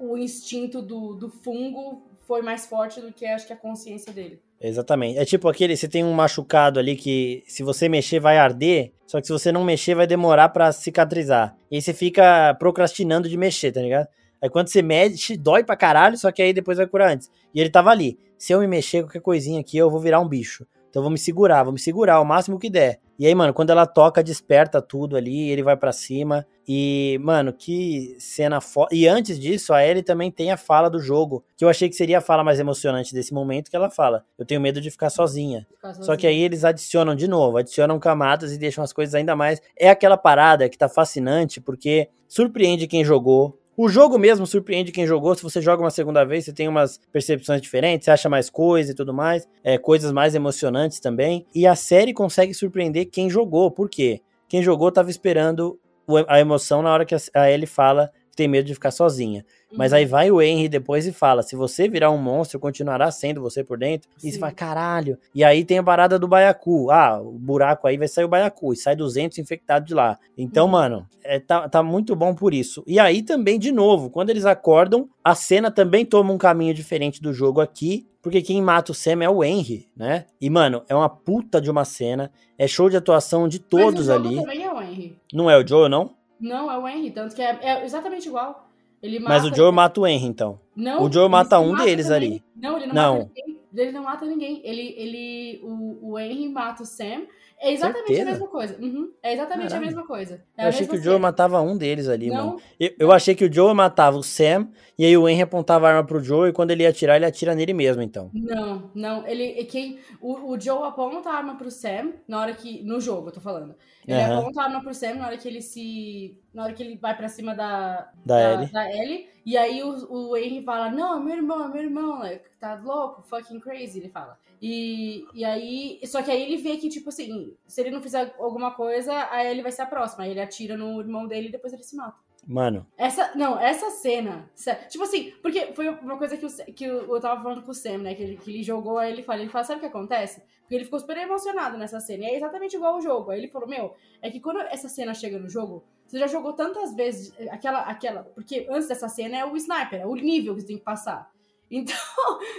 o 0.00 0.16
instinto 0.18 0.82
do, 0.82 1.14
do 1.14 1.28
fungo 1.30 2.02
foi 2.26 2.42
mais 2.42 2.66
forte 2.66 3.00
do 3.00 3.12
que 3.12 3.24
acho 3.26 3.46
que 3.46 3.52
a 3.52 3.56
consciência 3.56 4.12
dele. 4.12 4.40
Exatamente. 4.60 5.18
É 5.18 5.24
tipo 5.24 5.48
aquele, 5.48 5.76
você 5.76 5.86
tem 5.88 6.02
um 6.04 6.12
machucado 6.12 6.78
ali 6.80 6.96
que 6.96 7.42
se 7.46 7.62
você 7.62 7.88
mexer 7.88 8.18
vai 8.20 8.38
arder, 8.38 8.92
só 9.06 9.20
que 9.20 9.26
se 9.26 9.32
você 9.32 9.52
não 9.52 9.64
mexer 9.64 9.94
vai 9.94 10.06
demorar 10.06 10.48
pra 10.48 10.72
cicatrizar. 10.72 11.56
E 11.70 11.76
aí 11.76 11.82
você 11.82 11.92
fica 11.92 12.54
procrastinando 12.58 13.28
de 13.28 13.36
mexer, 13.36 13.70
tá 13.72 13.80
ligado? 13.80 14.08
Aí 14.42 14.50
quando 14.50 14.68
você 14.68 14.82
mexe, 14.82 15.36
dói 15.36 15.64
pra 15.64 15.76
caralho, 15.76 16.16
só 16.16 16.30
que 16.30 16.42
aí 16.42 16.52
depois 16.52 16.78
vai 16.78 16.86
curar 16.86 17.12
antes. 17.12 17.30
E 17.54 17.60
ele 17.60 17.70
tava 17.70 17.90
ali. 17.90 18.18
Se 18.38 18.52
eu 18.52 18.60
me 18.60 18.66
mexer 18.66 19.02
qualquer 19.02 19.20
coisinha 19.20 19.60
aqui, 19.60 19.78
eu 19.78 19.90
vou 19.90 20.00
virar 20.00 20.20
um 20.20 20.28
bicho. 20.28 20.66
Então 20.90 21.00
eu 21.00 21.04
vou 21.04 21.12
me 21.12 21.18
segurar, 21.18 21.62
vou 21.62 21.72
me 21.72 21.78
segurar 21.78 22.20
o 22.20 22.24
máximo 22.24 22.58
que 22.58 22.70
der. 22.70 23.00
E 23.18 23.26
aí, 23.26 23.34
mano, 23.34 23.52
quando 23.52 23.70
ela 23.70 23.86
toca, 23.86 24.22
desperta 24.22 24.80
tudo 24.80 25.16
ali, 25.16 25.50
ele 25.50 25.62
vai 25.62 25.76
pra 25.76 25.92
cima. 25.92 26.46
E, 26.68 27.18
mano, 27.22 27.52
que 27.52 28.16
cena 28.18 28.60
foda. 28.60 28.94
E 28.94 29.06
antes 29.06 29.38
disso, 29.38 29.72
a 29.72 29.86
Ellie 29.86 30.02
também 30.02 30.30
tem 30.30 30.50
a 30.50 30.56
fala 30.56 30.88
do 30.88 30.98
jogo, 30.98 31.44
que 31.56 31.64
eu 31.64 31.68
achei 31.68 31.88
que 31.88 31.94
seria 31.94 32.18
a 32.18 32.20
fala 32.20 32.42
mais 32.42 32.58
emocionante 32.58 33.14
desse 33.14 33.32
momento, 33.32 33.70
que 33.70 33.76
ela 33.76 33.90
fala: 33.90 34.24
Eu 34.38 34.44
tenho 34.44 34.60
medo 34.60 34.80
de 34.80 34.90
ficar 34.90 35.08
sozinha. 35.10 35.66
Ficar 35.70 35.88
Só 35.88 35.98
sozinho. 35.98 36.18
que 36.18 36.26
aí 36.26 36.40
eles 36.40 36.64
adicionam 36.64 37.14
de 37.14 37.28
novo, 37.28 37.56
adicionam 37.56 37.98
camadas 37.98 38.52
e 38.52 38.58
deixam 38.58 38.82
as 38.82 38.92
coisas 38.92 39.14
ainda 39.14 39.36
mais. 39.36 39.60
É 39.78 39.88
aquela 39.88 40.16
parada 40.16 40.68
que 40.68 40.76
tá 40.76 40.88
fascinante, 40.88 41.60
porque 41.60 42.08
surpreende 42.28 42.86
quem 42.86 43.04
jogou. 43.04 43.58
O 43.78 43.90
jogo 43.90 44.18
mesmo 44.18 44.46
surpreende 44.46 44.90
quem 44.90 45.06
jogou. 45.06 45.34
Se 45.34 45.42
você 45.42 45.60
joga 45.60 45.82
uma 45.82 45.90
segunda 45.90 46.24
vez, 46.24 46.46
você 46.46 46.52
tem 46.52 46.66
umas 46.66 46.98
percepções 47.12 47.60
diferentes, 47.60 48.06
você 48.06 48.10
acha 48.10 48.26
mais 48.26 48.48
coisa 48.48 48.92
e 48.92 48.94
tudo 48.94 49.12
mais, 49.12 49.46
é, 49.62 49.76
coisas 49.76 50.12
mais 50.12 50.34
emocionantes 50.34 50.98
também. 50.98 51.44
E 51.54 51.66
a 51.66 51.74
série 51.74 52.14
consegue 52.14 52.54
surpreender 52.54 53.10
quem 53.10 53.28
jogou. 53.28 53.70
Por 53.70 53.90
quê? 53.90 54.22
Quem 54.48 54.62
jogou 54.62 54.90
tava 54.90 55.10
esperando 55.10 55.78
a 56.26 56.40
emoção 56.40 56.80
na 56.80 56.90
hora 56.90 57.04
que 57.04 57.14
a 57.34 57.50
Ellie 57.50 57.66
fala 57.66 58.10
tem 58.36 58.46
medo 58.46 58.66
de 58.66 58.74
ficar 58.74 58.90
sozinha. 58.90 59.44
Mas 59.76 59.90
Uhum. 59.92 59.98
aí 59.98 60.04
vai 60.04 60.30
o 60.30 60.40
Henry 60.40 60.68
depois 60.68 61.06
e 61.06 61.12
fala: 61.12 61.42
se 61.42 61.56
você 61.56 61.88
virar 61.88 62.10
um 62.12 62.18
monstro, 62.18 62.60
continuará 62.60 63.10
sendo 63.10 63.40
você 63.42 63.64
por 63.64 63.76
dentro. 63.78 64.08
E 64.18 64.20
você 64.22 64.32
Sim. 64.32 64.38
fala, 64.38 64.52
caralho. 64.52 65.18
E 65.34 65.42
aí 65.42 65.64
tem 65.64 65.78
a 65.78 65.82
parada 65.82 66.18
do 66.18 66.28
Baiacu. 66.28 66.90
Ah, 66.90 67.20
o 67.20 67.32
buraco 67.32 67.86
aí 67.88 67.96
vai 67.96 68.06
sair 68.06 68.24
o 68.24 68.28
Baiacu. 68.28 68.72
E 68.72 68.76
sai 68.76 68.94
200 68.94 69.38
infectados 69.38 69.88
de 69.88 69.94
lá. 69.94 70.18
Então, 70.38 70.66
Uhum. 70.66 70.72
mano, 70.72 71.06
é, 71.24 71.40
tá, 71.40 71.68
tá 71.68 71.82
muito 71.82 72.14
bom 72.14 72.32
por 72.34 72.54
isso. 72.54 72.84
E 72.86 73.00
aí 73.00 73.22
também, 73.22 73.58
de 73.58 73.72
novo, 73.72 74.08
quando 74.08 74.30
eles 74.30 74.44
acordam, 74.46 75.08
a 75.24 75.34
cena 75.34 75.70
também 75.70 76.04
toma 76.06 76.32
um 76.32 76.38
caminho 76.38 76.72
diferente 76.72 77.20
do 77.20 77.32
jogo 77.32 77.60
aqui. 77.60 78.06
Porque 78.22 78.42
quem 78.42 78.60
mata 78.60 78.90
o 78.90 78.94
Sam 78.94 79.22
é 79.22 79.28
o 79.30 79.44
Henry, 79.44 79.88
né? 79.96 80.24
E, 80.40 80.50
mano, 80.50 80.82
é 80.88 80.94
uma 80.96 81.08
puta 81.08 81.60
de 81.60 81.70
uma 81.70 81.84
cena. 81.84 82.30
É 82.58 82.66
show 82.66 82.90
de 82.90 82.96
atuação 82.96 83.46
de 83.46 83.58
Mas 83.60 83.68
todos 83.68 84.08
o 84.08 84.12
jogo 84.12 84.26
ali. 84.28 84.36
também 84.40 84.64
é 84.64 84.72
o 84.72 84.82
Henry. 84.82 85.16
Não 85.32 85.48
é 85.48 85.56
o 85.56 85.64
Joe, 85.66 85.88
não? 85.88 86.10
Não, 86.40 86.70
é 86.70 86.78
o 86.78 86.86
Henry, 86.88 87.10
tanto 87.10 87.34
que 87.34 87.42
é, 87.42 87.58
é 87.62 87.84
exatamente 87.84 88.28
igual. 88.28 88.68
Ele 89.02 89.18
Mas 89.20 89.42
mata- 89.44 89.54
o 89.54 89.56
Joe 89.56 89.72
mata 89.72 90.00
o 90.00 90.06
Henry, 90.06 90.26
então. 90.26 90.58
Não, 90.74 91.02
o 91.04 91.12
Joe 91.12 91.28
mata 91.28 91.58
um 91.60 91.72
mata 91.72 91.84
deles 91.84 92.06
também. 92.08 92.28
ali. 92.28 92.44
Não, 92.56 92.76
ele 92.76 92.86
não, 92.86 92.94
Não. 92.94 93.18
mata 93.18 93.30
ninguém. 93.36 93.56
Ele 93.76 93.92
não 93.92 94.02
mata 94.04 94.24
ninguém. 94.24 94.60
Ele, 94.64 94.94
ele, 94.96 95.60
o, 95.62 96.12
o 96.12 96.18
Henry 96.18 96.48
mata 96.48 96.82
o 96.82 96.86
Sam. 96.86 97.22
É 97.58 97.72
exatamente 97.72 98.08
Certeza? 98.08 98.28
a 98.28 98.32
mesma 98.32 98.48
coisa. 98.48 98.76
Uhum, 98.78 99.12
É 99.22 99.32
exatamente 99.34 99.68
Caralho. 99.68 99.82
a 99.82 99.86
mesma 99.86 100.06
coisa. 100.06 100.42
É 100.56 100.64
Eu 100.64 100.68
achei 100.68 100.86
que 100.86 100.96
o 100.96 101.02
Joe 101.02 101.18
matava 101.18 101.60
um 101.62 101.76
deles 101.76 102.06
ali, 102.08 102.30
mano. 102.30 102.44
Não, 102.52 102.60
Eu, 102.78 102.90
eu 102.98 103.12
achei 103.12 103.34
que 103.34 103.44
o 103.46 103.52
Joe 103.52 103.72
matava 103.74 104.16
o 104.18 104.22
Sam, 104.22 104.68
e 104.98 105.04
aí 105.06 105.16
o 105.16 105.26
Henry 105.28 105.42
apontava 105.42 105.86
a 105.86 105.90
arma 105.90 106.04
pro 106.04 106.22
Joe, 106.22 106.50
e 106.50 106.52
quando 106.52 106.70
ele 106.70 106.82
ia 106.82 106.90
atirar, 106.90 107.16
ele 107.16 107.24
atira 107.24 107.54
nele 107.54 107.72
mesmo, 107.72 108.02
então. 108.02 108.30
não, 108.34 108.90
não. 108.94 109.26
Ele, 109.26 109.64
quem, 109.64 109.98
o, 110.20 110.52
o 110.52 110.60
Joe 110.60 110.82
aponta 110.86 111.30
a 111.30 111.34
arma 111.34 111.54
pro 111.56 111.70
Sam 111.70 112.12
na 112.28 112.40
hora 112.40 112.52
que. 112.54 112.82
No 112.82 113.00
jogo, 113.00 113.28
eu 113.28 113.32
tô 113.32 113.40
falando. 113.40 113.74
Ele 114.06 114.20
Aham. 114.20 114.38
aponta 114.38 114.60
a 114.60 114.64
arma 114.64 114.80
pro 114.80 114.94
Sam 114.94 115.14
na 115.14 115.26
hora 115.26 115.36
que 115.36 115.48
ele 115.48 115.60
se. 115.60 116.38
Na 116.54 116.64
hora 116.64 116.72
que 116.72 116.82
ele 116.82 116.96
vai 116.96 117.16
pra 117.16 117.28
cima 117.28 117.54
da, 117.54 118.10
Da 118.24 118.52
Ellie. 118.54 118.72
da 118.72 118.88
Ellie. 118.88 119.28
E 119.44 119.56
aí 119.56 119.82
o, 119.82 120.12
o 120.12 120.36
Henry 120.36 120.62
fala: 120.62 120.90
Não, 120.90 121.18
é 121.20 121.24
meu 121.24 121.34
irmão, 121.36 121.64
é 121.64 121.68
meu 121.72 121.82
irmão. 121.82 122.18
like, 122.20 122.44
tá 122.60 122.74
louco, 122.76 123.22
fucking 123.22 123.58
crazy, 123.60 123.98
ele 123.98 124.08
fala. 124.08 124.38
E, 124.62 125.24
e 125.34 125.44
aí. 125.44 126.00
Só 126.06 126.22
que 126.22 126.30
aí 126.30 126.40
ele 126.42 126.56
vê 126.56 126.76
que, 126.76 126.88
tipo 126.88 127.08
assim, 127.08 127.54
se 127.66 127.80
ele 127.80 127.90
não 127.90 128.00
fizer 128.00 128.34
alguma 128.38 128.70
coisa, 128.72 129.28
a 129.30 129.44
Ellie 129.44 129.62
vai 129.62 129.72
ser 129.72 129.82
a 129.82 129.86
próxima. 129.86 130.24
Aí 130.24 130.30
ele 130.30 130.40
atira 130.40 130.76
no 130.76 131.00
irmão 131.00 131.26
dele 131.26 131.48
e 131.48 131.52
depois 131.52 131.72
ele 131.72 131.82
se 131.82 131.96
mata. 131.96 132.16
Mano, 132.46 132.86
Essa, 132.96 133.32
não, 133.34 133.58
essa 133.58 133.90
cena, 133.90 134.48
tipo 134.88 135.02
assim, 135.02 135.32
porque 135.42 135.72
foi 135.72 135.88
uma 135.88 136.16
coisa 136.16 136.36
que, 136.36 136.46
o, 136.46 136.48
Sam- 136.48 136.64
que 136.66 136.84
eu, 136.84 137.12
eu 137.12 137.20
tava 137.20 137.42
falando 137.42 137.62
com 137.62 137.72
o 137.72 137.74
Sam, 137.74 137.98
né, 137.98 138.14
que 138.14 138.22
ele, 138.22 138.36
que 138.36 138.50
ele 138.50 138.62
jogou, 138.62 138.98
aí 138.98 139.12
ele 139.12 139.22
fala, 139.24 139.40
ele 139.40 139.50
fala, 139.50 139.64
sabe 139.64 139.78
o 139.78 139.80
que 139.80 139.86
acontece? 139.86 140.40
Porque 140.60 140.76
ele 140.76 140.84
ficou 140.84 141.00
super 141.00 141.16
emocionado 141.16 141.76
nessa 141.76 141.98
cena, 141.98 142.22
e 142.24 142.26
é 142.28 142.36
exatamente 142.36 142.76
igual 142.76 142.94
ao 142.94 143.00
jogo, 143.02 143.32
aí 143.32 143.38
ele 143.40 143.48
falou, 143.48 143.68
meu, 143.68 143.94
é 144.22 144.30
que 144.30 144.38
quando 144.38 144.60
essa 144.60 144.88
cena 144.88 145.12
chega 145.12 145.38
no 145.40 145.48
jogo, 145.48 145.82
você 146.06 146.20
já 146.20 146.28
jogou 146.28 146.52
tantas 146.52 146.94
vezes 146.94 147.34
aquela, 147.50 147.80
aquela, 147.80 148.22
porque 148.22 148.64
antes 148.70 148.86
dessa 148.86 149.08
cena 149.08 149.36
é 149.38 149.44
o 149.44 149.56
sniper, 149.56 150.00
é 150.02 150.06
o 150.06 150.14
nível 150.14 150.54
que 150.54 150.60
você 150.60 150.66
tem 150.68 150.78
que 150.78 150.84
passar. 150.84 151.28
Então, 151.68 151.96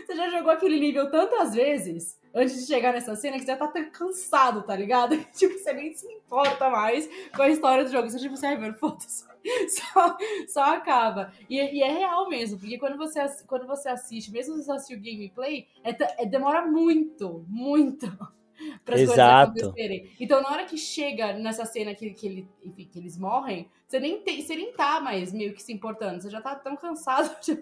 você 0.06 0.18
já 0.18 0.28
jogou 0.28 0.52
aquele 0.52 0.78
nível 0.78 1.10
tantas 1.10 1.56
vezes 1.56 2.20
antes 2.36 2.60
de 2.60 2.68
chegar 2.68 2.92
nessa 2.92 3.16
cena 3.16 3.38
que 3.38 3.46
você 3.46 3.56
já 3.56 3.56
tá 3.56 3.72
cansado, 3.86 4.64
tá 4.64 4.76
ligado? 4.76 5.16
Tipo, 5.32 5.58
você 5.58 5.72
nem 5.72 5.94
se 5.96 6.06
importa 6.12 6.70
mais 6.70 7.10
com 7.34 7.42
a 7.42 7.48
história 7.48 7.86
do 7.86 7.90
jogo. 7.90 8.10
Você 8.10 8.20
tipo, 8.20 8.36
você, 8.36 8.48
ai, 8.48 8.58
mano, 8.58 8.74
foda-se. 8.74 9.26
Só, 9.70 10.18
só 10.48 10.64
acaba. 10.76 11.32
E, 11.50 11.56
e 11.58 11.82
é 11.84 11.92
real 11.92 12.30
mesmo, 12.30 12.60
porque 12.60 12.78
quando 12.78 12.98
você, 12.98 13.20
quando 13.46 13.68
você 13.68 13.90
assiste, 13.90 14.32
mesmo 14.32 14.56
se 14.56 14.66
você 14.66 14.72
assistir 14.72 14.96
o 14.96 15.02
gameplay, 15.02 15.68
é, 15.84 16.24
é- 16.24 16.26
demora 16.26 16.66
muito, 16.66 17.46
muito 17.48 18.08
para 18.84 18.96
as 18.96 19.06
coisas 19.06 19.20
acontecerem. 19.20 20.10
Então, 20.20 20.42
na 20.42 20.50
hora 20.50 20.66
que 20.66 20.78
chega 20.78 21.34
nessa 21.34 21.66
cena 21.66 21.94
que, 21.94 22.10
que, 22.12 22.28
ele, 22.28 22.48
enfim, 22.64 22.90
que 22.92 23.00
eles 23.00 23.18
morrem, 23.18 23.70
você 23.88 24.00
nem, 24.00 24.20
tem, 24.20 24.42
você 24.42 24.56
nem 24.56 24.74
tá 24.74 25.00
mais 25.00 25.32
meio 25.32 25.54
que 25.54 25.64
se 25.64 25.72
importando. 25.72 26.22
Você 26.22 26.30
já 26.30 26.42
tá 26.42 26.56
tão 26.56 26.76
cansado 26.76 27.36
de, 27.42 27.58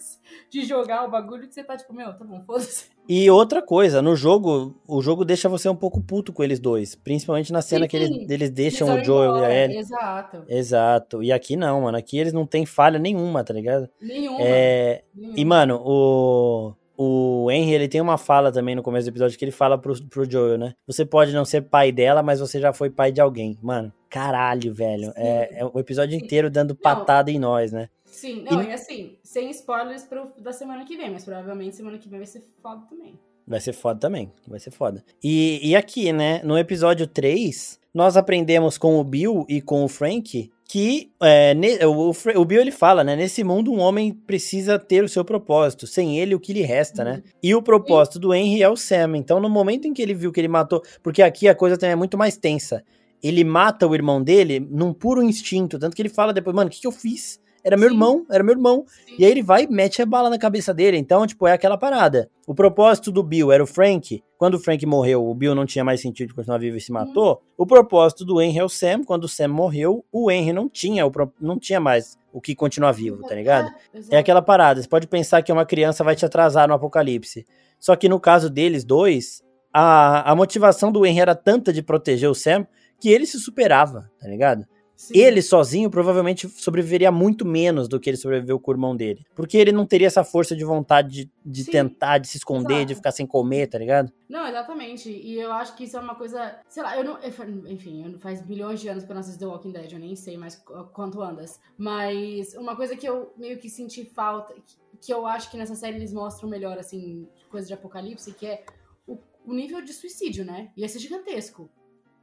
de 0.49 0.65
jogar 0.65 1.05
o 1.05 1.11
bagulho 1.11 1.47
que 1.47 1.53
você 1.53 1.63
tá 1.63 1.77
tipo, 1.77 1.93
meu, 1.93 2.13
tá 2.13 2.25
bom, 2.25 2.41
foda-se. 2.43 2.89
E 3.07 3.29
outra 3.29 3.61
coisa, 3.61 4.01
no 4.01 4.15
jogo, 4.15 4.75
o 4.87 4.99
jogo 5.01 5.23
deixa 5.23 5.47
você 5.47 5.69
um 5.69 5.75
pouco 5.75 6.01
puto 6.01 6.33
com 6.33 6.43
eles 6.43 6.59
dois. 6.59 6.95
Principalmente 6.95 7.53
na 7.53 7.61
cena 7.61 7.85
Sim, 7.85 7.89
que 7.89 7.97
eles, 7.97 8.29
eles 8.29 8.49
deixam 8.49 8.91
Eles 8.91 9.03
o 9.03 9.05
Joel 9.05 9.23
e 9.23 9.25
a 9.25 9.37
embora, 9.37 9.53
Ellie. 9.53 9.77
Exato. 9.77 10.43
Exato. 10.47 11.23
E 11.23 11.31
aqui 11.31 11.55
não, 11.55 11.81
mano. 11.81 11.97
Aqui 11.97 12.17
eles 12.17 12.33
não 12.33 12.47
têm 12.47 12.65
falha 12.65 12.97
nenhuma, 12.97 13.43
tá 13.43 13.53
ligado? 13.53 13.87
Nenhuma. 14.01 14.39
É, 14.41 15.03
nenhuma. 15.13 15.39
E, 15.39 15.45
mano, 15.45 15.81
o. 15.85 16.73
o 16.97 17.49
Henry, 17.51 17.73
ele 17.73 17.87
tem 17.87 18.01
uma 18.01 18.17
fala 18.17 18.51
também 18.51 18.75
no 18.75 18.83
começo 18.83 19.05
do 19.05 19.13
episódio 19.13 19.37
que 19.37 19.45
ele 19.45 19.51
fala 19.51 19.77
pro, 19.77 19.93
pro 20.07 20.29
Joel, 20.29 20.57
né? 20.57 20.73
Você 20.87 21.05
pode 21.05 21.33
não 21.33 21.45
ser 21.45 21.61
pai 21.63 21.91
dela, 21.91 22.23
mas 22.23 22.39
você 22.39 22.59
já 22.59 22.71
foi 22.73 22.89
pai 22.89 23.11
de 23.11 23.21
alguém. 23.21 23.57
Mano, 23.61 23.91
caralho, 24.09 24.73
velho. 24.73 25.11
É, 25.15 25.59
é, 25.59 25.65
o 25.65 25.79
episódio 25.79 26.17
inteiro 26.17 26.49
dando 26.49 26.69
não. 26.69 26.77
patada 26.77 27.31
em 27.31 27.39
nós, 27.39 27.71
né? 27.71 27.89
Sim, 28.05 28.43
não, 28.49 28.63
e, 28.63 28.67
e 28.67 28.71
assim, 28.71 29.17
sem 29.23 29.49
spoilers 29.51 30.03
pro, 30.03 30.31
da 30.37 30.53
semana 30.53 30.85
que 30.85 30.95
vem, 30.95 31.11
mas 31.11 31.25
provavelmente 31.25 31.75
semana 31.75 31.97
que 31.97 32.07
vem 32.07 32.19
vai 32.19 32.27
ser 32.27 32.41
foda 32.61 32.85
também. 32.89 33.19
Vai 33.47 33.59
ser 33.59 33.73
foda 33.73 33.99
também, 33.99 34.31
vai 34.47 34.59
ser 34.59 34.71
foda. 34.71 35.03
E, 35.23 35.59
e 35.61 35.75
aqui, 35.75 36.11
né, 36.11 36.41
no 36.43 36.57
episódio 36.57 37.05
3, 37.05 37.79
nós 37.95 38.17
aprendemos 38.17 38.77
com 38.77 38.99
o 38.99 39.03
Bill 39.05 39.45
e 39.47 39.61
com 39.61 39.85
o 39.85 39.87
Frank 39.87 40.51
que 40.67 41.11
é, 41.21 41.55
o, 41.85 42.11
o, 42.11 42.45
Bill 42.45 42.59
ele 42.59 42.71
fala, 42.71 43.03
né? 43.03 43.15
Nesse 43.15 43.43
mundo 43.43 43.71
um 43.71 43.79
homem 43.79 44.11
precisa 44.11 44.79
ter 44.79 45.03
o 45.03 45.07
seu 45.07 45.23
propósito, 45.23 45.85
sem 45.85 46.19
ele 46.19 46.33
o 46.33 46.39
que 46.39 46.51
lhe 46.51 46.63
resta, 46.63 47.03
né? 47.03 47.13
Uhum. 47.13 47.31
E 47.41 47.55
o 47.55 47.61
propósito 47.61 48.19
do 48.19 48.33
Henry 48.33 48.63
é 48.63 48.69
o 48.69 48.75
Sam. 48.75 49.15
Então 49.15 49.39
no 49.39 49.49
momento 49.49 49.87
em 49.87 49.93
que 49.93 50.01
ele 50.01 50.13
viu 50.13 50.31
que 50.31 50.41
ele 50.41 50.47
matou, 50.47 50.81
porque 51.01 51.21
aqui 51.21 51.47
a 51.47 51.55
coisa 51.55 51.77
também 51.77 51.93
é 51.93 51.95
muito 51.95 52.17
mais 52.17 52.35
tensa. 52.35 52.83
Ele 53.23 53.43
mata 53.43 53.87
o 53.87 53.95
irmão 53.95 54.21
dele 54.21 54.59
num 54.59 54.91
puro 54.91 55.23
instinto, 55.23 55.79
tanto 55.79 55.95
que 55.95 56.01
ele 56.01 56.09
fala 56.09 56.33
depois, 56.33 56.55
mano, 56.55 56.67
o 56.67 56.71
que, 56.71 56.81
que 56.81 56.87
eu 56.87 56.91
fiz? 56.91 57.39
Era 57.65 57.75
meu 57.75 57.89
Sim. 57.89 57.95
irmão, 57.95 58.25
era 58.29 58.43
meu 58.43 58.53
irmão. 58.53 58.85
Sim. 58.85 59.15
E 59.17 59.25
aí 59.25 59.31
ele 59.31 59.41
vai 59.41 59.63
e 59.63 59.67
mete 59.67 59.99
a 59.99 60.05
bala 60.05 60.29
na 60.29 60.37
cabeça 60.37 60.71
dele. 60.71 60.97
Então, 60.97 61.25
tipo, 61.25 61.47
é 61.47 61.51
aquela 61.51 61.79
parada. 61.79 62.29
O 62.45 62.53
propósito 62.53 63.11
do 63.11 63.23
Bill 63.23 63.51
era 63.51 63.63
o 63.63 63.65
Frank. 63.65 64.23
Quando 64.37 64.53
o 64.53 64.59
Frank 64.59 64.85
morreu, 64.85 65.27
o 65.27 65.33
Bill 65.33 65.55
não 65.55 65.65
tinha 65.65 65.83
mais 65.83 65.99
sentido 65.99 66.27
de 66.27 66.35
continuar 66.35 66.59
vivo 66.59 66.77
e 66.77 66.81
se 66.81 66.91
uhum. 66.91 66.99
matou. 66.99 67.29
Uhum. 67.29 67.37
O 67.57 67.65
propósito 67.65 68.23
do 68.23 68.39
Henry 68.39 68.59
é 68.59 68.63
o 68.63 68.69
Sam. 68.69 69.03
Quando 69.03 69.23
o 69.23 69.27
Sam 69.27 69.47
morreu, 69.47 70.05
o 70.11 70.29
Henry 70.29 70.53
não 70.53 70.69
tinha, 70.69 71.07
o 71.07 71.09
pro... 71.09 71.33
não 71.41 71.57
tinha 71.57 71.79
mais 71.79 72.15
o 72.31 72.39
que 72.39 72.53
continuar 72.53 72.91
vivo, 72.91 73.23
tá 73.23 73.33
ligado? 73.33 73.73
É, 74.11 74.17
é 74.17 74.19
aquela 74.19 74.43
parada. 74.43 74.79
Você 74.79 74.87
pode 74.87 75.07
pensar 75.07 75.41
que 75.41 75.51
uma 75.51 75.65
criança 75.65 76.03
vai 76.03 76.15
te 76.15 76.23
atrasar 76.23 76.67
no 76.67 76.75
apocalipse. 76.75 77.47
Só 77.79 77.95
que 77.95 78.07
no 78.07 78.19
caso 78.19 78.47
deles 78.47 78.83
dois, 78.83 79.41
a, 79.73 80.31
a 80.31 80.35
motivação 80.35 80.91
do 80.91 81.03
Henry 81.03 81.21
era 81.21 81.33
tanta 81.33 81.73
de 81.73 81.81
proteger 81.81 82.29
o 82.29 82.35
Sam 82.35 82.67
que 82.99 83.09
ele 83.09 83.25
se 83.25 83.39
superava, 83.39 84.11
tá 84.19 84.27
ligado? 84.27 84.65
Sim. 84.95 85.17
Ele 85.17 85.41
sozinho 85.41 85.89
provavelmente 85.89 86.47
sobreviveria 86.47 87.11
muito 87.11 87.45
menos 87.45 87.87
do 87.87 87.99
que 87.99 88.09
ele 88.09 88.17
sobreviveu 88.17 88.59
com 88.59 88.71
o 88.71 88.73
irmão 88.73 88.95
dele. 88.95 89.25
Porque 89.35 89.57
ele 89.57 89.71
não 89.71 89.85
teria 89.85 90.07
essa 90.07 90.23
força 90.23 90.55
de 90.55 90.63
vontade 90.63 91.25
de, 91.25 91.31
de 91.45 91.65
tentar, 91.65 92.17
de 92.17 92.27
se 92.27 92.37
esconder, 92.37 92.85
de 92.85 92.95
ficar 92.95 93.11
sem 93.11 93.27
comer, 93.27 93.67
tá 93.67 93.77
ligado? 93.77 94.11
Não, 94.29 94.47
exatamente. 94.47 95.09
E 95.09 95.39
eu 95.39 95.51
acho 95.51 95.75
que 95.75 95.83
isso 95.83 95.97
é 95.97 95.99
uma 95.99 96.15
coisa. 96.15 96.59
Sei 96.69 96.81
lá, 96.81 96.97
eu 96.97 97.03
não. 97.03 97.19
Enfim, 97.67 98.17
faz 98.19 98.41
bilhões 98.41 98.79
de 98.79 98.87
anos 98.87 99.03
que 99.03 99.11
eu 99.11 99.13
não 99.13 99.19
assisto 99.19 99.39
The 99.39 99.45
Walking 99.45 99.71
Dead, 99.71 99.91
eu 99.91 99.99
nem 99.99 100.15
sei 100.15 100.37
mais 100.37 100.55
quanto 100.93 101.21
andas. 101.21 101.59
Mas 101.77 102.53
uma 102.55 102.75
coisa 102.75 102.95
que 102.95 103.07
eu 103.07 103.33
meio 103.37 103.59
que 103.59 103.69
senti 103.69 104.05
falta, 104.05 104.55
que 105.01 105.13
eu 105.13 105.25
acho 105.25 105.51
que 105.51 105.57
nessa 105.57 105.75
série 105.75 105.97
eles 105.97 106.13
mostram 106.13 106.49
melhor, 106.49 106.77
assim, 106.77 107.27
coisa 107.49 107.67
de 107.67 107.73
apocalipse, 107.73 108.33
que 108.33 108.45
é 108.45 108.63
o, 109.05 109.19
o 109.45 109.53
nível 109.53 109.81
de 109.81 109.91
suicídio, 109.91 110.45
né? 110.45 110.71
Ia 110.77 110.87
ser 110.87 110.99
gigantesco. 110.99 111.69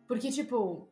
Porque, 0.08 0.30
tipo, 0.30 0.88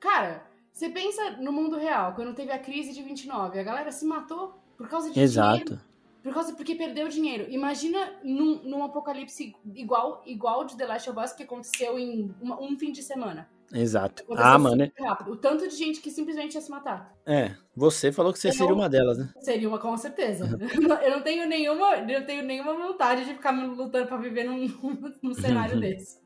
cara 0.00 0.47
você 0.78 0.88
pensa 0.90 1.32
no 1.40 1.52
mundo 1.52 1.76
real, 1.76 2.14
quando 2.14 2.32
teve 2.32 2.52
a 2.52 2.58
crise 2.58 2.92
de 2.92 3.02
29, 3.02 3.58
a 3.58 3.62
galera 3.64 3.90
se 3.90 4.04
matou 4.04 4.54
por 4.76 4.88
causa 4.88 5.10
de 5.10 5.18
Exato. 5.18 5.64
dinheiro. 5.64 5.80
Por 6.22 6.32
causa 6.32 6.52
porque 6.52 6.76
perdeu 6.76 7.08
dinheiro. 7.08 7.46
Imagina 7.50 8.12
num, 8.22 8.62
num 8.62 8.84
apocalipse 8.84 9.56
igual 9.74 10.22
igual 10.24 10.64
de 10.64 10.76
The 10.76 10.86
Last 10.86 11.10
of 11.10 11.18
Us 11.18 11.32
que 11.32 11.42
aconteceu 11.42 11.98
em 11.98 12.32
uma, 12.40 12.62
um 12.62 12.78
fim 12.78 12.92
de 12.92 13.02
semana. 13.02 13.48
Exato. 13.72 14.22
Ah, 14.36 14.56
mano. 14.56 14.88
Rápido. 14.96 15.32
O 15.32 15.36
tanto 15.36 15.66
de 15.66 15.74
gente 15.74 16.00
que 16.00 16.12
simplesmente 16.12 16.54
ia 16.54 16.60
se 16.60 16.70
matar. 16.70 17.12
É, 17.26 17.56
você 17.74 18.12
falou 18.12 18.32
que 18.32 18.38
você 18.38 18.48
eu 18.48 18.52
seria 18.52 18.72
uma 18.72 18.88
delas, 18.88 19.18
né? 19.18 19.32
Seria 19.40 19.68
uma, 19.68 19.80
com 19.80 19.96
certeza. 19.96 20.46
eu 21.02 21.10
não 21.10 21.22
tenho 21.22 21.46
nenhuma, 21.48 21.96
eu 21.96 22.20
não 22.20 22.26
tenho 22.26 22.44
nenhuma 22.44 22.72
vontade 22.74 23.24
de 23.24 23.34
ficar 23.34 23.50
lutando 23.50 24.06
para 24.06 24.16
viver 24.16 24.44
num, 24.44 24.68
num 25.20 25.34
cenário 25.34 25.80
desse. 25.80 26.20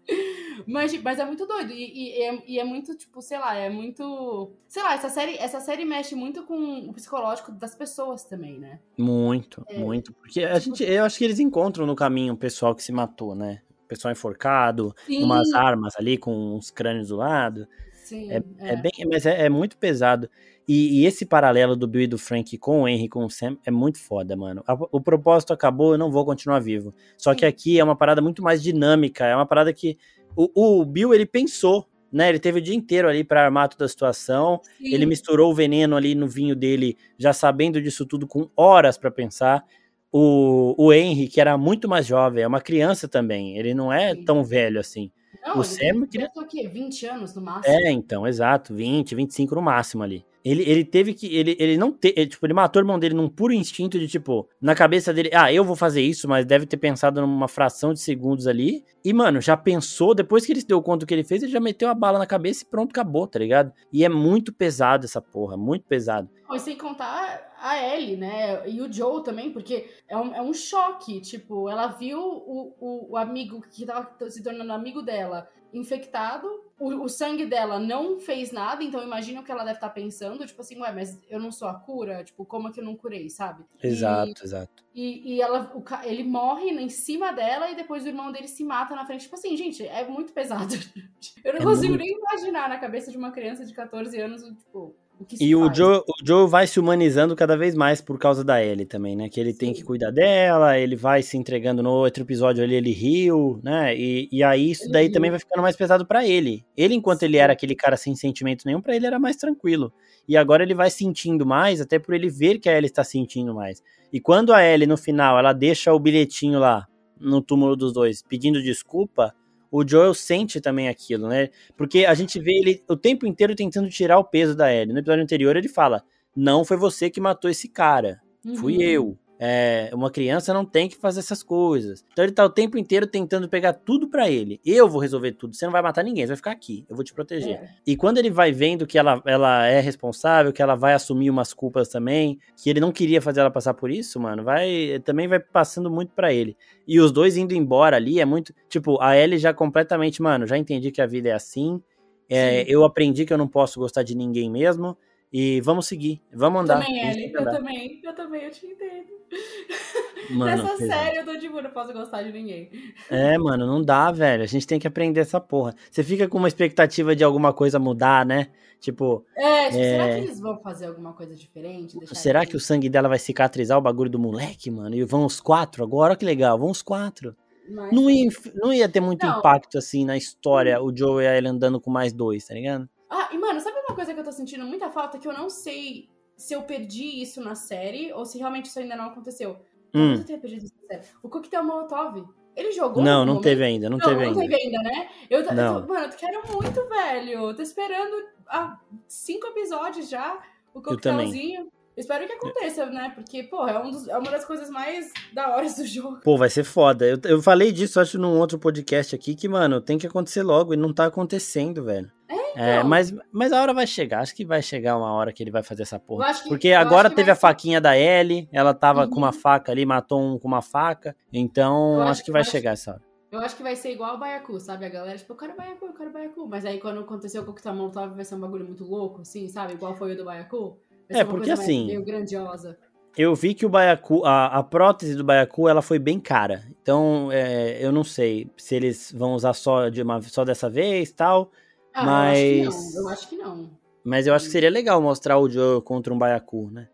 Mas, 0.66 1.00
mas 1.02 1.18
é 1.18 1.24
muito 1.24 1.46
doido. 1.46 1.72
E, 1.72 2.18
e, 2.18 2.22
é, 2.22 2.42
e, 2.46 2.60
é, 2.60 2.64
muito, 2.64 2.96
tipo, 2.96 3.20
sei 3.20 3.38
lá, 3.38 3.54
é 3.54 3.68
muito. 3.68 4.50
Sei 4.68 4.82
lá, 4.82 4.94
essa 4.94 5.08
série, 5.08 5.36
essa 5.36 5.60
série 5.60 5.84
mexe 5.84 6.14
muito 6.14 6.44
com 6.44 6.88
o 6.88 6.92
psicológico 6.92 7.52
das 7.52 7.74
pessoas 7.74 8.24
também, 8.24 8.58
né? 8.58 8.78
Muito, 8.96 9.64
é, 9.68 9.78
muito. 9.78 10.12
Porque 10.12 10.44
a 10.44 10.60
tipo 10.60 10.76
gente, 10.76 10.90
eu 10.90 11.04
acho 11.04 11.18
que 11.18 11.24
eles 11.24 11.40
encontram 11.40 11.86
no 11.86 11.94
caminho 11.94 12.34
o 12.34 12.36
pessoal 12.36 12.74
que 12.74 12.82
se 12.82 12.92
matou, 12.92 13.34
né? 13.34 13.62
O 13.84 13.88
pessoal 13.88 14.12
enforcado, 14.12 14.94
Sim. 15.06 15.24
umas 15.24 15.52
armas 15.52 15.94
ali 15.96 16.16
com 16.16 16.56
uns 16.56 16.70
crânios 16.70 17.08
do 17.08 17.16
lado. 17.16 17.66
Sim, 18.02 18.30
é, 18.30 18.42
é. 18.58 18.72
é 18.72 18.76
bem, 18.76 18.92
mas 19.08 19.26
é, 19.26 19.46
é, 19.46 19.48
muito 19.48 19.76
pesado. 19.76 20.28
E, 20.66 21.00
e, 21.00 21.06
esse 21.06 21.24
paralelo 21.26 21.74
do 21.74 21.86
Bill 21.88 22.02
e 22.02 22.06
do 22.06 22.18
Frank 22.18 22.56
com 22.58 22.82
o 22.82 22.88
Henry 22.88 23.08
com 23.08 23.24
o 23.24 23.30
Sam 23.30 23.56
é 23.64 23.70
muito 23.70 23.98
foda, 23.98 24.36
mano. 24.36 24.62
O, 24.90 25.00
propósito 25.00 25.52
acabou, 25.52 25.92
eu 25.92 25.98
não 25.98 26.10
vou 26.10 26.24
continuar 26.24 26.60
vivo. 26.60 26.94
Só 27.16 27.34
que 27.34 27.44
aqui 27.44 27.80
é 27.80 27.84
uma 27.84 27.96
parada 27.96 28.20
muito 28.22 28.42
mais 28.42 28.62
dinâmica, 28.62 29.26
é 29.26 29.34
uma 29.34 29.46
parada 29.46 29.72
que 29.72 29.98
o, 30.36 30.80
o 30.80 30.84
Bill, 30.84 31.12
ele 31.12 31.26
pensou, 31.26 31.88
né? 32.12 32.28
Ele 32.28 32.38
teve 32.38 32.58
o 32.58 32.62
dia 32.62 32.74
inteiro 32.74 33.08
ali 33.08 33.24
para 33.24 33.44
armar 33.44 33.68
toda 33.68 33.84
a 33.84 33.88
situação. 33.88 34.60
Sim. 34.78 34.94
Ele 34.94 35.06
misturou 35.06 35.50
o 35.50 35.54
veneno 35.54 35.96
ali 35.96 36.14
no 36.14 36.28
vinho 36.28 36.54
dele, 36.54 36.96
já 37.18 37.32
sabendo 37.32 37.80
disso 37.80 38.06
tudo, 38.06 38.26
com 38.26 38.48
horas 38.56 38.98
para 38.98 39.10
pensar. 39.10 39.64
O, 40.12 40.74
o 40.76 40.92
Henry, 40.92 41.26
que 41.26 41.40
era 41.40 41.56
muito 41.56 41.88
mais 41.88 42.06
jovem, 42.06 42.44
é 42.44 42.46
uma 42.46 42.60
criança 42.60 43.08
também. 43.08 43.56
Ele 43.56 43.72
não 43.72 43.92
é 43.92 44.14
Sim. 44.14 44.24
tão 44.24 44.44
velho 44.44 44.78
assim. 44.78 45.10
Não, 45.44 45.58
o 45.58 45.64
Sam 45.64 46.06
queria... 46.06 46.30
o 46.34 46.46
quê? 46.46 46.68
20 46.68 47.06
anos 47.06 47.34
no 47.34 47.42
máximo? 47.42 47.74
É, 47.74 47.90
então, 47.90 48.26
exato. 48.26 48.74
20, 48.74 49.14
25 49.14 49.54
no 49.54 49.62
máximo 49.62 50.02
ali. 50.02 50.24
Ele, 50.44 50.62
ele 50.62 50.84
teve 50.84 51.14
que. 51.14 51.34
Ele, 51.34 51.56
ele 51.58 51.76
não 51.76 51.92
te, 51.92 52.12
ele, 52.16 52.26
tipo, 52.26 52.44
ele 52.44 52.52
matou 52.52 52.80
o 52.80 52.84
irmão 52.84 52.98
dele 52.98 53.14
num 53.14 53.28
puro 53.28 53.52
instinto 53.52 53.98
de, 53.98 54.08
tipo, 54.08 54.48
na 54.60 54.74
cabeça 54.74 55.12
dele, 55.12 55.30
ah, 55.32 55.52
eu 55.52 55.64
vou 55.64 55.76
fazer 55.76 56.02
isso, 56.02 56.28
mas 56.28 56.44
deve 56.44 56.66
ter 56.66 56.76
pensado 56.76 57.20
numa 57.20 57.48
fração 57.48 57.92
de 57.92 58.00
segundos 58.00 58.46
ali. 58.46 58.84
E, 59.04 59.12
mano, 59.12 59.40
já 59.40 59.56
pensou, 59.56 60.14
depois 60.14 60.44
que 60.44 60.52
ele 60.52 60.60
se 60.60 60.66
deu 60.66 60.82
conta 60.82 61.00
do 61.00 61.06
que 61.06 61.14
ele 61.14 61.24
fez, 61.24 61.42
ele 61.42 61.52
já 61.52 61.60
meteu 61.60 61.88
a 61.88 61.94
bala 61.94 62.18
na 62.18 62.26
cabeça 62.26 62.62
e 62.62 62.66
pronto, 62.66 62.90
acabou, 62.90 63.26
tá 63.26 63.38
ligado? 63.38 63.72
E 63.92 64.04
é 64.04 64.08
muito 64.08 64.52
pesado 64.52 65.04
essa 65.04 65.20
porra, 65.20 65.56
muito 65.56 65.84
pesado. 65.84 66.28
E 66.52 66.58
sem 66.58 66.76
contar 66.76 67.52
a 67.58 67.78
Ellie, 67.78 68.16
né? 68.16 68.68
E 68.68 68.82
o 68.82 68.92
Joe 68.92 69.22
também, 69.22 69.50
porque 69.52 69.88
é 70.08 70.16
um, 70.16 70.34
é 70.34 70.42
um 70.42 70.52
choque. 70.52 71.20
Tipo, 71.20 71.68
ela 71.68 71.86
viu 71.86 72.18
o, 72.18 72.74
o, 72.78 73.12
o 73.12 73.16
amigo 73.16 73.62
que 73.70 73.86
tava 73.86 74.10
se 74.28 74.42
tornando 74.42 74.72
amigo 74.72 75.00
dela 75.02 75.48
infectado, 75.72 76.46
o, 76.78 77.04
o, 77.04 77.08
sangue 77.08 77.46
dela 77.46 77.78
não 77.78 78.18
fez 78.18 78.50
nada, 78.52 78.82
então 78.82 79.02
imagina 79.02 79.40
o 79.40 79.44
que 79.44 79.50
ela 79.50 79.64
deve 79.64 79.76
estar 79.76 79.88
tá 79.88 79.94
pensando, 79.94 80.46
tipo 80.46 80.60
assim, 80.60 80.78
ué, 80.80 80.92
mas 80.92 81.18
eu 81.28 81.40
não 81.40 81.50
sou 81.50 81.68
a 81.68 81.74
cura? 81.74 82.22
Tipo, 82.24 82.44
como 82.44 82.68
é 82.68 82.72
que 82.72 82.80
eu 82.80 82.84
não 82.84 82.96
curei, 82.96 83.30
sabe? 83.30 83.64
Exato, 83.82 84.42
e, 84.42 84.44
exato. 84.44 84.84
E, 84.94 85.34
e 85.34 85.40
ela, 85.40 85.72
o, 85.74 85.84
ele 86.04 86.24
morre 86.24 86.70
em 86.70 86.88
cima 86.88 87.32
dela 87.32 87.70
e 87.70 87.76
depois 87.76 88.04
o 88.04 88.08
irmão 88.08 88.30
dele 88.30 88.48
se 88.48 88.64
mata 88.64 88.94
na 88.94 89.06
frente. 89.06 89.22
Tipo 89.22 89.36
assim, 89.36 89.56
gente, 89.56 89.86
é 89.86 90.06
muito 90.06 90.32
pesado. 90.32 90.74
Eu 91.44 91.54
não 91.54 91.60
é 91.60 91.64
consigo 91.64 91.94
muito... 91.94 92.04
nem 92.04 92.18
imaginar 92.18 92.68
na 92.68 92.78
cabeça 92.78 93.10
de 93.10 93.16
uma 93.16 93.30
criança 93.30 93.64
de 93.64 93.72
14 93.72 94.20
anos, 94.20 94.42
tipo, 94.42 94.94
e 95.40 95.54
o 95.54 95.72
Joe, 95.72 95.98
o 95.98 96.14
Joe 96.24 96.48
vai 96.48 96.66
se 96.66 96.80
humanizando 96.80 97.36
cada 97.36 97.56
vez 97.56 97.74
mais 97.74 98.00
por 98.00 98.18
causa 98.18 98.42
da 98.42 98.62
Ellie 98.62 98.84
também, 98.84 99.14
né? 99.14 99.28
Que 99.28 99.40
ele 99.40 99.52
Sim. 99.52 99.58
tem 99.58 99.72
que 99.72 99.84
cuidar 99.84 100.10
dela, 100.10 100.78
ele 100.78 100.96
vai 100.96 101.22
se 101.22 101.36
entregando 101.36 101.82
no 101.82 101.90
outro 101.90 102.24
episódio 102.24 102.62
ali, 102.62 102.74
ele 102.74 102.92
riu, 102.92 103.60
né? 103.62 103.96
E, 103.96 104.28
e 104.32 104.42
aí 104.42 104.70
isso 104.70 104.90
daí 104.90 105.10
também 105.10 105.30
vai 105.30 105.38
ficando 105.38 105.62
mais 105.62 105.76
pesado 105.76 106.06
para 106.06 106.26
ele. 106.26 106.64
Ele, 106.76 106.94
enquanto 106.94 107.20
Sim. 107.20 107.26
ele 107.26 107.36
era 107.36 107.52
aquele 107.52 107.74
cara 107.74 107.96
sem 107.96 108.16
sentimento 108.16 108.64
nenhum, 108.66 108.80
para 108.80 108.96
ele 108.96 109.06
era 109.06 109.18
mais 109.18 109.36
tranquilo. 109.36 109.92
E 110.26 110.36
agora 110.36 110.62
ele 110.62 110.74
vai 110.74 110.90
sentindo 110.90 111.46
mais, 111.46 111.80
até 111.80 111.98
por 111.98 112.14
ele 112.14 112.28
ver 112.28 112.58
que 112.58 112.68
a 112.68 112.76
Ellie 112.76 112.86
está 112.86 113.04
sentindo 113.04 113.54
mais. 113.54 113.82
E 114.12 114.20
quando 114.20 114.52
a 114.52 114.62
Ellie, 114.64 114.86
no 114.86 114.96
final, 114.96 115.38
ela 115.38 115.52
deixa 115.52 115.92
o 115.92 115.98
bilhetinho 115.98 116.58
lá 116.58 116.86
no 117.18 117.40
túmulo 117.40 117.76
dos 117.76 117.92
dois 117.92 118.22
pedindo 118.22 118.60
desculpa, 118.60 119.32
o 119.72 119.88
Joel 119.88 120.12
sente 120.12 120.60
também 120.60 120.86
aquilo, 120.86 121.26
né? 121.26 121.48
Porque 121.74 122.04
a 122.04 122.12
gente 122.12 122.38
vê 122.38 122.52
ele 122.52 122.84
o 122.86 122.94
tempo 122.94 123.26
inteiro 123.26 123.54
tentando 123.54 123.88
tirar 123.88 124.18
o 124.18 124.24
peso 124.24 124.54
da 124.54 124.70
Ellie. 124.70 124.92
No 124.92 124.98
episódio 124.98 125.24
anterior 125.24 125.56
ele 125.56 125.68
fala: 125.68 126.04
Não 126.36 126.62
foi 126.62 126.76
você 126.76 127.08
que 127.08 127.20
matou 127.20 127.50
esse 127.50 127.68
cara, 127.68 128.20
uhum. 128.44 128.54
fui 128.54 128.82
eu. 128.82 129.18
É, 129.44 129.90
uma 129.92 130.08
criança 130.08 130.54
não 130.54 130.64
tem 130.64 130.88
que 130.88 130.96
fazer 130.96 131.18
essas 131.18 131.42
coisas. 131.42 132.04
Então 132.12 132.24
ele 132.24 132.32
tá 132.32 132.44
o 132.44 132.48
tempo 132.48 132.78
inteiro 132.78 133.08
tentando 133.08 133.48
pegar 133.48 133.72
tudo 133.72 134.06
para 134.06 134.30
ele. 134.30 134.60
Eu 134.64 134.88
vou 134.88 135.00
resolver 135.00 135.32
tudo. 135.32 135.56
Você 135.56 135.64
não 135.64 135.72
vai 135.72 135.82
matar 135.82 136.04
ninguém, 136.04 136.22
você 136.22 136.28
vai 136.28 136.36
ficar 136.36 136.52
aqui. 136.52 136.86
Eu 136.88 136.94
vou 136.94 137.04
te 137.04 137.12
proteger. 137.12 137.56
É. 137.56 137.68
E 137.84 137.96
quando 137.96 138.18
ele 138.18 138.30
vai 138.30 138.52
vendo 138.52 138.86
que 138.86 138.96
ela, 138.96 139.20
ela 139.26 139.66
é 139.66 139.80
responsável, 139.80 140.52
que 140.52 140.62
ela 140.62 140.76
vai 140.76 140.94
assumir 140.94 141.28
umas 141.28 141.52
culpas 141.52 141.88
também, 141.88 142.38
que 142.56 142.70
ele 142.70 142.78
não 142.78 142.92
queria 142.92 143.20
fazer 143.20 143.40
ela 143.40 143.50
passar 143.50 143.74
por 143.74 143.90
isso, 143.90 144.20
mano, 144.20 144.44
vai 144.44 145.00
também 145.04 145.26
vai 145.26 145.40
passando 145.40 145.90
muito 145.90 146.12
para 146.14 146.32
ele. 146.32 146.56
E 146.86 147.00
os 147.00 147.10
dois 147.10 147.36
indo 147.36 147.52
embora 147.52 147.96
ali 147.96 148.20
é 148.20 148.24
muito. 148.24 148.54
Tipo, 148.68 149.02
a 149.02 149.16
Ellie 149.16 149.40
já 149.40 149.52
completamente, 149.52 150.22
mano, 150.22 150.46
já 150.46 150.56
entendi 150.56 150.92
que 150.92 151.02
a 151.02 151.06
vida 151.06 151.30
é 151.30 151.32
assim. 151.32 151.82
É, 152.30 152.64
eu 152.68 152.84
aprendi 152.84 153.26
que 153.26 153.32
eu 153.32 153.38
não 153.38 153.48
posso 153.48 153.80
gostar 153.80 154.04
de 154.04 154.14
ninguém 154.14 154.48
mesmo 154.48 154.96
E 155.32 155.60
vamos 155.62 155.86
seguir, 155.86 156.20
vamos 156.32 156.62
andar. 156.62 156.84
Também, 156.84 157.08
Ellie, 157.08 157.32
eu 157.32 157.44
também, 157.44 158.00
eu 158.04 158.14
também, 158.14 158.42
eu 158.44 158.50
te 158.50 158.66
entendo. 158.66 159.06
Mano, 160.30 160.62
Nessa 160.62 160.76
série 160.76 161.16
eu 161.16 161.24
tô 161.24 161.36
tipo, 161.38 161.60
não 161.60 161.70
posso 161.70 161.92
gostar 161.92 162.22
de 162.22 162.32
ninguém. 162.32 162.70
É, 163.10 163.36
mano, 163.38 163.66
não 163.66 163.82
dá, 163.82 164.12
velho. 164.12 164.42
A 164.42 164.46
gente 164.46 164.66
tem 164.66 164.78
que 164.78 164.86
aprender 164.86 165.20
essa 165.20 165.40
porra. 165.40 165.74
Você 165.90 166.04
fica 166.04 166.28
com 166.28 166.38
uma 166.38 166.46
expectativa 166.48 167.16
de 167.16 167.24
alguma 167.24 167.52
coisa 167.52 167.78
mudar, 167.78 168.24
né? 168.24 168.48
Tipo, 168.78 169.24
É, 169.36 169.64
tipo, 169.64 169.74
será 169.82 170.06
É. 170.08 170.14
que 170.20 170.26
eles 170.26 170.38
vão 170.40 170.60
fazer 170.60 170.86
alguma 170.86 171.12
coisa 171.12 171.34
diferente? 171.34 171.98
Será 172.14 172.46
que 172.46 172.56
o 172.56 172.60
sangue 172.60 172.88
dela 172.88 173.08
vai 173.08 173.18
cicatrizar 173.18 173.76
o 173.78 173.82
bagulho 173.82 174.10
do 174.10 174.18
moleque, 174.18 174.70
mano? 174.70 174.94
E 174.94 175.02
vão 175.04 175.24
os 175.24 175.40
quatro 175.40 175.82
agora? 175.82 176.10
Olha 176.10 176.16
que 176.18 176.24
legal, 176.24 176.56
vão 176.58 176.70
os 176.70 176.82
quatro. 176.82 177.34
Mas- 177.68 177.90
Não 177.92 178.08
ia, 178.10 178.28
não 178.54 178.72
ia 178.72 178.88
ter 178.88 179.00
muito 179.00 179.26
Não. 179.26 179.38
impacto, 179.38 179.76
assim, 179.78 180.04
na 180.04 180.16
história, 180.16 180.80
o 180.80 180.96
Joe 180.96 181.24
e 181.24 181.26
a 181.26 181.36
Ellie 181.36 181.48
andando 181.50 181.80
com 181.80 181.90
mais 181.90 182.12
dois, 182.12 182.46
tá 182.46 182.54
ligado? 182.54 182.88
Ah, 183.14 183.28
e 183.32 183.38
mano, 183.38 183.60
sabe 183.60 183.76
uma 183.86 183.94
coisa 183.94 184.14
que 184.14 184.20
eu 184.20 184.24
tô 184.24 184.32
sentindo 184.32 184.64
muita 184.64 184.88
falta? 184.90 185.18
Que 185.18 185.28
eu 185.28 185.32
não 185.32 185.50
sei 185.50 186.08
se 186.36 186.54
eu 186.54 186.62
perdi 186.62 187.22
isso 187.22 187.40
na 187.42 187.54
série 187.54 188.12
ou 188.12 188.24
se 188.24 188.38
realmente 188.38 188.66
isso 188.66 188.78
ainda 188.78 188.96
não 188.96 189.06
aconteceu. 189.06 189.56
Hum. 189.94 190.14
eu 190.14 190.24
tenha 190.24 190.38
perdido 190.38 190.64
isso 190.64 190.74
na 190.82 190.88
série. 190.88 191.02
O 191.22 191.28
coquetel 191.28 191.62
Molotov. 191.62 192.24
Ele 192.56 192.72
jogou? 192.72 193.02
Não, 193.02 193.24
não 193.24 193.40
teve 193.40 193.62
ainda, 193.64 193.88
não, 193.88 193.96
momento? 193.98 194.08
teve 194.10 194.30
não 194.30 194.40
ainda. 194.40 194.56
teve 194.56 194.66
ainda, 194.66 194.82
né? 194.82 195.08
Eu, 195.30 195.40
eu 195.40 195.54
Não. 195.54 195.82
tô- 195.82 195.88
mano, 195.92 196.06
eu 196.06 196.10
quero 196.18 196.42
muito, 196.52 196.88
velho. 196.88 197.30
Eu 197.48 197.54
tô 197.56 197.62
esperando 197.62 198.14
há 198.46 198.78
cinco 199.08 199.46
episódios 199.48 200.08
já 200.10 200.38
o 200.74 200.80
coquetelzinho. 200.82 201.68
Espero 201.96 202.26
que 202.26 202.32
aconteça, 202.32 202.86
né? 202.86 203.12
Porque, 203.14 203.42
pô, 203.42 203.66
é, 203.68 203.78
um 203.78 203.90
dos- 203.90 204.08
é 204.08 204.16
uma 204.18 204.30
das 204.30 204.44
coisas 204.46 204.68
mais 204.70 205.10
da 205.32 205.54
hora 205.54 205.66
do 205.70 205.86
jogo. 205.86 206.20
Pô, 206.24 206.36
vai 206.38 206.48
ser 206.50 206.64
foda. 206.64 207.06
Eu, 207.06 207.18
eu 207.24 207.42
falei 207.42 207.70
disso, 207.72 208.00
acho, 208.00 208.18
num 208.18 208.38
outro 208.38 208.58
podcast 208.58 209.14
aqui, 209.14 209.34
que, 209.34 209.46
mano, 209.48 209.80
tem 209.80 209.98
que 209.98 210.06
acontecer 210.06 210.42
logo 210.42 210.72
e 210.72 210.76
não 210.76 210.92
tá 210.92 211.06
acontecendo, 211.06 211.84
velho. 211.84 212.10
É, 212.28 212.34
então. 212.54 212.88
mas, 212.88 213.14
mas 213.32 213.52
a 213.52 213.60
hora 213.62 213.72
vai 213.74 213.86
chegar. 213.86 214.20
Acho 214.20 214.34
que 214.34 214.44
vai 214.44 214.60
chegar 214.62 214.96
uma 214.96 215.12
hora 215.12 215.32
que 215.32 215.42
ele 215.42 215.50
vai 215.50 215.62
fazer 215.62 215.82
essa 215.82 215.98
porra. 215.98 216.32
Que- 216.34 216.48
Porque 216.48 216.72
agora 216.72 217.08
teve 217.10 217.30
a 217.30 217.34
faquinha 217.36 217.80
da 217.80 217.96
Ellie, 217.96 218.48
ela 218.52 218.72
tava 218.74 219.06
com 219.08 219.16
uma 219.16 219.28
Uhum. 219.28 219.32
faca 219.32 219.72
ali, 219.72 219.84
matou 219.86 220.20
um 220.20 220.38
com 220.38 220.48
uma 220.48 220.62
faca. 220.62 221.14
Então, 221.32 222.00
acho, 222.02 222.10
acho- 222.10 222.24
que 222.24 222.32
vai 222.32 222.40
acho- 222.42 222.50
chegar 222.50 222.72
essa 222.72 222.92
hora. 222.92 223.02
Eu 223.30 223.40
acho 223.40 223.56
que 223.56 223.62
vai 223.62 223.74
ser 223.74 223.92
igual 223.92 224.16
o 224.16 224.18
Baiacu, 224.18 224.60
sabe? 224.60 224.84
A 224.84 224.90
galera, 224.90 225.16
tipo, 225.16 225.32
eu 225.32 225.36
quero 225.38 225.56
Baiacu, 225.56 225.86
eu 225.86 225.94
quero 225.94 226.12
Baiacu. 226.12 226.46
Mas 226.46 226.66
aí 226.66 226.78
quando 226.78 227.00
acontecer 227.00 227.38
o 227.38 227.44
coquetel 227.46 227.74
Molotov 227.74 228.14
vai 228.14 228.24
ser 228.26 228.34
um 228.34 228.40
bagulho 228.40 228.66
muito 228.66 228.84
louco, 228.84 229.22
assim, 229.22 229.48
sabe? 229.48 229.72
Igual 229.72 229.94
foi 229.96 230.12
o 230.12 230.16
do 230.16 230.24
Baiacu. 230.24 230.76
É, 231.08 231.24
porque 231.24 231.50
assim- 231.50 231.86
meio 231.86 232.04
grandiosa. 232.04 232.76
Eu 233.16 233.34
vi 233.34 233.52
que 233.54 233.66
o 233.66 233.68
Baiacu, 233.68 234.24
a, 234.24 234.46
a 234.58 234.62
prótese 234.62 235.14
do 235.14 235.22
Baiacu, 235.24 235.68
ela 235.68 235.82
foi 235.82 235.98
bem 235.98 236.18
cara. 236.18 236.62
Então, 236.82 237.28
é, 237.30 237.76
eu 237.82 237.92
não 237.92 238.02
sei 238.04 238.50
se 238.56 238.74
eles 238.74 239.12
vão 239.14 239.34
usar 239.34 239.52
só, 239.52 239.88
de 239.90 240.00
uma, 240.02 240.20
só 240.22 240.44
dessa 240.44 240.68
vez 240.70 241.10
tal. 241.12 241.50
Ah, 241.94 242.04
Mas- 242.04 242.64
eu 242.64 242.68
acho 242.68 242.78
que 242.88 242.94
não. 242.94 243.02
Eu 243.02 243.08
acho 243.08 243.28
que 243.28 243.36
não. 243.36 243.70
Mas 244.04 244.26
eu 244.26 244.34
acho 244.34 244.46
que 244.46 244.50
seria 244.52 244.70
legal 244.70 245.00
mostrar 245.00 245.38
o 245.38 245.48
Joe 245.48 245.80
contra 245.82 246.12
um 246.12 246.18
Baiacu, 246.18 246.70
né? 246.72 246.88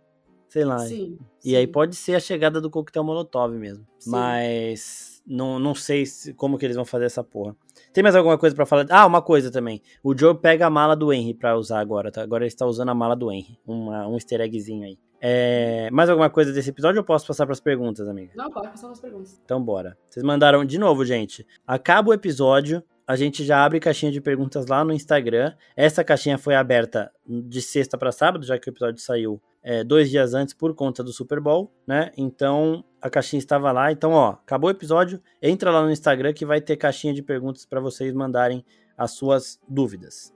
Sei 0.49 0.65
lá. 0.65 0.79
Sim. 0.79 1.19
E 1.45 1.55
aí 1.57 1.67
sim. 1.67 1.73
pode 1.73 1.95
ser 1.97 2.15
a 2.15 2.21
chegada 2.21 2.61
do 2.61 2.71
coquetel 2.71 3.05
Molotov 3.05 3.55
mesmo. 3.55 3.87
Sim. 3.99 4.11
Mas 4.11 5.23
não, 5.27 5.59
não 5.59 5.75
sei 5.75 6.05
se- 6.07 6.33
como 6.35 6.59
que 6.59 6.65
eles 6.67 6.77
vão 6.77 6.85
fazer 6.85 7.05
essa 7.05 7.23
porra. 7.23 7.55
Tem 7.93 8.03
mais 8.03 8.17
alguma 8.17 8.37
coisa 8.39 8.55
pra 8.57 8.67
falar? 8.67 8.87
Ah, 8.91 9.07
uma 9.07 9.23
coisa 9.23 9.51
também. 9.51 9.81
O 10.03 10.17
Joe 10.17 10.35
pega 10.35 10.67
a 10.67 10.71
mala 10.71 10.95
do 10.97 11.13
Henry 11.13 11.35
pra 11.35 11.57
usar 11.57 11.81
agora, 11.81 12.11
tá? 12.11 12.23
Agora 12.23 12.45
ele 12.45 12.49
está 12.49 12.67
usando 12.67 12.89
a 12.91 12.95
mala 12.95 13.15
do 13.15 13.31
Henry. 13.31 13.59
Uma, 13.67 14.07
um 14.09 14.15
easter 14.15 14.41
eggzinho 14.41 14.85
aí. 14.85 14.99
É, 15.21 15.91
mais 15.91 16.09
alguma 16.09 16.31
coisa 16.31 16.53
desse 16.53 16.71
episódio 16.71 17.01
ou 17.01 17.05
posso 17.05 17.27
passar 17.27 17.45
pras 17.45 17.61
perguntas, 17.61 18.07
amiga? 18.09 18.33
Não, 18.37 18.51
pode 18.51 18.69
passar 18.69 18.87
umas 18.87 19.01
perguntas. 19.01 19.41
Então 19.45 19.63
bora. 19.63 19.97
Vocês 20.09 20.25
mandaram 20.25 20.65
de 20.65 20.79
novo, 20.79 21.05
gente. 21.05 21.47
Acaba 21.67 22.11
o 22.11 22.15
episódio, 22.15 22.83
a 23.09 23.17
gente 23.17 23.43
já 23.43 23.65
abre 23.65 23.81
caixinha 23.81 24.13
de 24.13 24.21
perguntas 24.21 24.67
lá 24.67 24.85
no 24.85 24.93
Instagram. 24.93 25.55
Essa 25.75 26.05
caixinha 26.05 26.37
foi 26.37 26.55
aberta 26.55 27.11
de 27.27 27.63
sexta 27.63 27.97
pra 27.97 28.13
sábado, 28.13 28.45
já 28.45 28.59
que 28.59 28.69
o 28.69 28.71
episódio 28.71 29.01
saiu 29.01 29.41
é, 29.63 29.83
dois 29.83 30.11
dias 30.11 30.35
antes 30.35 30.53
por 30.53 30.75
conta 30.75 31.03
do 31.03 31.11
Super 31.11 31.41
Bowl, 31.41 31.73
né? 31.87 32.13
Então 32.19 32.85
a 33.01 33.09
caixinha 33.09 33.39
estava 33.39 33.73
lá. 33.73 33.91
Então, 33.91 34.13
ó, 34.13 34.33
acabou 34.33 34.69
o 34.69 34.71
episódio, 34.71 35.23
entra 35.41 35.71
lá 35.71 35.83
no 35.83 35.91
Instagram 35.91 36.35
que 36.35 36.45
vai 36.45 36.61
ter 36.61 36.77
caixinha 36.77 37.15
de 37.15 37.23
perguntas 37.23 37.65
pra 37.65 37.81
vocês 37.81 38.13
mandarem 38.13 38.63
as 38.95 39.13
suas 39.13 39.59
dúvidas. 39.67 40.35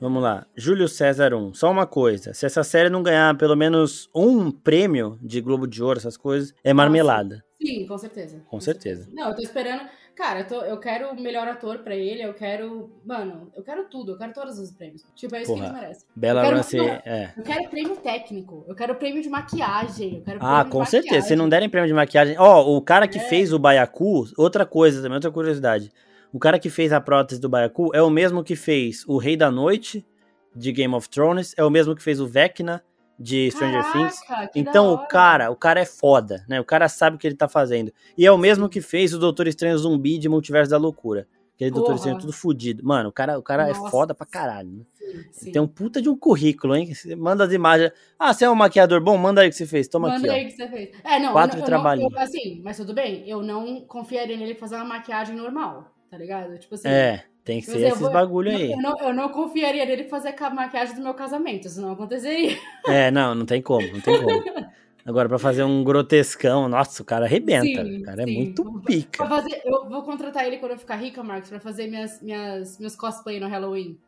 Vamos 0.00 0.22
lá. 0.22 0.46
Júlio 0.56 0.88
César 0.88 1.34
1. 1.34 1.52
Só 1.52 1.70
uma 1.70 1.86
coisa. 1.86 2.32
Se 2.32 2.46
essa 2.46 2.64
série 2.64 2.88
não 2.88 3.02
ganhar 3.02 3.36
pelo 3.36 3.56
menos 3.56 4.08
um 4.14 4.50
prêmio 4.50 5.18
de 5.20 5.42
Globo 5.42 5.66
de 5.66 5.82
Ouro, 5.82 5.98
essas 5.98 6.16
coisas, 6.16 6.54
é 6.64 6.72
marmelada. 6.72 7.44
Sim, 7.60 7.86
com 7.86 7.98
certeza. 7.98 8.40
Com 8.48 8.60
certeza. 8.60 9.08
Não, 9.12 9.28
eu 9.28 9.34
tô 9.34 9.42
esperando. 9.42 9.82
Cara, 10.18 10.40
eu, 10.40 10.46
tô, 10.48 10.62
eu 10.62 10.76
quero 10.80 11.10
o 11.12 11.20
melhor 11.20 11.46
ator 11.46 11.78
pra 11.78 11.94
ele, 11.94 12.20
eu 12.24 12.34
quero. 12.34 12.90
Mano, 13.04 13.52
eu 13.54 13.62
quero 13.62 13.84
tudo, 13.84 14.10
eu 14.12 14.18
quero 14.18 14.32
todos 14.32 14.58
os 14.58 14.72
prêmios. 14.72 15.04
Tipo, 15.14 15.36
é 15.36 15.42
isso 15.42 15.54
que 15.54 15.60
Porra. 15.60 15.70
eles 15.70 15.80
merecem. 15.80 16.08
Bela 16.16 16.44
Eu 16.44 16.56
Ramsey, 16.56 16.80
é. 16.80 17.32
Eu 17.36 17.44
quero 17.44 17.70
prêmio 17.70 17.96
técnico, 17.98 18.64
eu 18.66 18.74
quero 18.74 18.96
prêmio 18.96 19.22
de 19.22 19.28
maquiagem, 19.28 20.16
eu 20.16 20.22
quero 20.22 20.38
Ah, 20.42 20.64
com 20.64 20.84
certeza. 20.84 21.28
Se 21.28 21.36
não 21.36 21.48
derem 21.48 21.68
prêmio 21.68 21.86
de 21.86 21.94
maquiagem. 21.94 22.34
Ó, 22.36 22.76
o 22.76 22.82
cara 22.82 23.06
que 23.06 23.18
É. 23.18 23.28
fez 23.28 23.52
o 23.52 23.60
Baiacu, 23.60 24.24
outra 24.36 24.66
coisa 24.66 25.00
também, 25.00 25.14
outra 25.14 25.30
curiosidade. 25.30 25.92
O 26.32 26.38
cara 26.40 26.58
que 26.58 26.68
fez 26.68 26.92
a 26.92 27.00
prótese 27.00 27.40
do 27.40 27.48
Baiacu 27.48 27.94
é 27.94 28.02
o 28.02 28.10
mesmo 28.10 28.42
que 28.42 28.56
fez 28.56 29.04
o 29.06 29.18
Rei 29.18 29.36
da 29.36 29.52
Noite 29.52 30.04
de 30.52 30.72
Game 30.72 30.94
of 30.96 31.08
Thrones, 31.08 31.54
é 31.56 31.62
o 31.64 31.70
mesmo 31.70 31.94
que 31.94 32.02
fez 32.02 32.20
o 32.20 32.26
Vecna 32.26 32.82
de 33.18 33.50
Stranger 33.50 33.92
Things. 33.92 34.20
Caraca, 34.20 34.52
da 34.54 34.60
Então 34.60 34.92
o 34.92 35.06
cara, 35.06 35.50
o 35.50 35.56
cara 35.56 35.80
é 35.80 35.84
foda, 35.84 36.44
né? 36.48 36.60
O 36.60 36.64
cara 36.64 36.88
sabe 36.88 37.16
o 37.16 37.18
que 37.18 37.26
ele 37.26 37.36
tá 37.36 37.48
fazendo. 37.48 37.92
E 38.16 38.24
é 38.24 38.30
o 38.30 38.38
mesmo 38.38 38.68
que 38.68 38.80
fez 38.80 39.12
o 39.12 39.18
Doutor 39.18 39.48
Estranho 39.48 39.76
Zumbi 39.76 40.18
de 40.18 40.28
Multiverso 40.28 40.70
da 40.70 40.76
Loucura. 40.78 41.26
Aquele 41.56 41.72
Doutor 41.72 41.86
Porra. 41.86 41.96
Estranho 41.96 42.18
tudo 42.18 42.32
fudido. 42.32 42.84
Mano, 42.84 43.08
o 43.08 43.12
cara, 43.12 43.36
o 43.36 43.42
cara 43.42 43.68
é 43.68 43.74
foda 43.74 44.14
pra 44.14 44.24
caralho, 44.24 44.70
né? 44.70 44.84
Sim, 44.92 45.24
sim. 45.32 45.52
Tem 45.52 45.60
um 45.60 45.66
puta 45.66 46.00
de 46.00 46.08
um 46.08 46.16
currículo, 46.16 46.76
hein? 46.76 46.94
Você 46.94 47.16
manda 47.16 47.42
as 47.44 47.52
imagens. 47.52 47.90
Ah, 48.16 48.32
você 48.32 48.44
é 48.44 48.50
um 48.50 48.54
maquiador 48.54 49.00
bom? 49.00 49.16
Manda 49.16 49.40
aí 49.40 49.48
o 49.48 49.50
que 49.50 49.56
você 49.56 49.66
fez. 49.66 49.88
Toma 49.88 50.08
Manda 50.08 50.20
aqui, 50.20 50.28
ó. 50.28 50.32
aí 50.32 50.44
que 50.44 50.52
você 50.52 50.68
fez. 50.68 50.90
É, 51.02 51.18
não, 51.18 51.32
Quatro 51.32 51.58
eu, 51.58 51.64
trabalhinhos. 51.64 52.12
eu, 52.12 52.18
assim, 52.20 52.60
mas 52.62 52.76
tudo 52.76 52.94
bem, 52.94 53.28
eu 53.28 53.42
não 53.42 53.80
confiaria 53.80 54.36
nele 54.36 54.54
fazer 54.54 54.76
uma 54.76 54.84
maquiagem 54.84 55.34
normal, 55.34 55.92
tá 56.08 56.16
ligado? 56.16 56.56
Tipo 56.58 56.76
assim. 56.76 56.86
É, 56.86 57.24
tem 57.48 57.62
que 57.62 57.66
Mas 57.70 57.80
ser 57.80 57.86
esses 57.86 58.00
vou- 58.00 58.10
bagulho 58.12 58.50
aí. 58.54 58.72
Eu 58.72 58.76
não, 58.82 58.98
eu 59.00 59.14
não 59.14 59.30
confiaria 59.30 59.86
nele 59.86 60.04
fazer 60.04 60.34
a 60.38 60.50
maquiagem 60.50 60.94
do 60.94 61.00
meu 61.02 61.14
casamento, 61.14 61.66
isso 61.66 61.80
não 61.80 61.92
aconteceria. 61.92 62.54
É, 62.86 63.10
não, 63.10 63.34
não 63.34 63.46
tem 63.46 63.62
como, 63.62 63.86
não 63.90 64.00
tem 64.02 64.22
como. 64.22 64.28
Agora, 65.06 65.26
pra 65.26 65.38
fazer 65.38 65.62
um 65.64 65.82
grotescão, 65.82 66.68
nossa, 66.68 67.02
o 67.02 67.06
cara 67.06 67.24
arrebenta. 67.24 67.82
Sim, 67.82 68.00
o 68.00 68.02
cara 68.02 68.22
é 68.22 68.26
sim. 68.26 68.34
muito 68.34 68.62
Pra 68.62 68.82
pica. 68.82 69.26
fazer, 69.26 69.62
eu 69.64 69.88
vou 69.88 70.02
contratar 70.02 70.46
ele 70.46 70.58
quando 70.58 70.72
eu 70.72 70.78
ficar 70.78 70.96
rica, 70.96 71.22
Marcos, 71.22 71.48
pra 71.48 71.58
fazer 71.58 71.86
minhas, 71.86 72.20
minhas, 72.20 72.78
meus 72.78 72.94
cosplay 72.94 73.40
no 73.40 73.48
Halloween. 73.48 73.98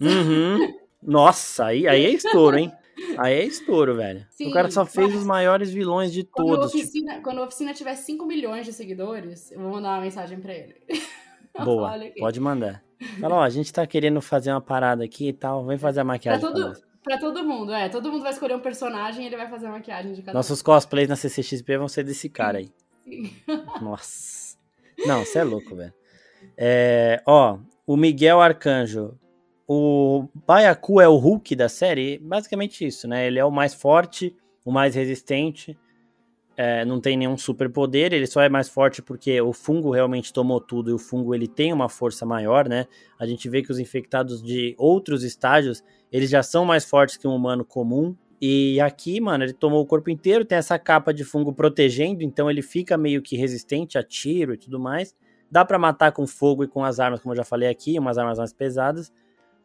Uhum. 0.00 0.74
Nossa, 1.00 1.66
aí, 1.66 1.86
aí 1.86 2.04
é 2.04 2.10
estouro, 2.10 2.58
hein? 2.58 2.72
Aí 3.16 3.34
é 3.34 3.44
estouro, 3.44 3.94
velho. 3.94 4.26
Sim, 4.30 4.48
o 4.48 4.52
cara 4.52 4.68
só 4.68 4.84
fez 4.84 5.14
os 5.14 5.22
maiores 5.24 5.70
vilões 5.70 6.12
de 6.12 6.24
Quando, 6.24 6.48
a 6.54 6.56
todos. 6.56 6.72
tipo, 6.72 6.82
oficina, 6.82 7.20
quando 7.20 7.38
a 7.40 7.44
oficina 7.44 7.72
tiver 7.72 7.94
5 7.94 8.26
milhões 8.26 8.66
de 8.66 8.72
seguidores, 8.72 9.52
eu 9.52 9.60
vou 9.60 9.70
mandar 9.70 9.90
uma 9.90 10.00
mensagem 10.00 10.40
pra 10.40 10.52
ele. 10.52 10.74
boa, 11.64 11.92
pode 12.18 12.40
mandar. 12.40 12.82
Fala, 13.20 13.36
ó, 13.36 13.42
a 13.42 13.48
gente 13.50 13.72
tá 13.72 13.86
querendo 13.86 14.20
fazer 14.20 14.50
uma 14.50 14.60
parada 14.60 15.04
aqui 15.04 15.28
e 15.28 15.32
tal, 15.32 15.64
vem 15.64 15.78
fazer 15.78 16.00
a 16.00 16.04
maquiagem 16.04 16.40
pra 16.40 16.50
todo, 16.50 16.82
pra 17.02 17.18
todo 17.18 17.44
mundo, 17.44 17.72
é. 17.72 17.88
Todo 17.88 18.10
mundo 18.10 18.22
vai 18.22 18.32
escolher 18.32 18.54
um 18.54 18.60
personagem 18.60 19.24
e 19.24 19.26
ele 19.26 19.36
vai 19.36 19.48
fazer 19.48 19.66
a 19.66 19.70
maquiagem 19.70 20.12
de 20.12 20.22
cada 20.22 20.36
Nossos 20.36 20.62
cosplays 20.62 21.08
na 21.08 21.16
CCXP 21.16 21.78
vão 21.78 21.88
ser 21.88 22.02
desse 22.02 22.28
cara 22.28 22.58
aí. 22.58 22.70
Sim. 23.04 23.32
Nossa. 23.80 24.56
Não, 25.06 25.24
você 25.24 25.38
é 25.38 25.44
louco, 25.44 25.76
velho. 25.76 25.94
É, 26.56 27.22
ó, 27.26 27.58
o 27.86 27.96
Miguel 27.96 28.40
Arcanjo. 28.40 29.18
O 29.70 30.26
Baiacu 30.46 30.98
é 30.98 31.06
o 31.06 31.16
Hulk 31.16 31.54
da 31.54 31.68
série? 31.68 32.18
Basicamente 32.18 32.86
isso, 32.86 33.06
né? 33.06 33.26
Ele 33.26 33.38
é 33.38 33.44
o 33.44 33.50
mais 33.50 33.74
forte, 33.74 34.34
o 34.64 34.72
mais 34.72 34.94
resistente. 34.94 35.78
É, 36.60 36.84
não 36.84 37.00
tem 37.00 37.16
nenhum 37.16 37.38
superpoder, 37.38 38.12
ele 38.12 38.26
só 38.26 38.42
é 38.42 38.48
mais 38.48 38.68
forte 38.68 39.00
porque 39.00 39.40
o 39.40 39.52
fungo 39.52 39.92
realmente 39.92 40.32
tomou 40.32 40.60
tudo 40.60 40.90
e 40.90 40.92
o 40.92 40.98
fungo 40.98 41.32
ele 41.32 41.46
tem 41.46 41.72
uma 41.72 41.88
força 41.88 42.26
maior, 42.26 42.68
né? 42.68 42.86
A 43.16 43.24
gente 43.24 43.48
vê 43.48 43.62
que 43.62 43.70
os 43.70 43.78
infectados 43.78 44.42
de 44.42 44.74
outros 44.76 45.22
estágios, 45.22 45.84
eles 46.10 46.28
já 46.28 46.42
são 46.42 46.64
mais 46.64 46.84
fortes 46.84 47.16
que 47.16 47.28
um 47.28 47.36
humano 47.36 47.64
comum. 47.64 48.12
E 48.42 48.80
aqui, 48.80 49.20
mano, 49.20 49.44
ele 49.44 49.52
tomou 49.52 49.80
o 49.80 49.86
corpo 49.86 50.10
inteiro, 50.10 50.44
tem 50.44 50.58
essa 50.58 50.76
capa 50.80 51.14
de 51.14 51.22
fungo 51.22 51.52
protegendo, 51.52 52.24
então 52.24 52.50
ele 52.50 52.60
fica 52.60 52.98
meio 52.98 53.22
que 53.22 53.36
resistente 53.36 53.96
a 53.96 54.02
tiro 54.02 54.52
e 54.52 54.56
tudo 54.56 54.80
mais. 54.80 55.14
Dá 55.48 55.64
pra 55.64 55.78
matar 55.78 56.10
com 56.10 56.26
fogo 56.26 56.64
e 56.64 56.68
com 56.68 56.82
as 56.82 56.98
armas, 56.98 57.20
como 57.20 57.34
eu 57.34 57.36
já 57.36 57.44
falei 57.44 57.68
aqui, 57.68 57.96
umas 57.96 58.18
armas 58.18 58.36
mais 58.36 58.52
pesadas. 58.52 59.12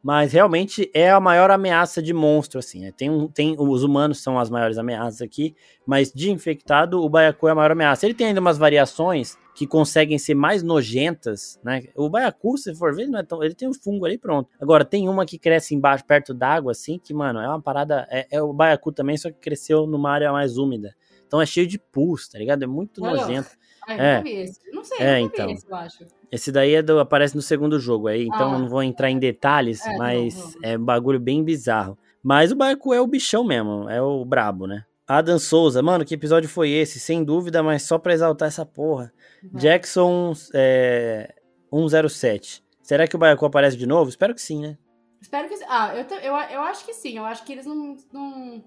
Mas 0.04 0.34
realmente 0.34 0.92
é 0.94 1.10
a 1.10 1.20
maior 1.20 1.50
ameaça 1.50 2.02
de 2.02 2.14
monstro, 2.14 2.60
assim. 2.60 2.82
Né? 2.82 2.92
Tem, 2.92 3.10
um, 3.10 3.30
tem 3.30 3.56
os 3.58 3.84
humanos 3.84 4.22
são 4.22 4.38
as 4.38 4.50
maiores 4.50 4.78
ameaças 4.78 5.22
aqui, 5.22 5.56
mas 5.86 6.12
de 6.12 6.30
infectado 6.30 7.02
o 7.02 7.08
baiacu 7.08 7.48
é 7.48 7.52
a 7.52 7.56
maior 7.56 7.72
ameaça. 7.72 8.06
Ele 8.06 8.14
tem 8.14 8.28
ainda 8.28 8.42
umas 8.42 8.58
variações 8.58 9.38
que 9.56 9.66
conseguem 9.66 10.20
ser 10.20 10.34
mais 10.34 10.62
nojentas, 10.62 11.58
né? 11.64 11.84
O 11.96 12.10
baiacu, 12.10 12.58
se 12.58 12.76
for 12.76 12.94
ver, 12.94 13.04
ele, 13.04 13.12
não 13.12 13.20
é 13.20 13.24
tão, 13.24 13.42
ele 13.42 13.56
tem 13.56 13.70
um 13.70 13.74
fungo 13.74 14.06
ali 14.06 14.18
pronto. 14.18 14.50
Agora 14.60 14.84
tem 14.84 15.08
uma 15.08 15.26
que 15.26 15.40
cresce 15.40 15.74
embaixo, 15.74 16.04
perto 16.06 16.34
d'água, 16.34 16.72
assim, 16.74 17.00
que 17.00 17.14
mano 17.14 17.40
é 17.40 17.48
uma 17.48 17.62
parada. 17.62 18.06
É, 18.12 18.28
é 18.30 18.42
o 18.42 18.52
baiacu 18.52 18.92
também, 18.92 19.16
só 19.16 19.32
que 19.32 19.40
cresceu 19.40 19.88
numa 19.88 20.12
área 20.12 20.34
mais 20.34 20.58
úmida. 20.58 20.94
Então 21.26 21.42
é 21.42 21.46
cheio 21.46 21.66
de 21.66 21.80
pus, 21.80 22.28
tá 22.28 22.38
ligado? 22.38 22.64
É 22.64 22.68
muito 22.68 23.04
Olha. 23.04 23.22
nojento. 23.22 23.50
Ai, 23.88 24.00
É. 24.00 24.18
nunca 24.18 24.24
vi 24.30 24.36
esse. 24.38 24.72
Não 24.72 24.84
sei, 24.84 24.98
É, 25.00 25.20
então. 25.20 25.50
esse, 25.50 25.70
eu 25.70 25.76
acho. 25.76 26.06
Esse 26.32 26.52
daí 26.52 26.74
é 26.76 26.82
do, 26.82 27.00
aparece 27.00 27.36
no 27.36 27.42
segundo 27.42 27.80
jogo 27.80 28.08
aí, 28.08 28.24
então 28.26 28.52
Ah. 28.52 28.54
eu 28.56 28.60
não 28.60 28.68
vou 28.70 28.82
entrar 28.84 29.10
em 29.10 29.20
detalhes, 29.20 29.86
É, 29.86 29.92
não, 29.92 29.98
mas 30.00 30.56
não. 30.56 30.62
é 30.70 30.78
um 30.78 30.84
bagulho 30.84 31.20
bem 31.20 31.44
bizarro. 31.44 31.98
Mas 32.22 32.52
o 32.52 32.56
Baiacu 32.56 32.94
é 32.94 33.02
o 33.02 33.08
bichão 33.08 33.44
mesmo, 33.44 33.90
é 33.90 34.02
o 34.02 34.24
brabo, 34.24 34.66
né? 34.66 34.84
Adam 35.06 35.38
Souza, 35.38 35.82
mano, 35.82 36.06
que 36.06 36.14
episódio 36.16 36.48
foi 36.50 36.70
esse? 36.72 36.98
Sem 37.00 37.24
dúvida, 37.24 37.62
mas 37.62 37.84
só 37.84 37.98
pra 38.00 38.14
exaltar 38.14 38.48
essa 38.48 38.66
porra. 38.66 39.12
Vai. 39.52 39.62
Jackson 39.62 40.34
é, 40.54 41.34
107. 41.70 42.64
Será 42.82 43.06
que 43.08 43.16
o 43.16 43.20
Baiacu 43.20 43.46
aparece 43.46 43.76
de 43.78 43.86
novo? 43.86 44.10
Espero 44.10 44.34
que 44.34 44.42
sim, 44.42 44.62
né? 44.62 44.78
Espero 45.22 45.48
que 45.50 45.58
sim. 45.58 45.66
Ah, 45.68 45.94
eu, 45.96 46.06
eu, 46.20 46.34
eu 46.56 46.62
acho 46.62 46.86
que 46.86 46.94
sim. 46.94 47.18
Eu 47.18 47.26
acho 47.26 47.44
que 47.46 47.52
eles 47.52 47.66
não, 47.66 47.96
não 48.14 48.64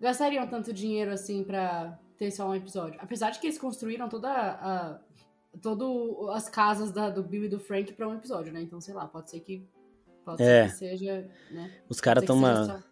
gastariam 0.00 0.46
tanto 0.46 0.72
dinheiro 0.72 1.10
assim 1.12 1.42
pra 1.42 1.98
ter 2.18 2.30
só 2.30 2.48
um 2.48 2.54
episódio. 2.54 2.98
Apesar 3.00 3.30
de 3.30 3.38
que 3.38 3.46
eles 3.46 3.58
construíram 3.58 4.08
toda 4.08 4.30
a. 4.30 4.98
Todo 5.62 6.28
as 6.34 6.50
casas 6.50 6.92
da, 6.92 7.08
do 7.08 7.22
Bill 7.22 7.44
e 7.44 7.48
do 7.48 7.58
Frank 7.58 7.90
pra 7.94 8.06
um 8.06 8.14
episódio, 8.14 8.52
né? 8.52 8.60
Então, 8.60 8.78
sei 8.80 8.92
lá, 8.92 9.06
pode 9.06 9.30
ser 9.30 9.40
que. 9.40 9.66
Pode 10.24 10.42
é. 10.42 10.68
ser 10.68 10.72
que 10.72 10.78
seja. 10.78 11.30
Né? 11.50 11.72
Os 11.88 12.00
caras 12.00 12.22
estão 12.22 12.36
uma. 12.36 12.84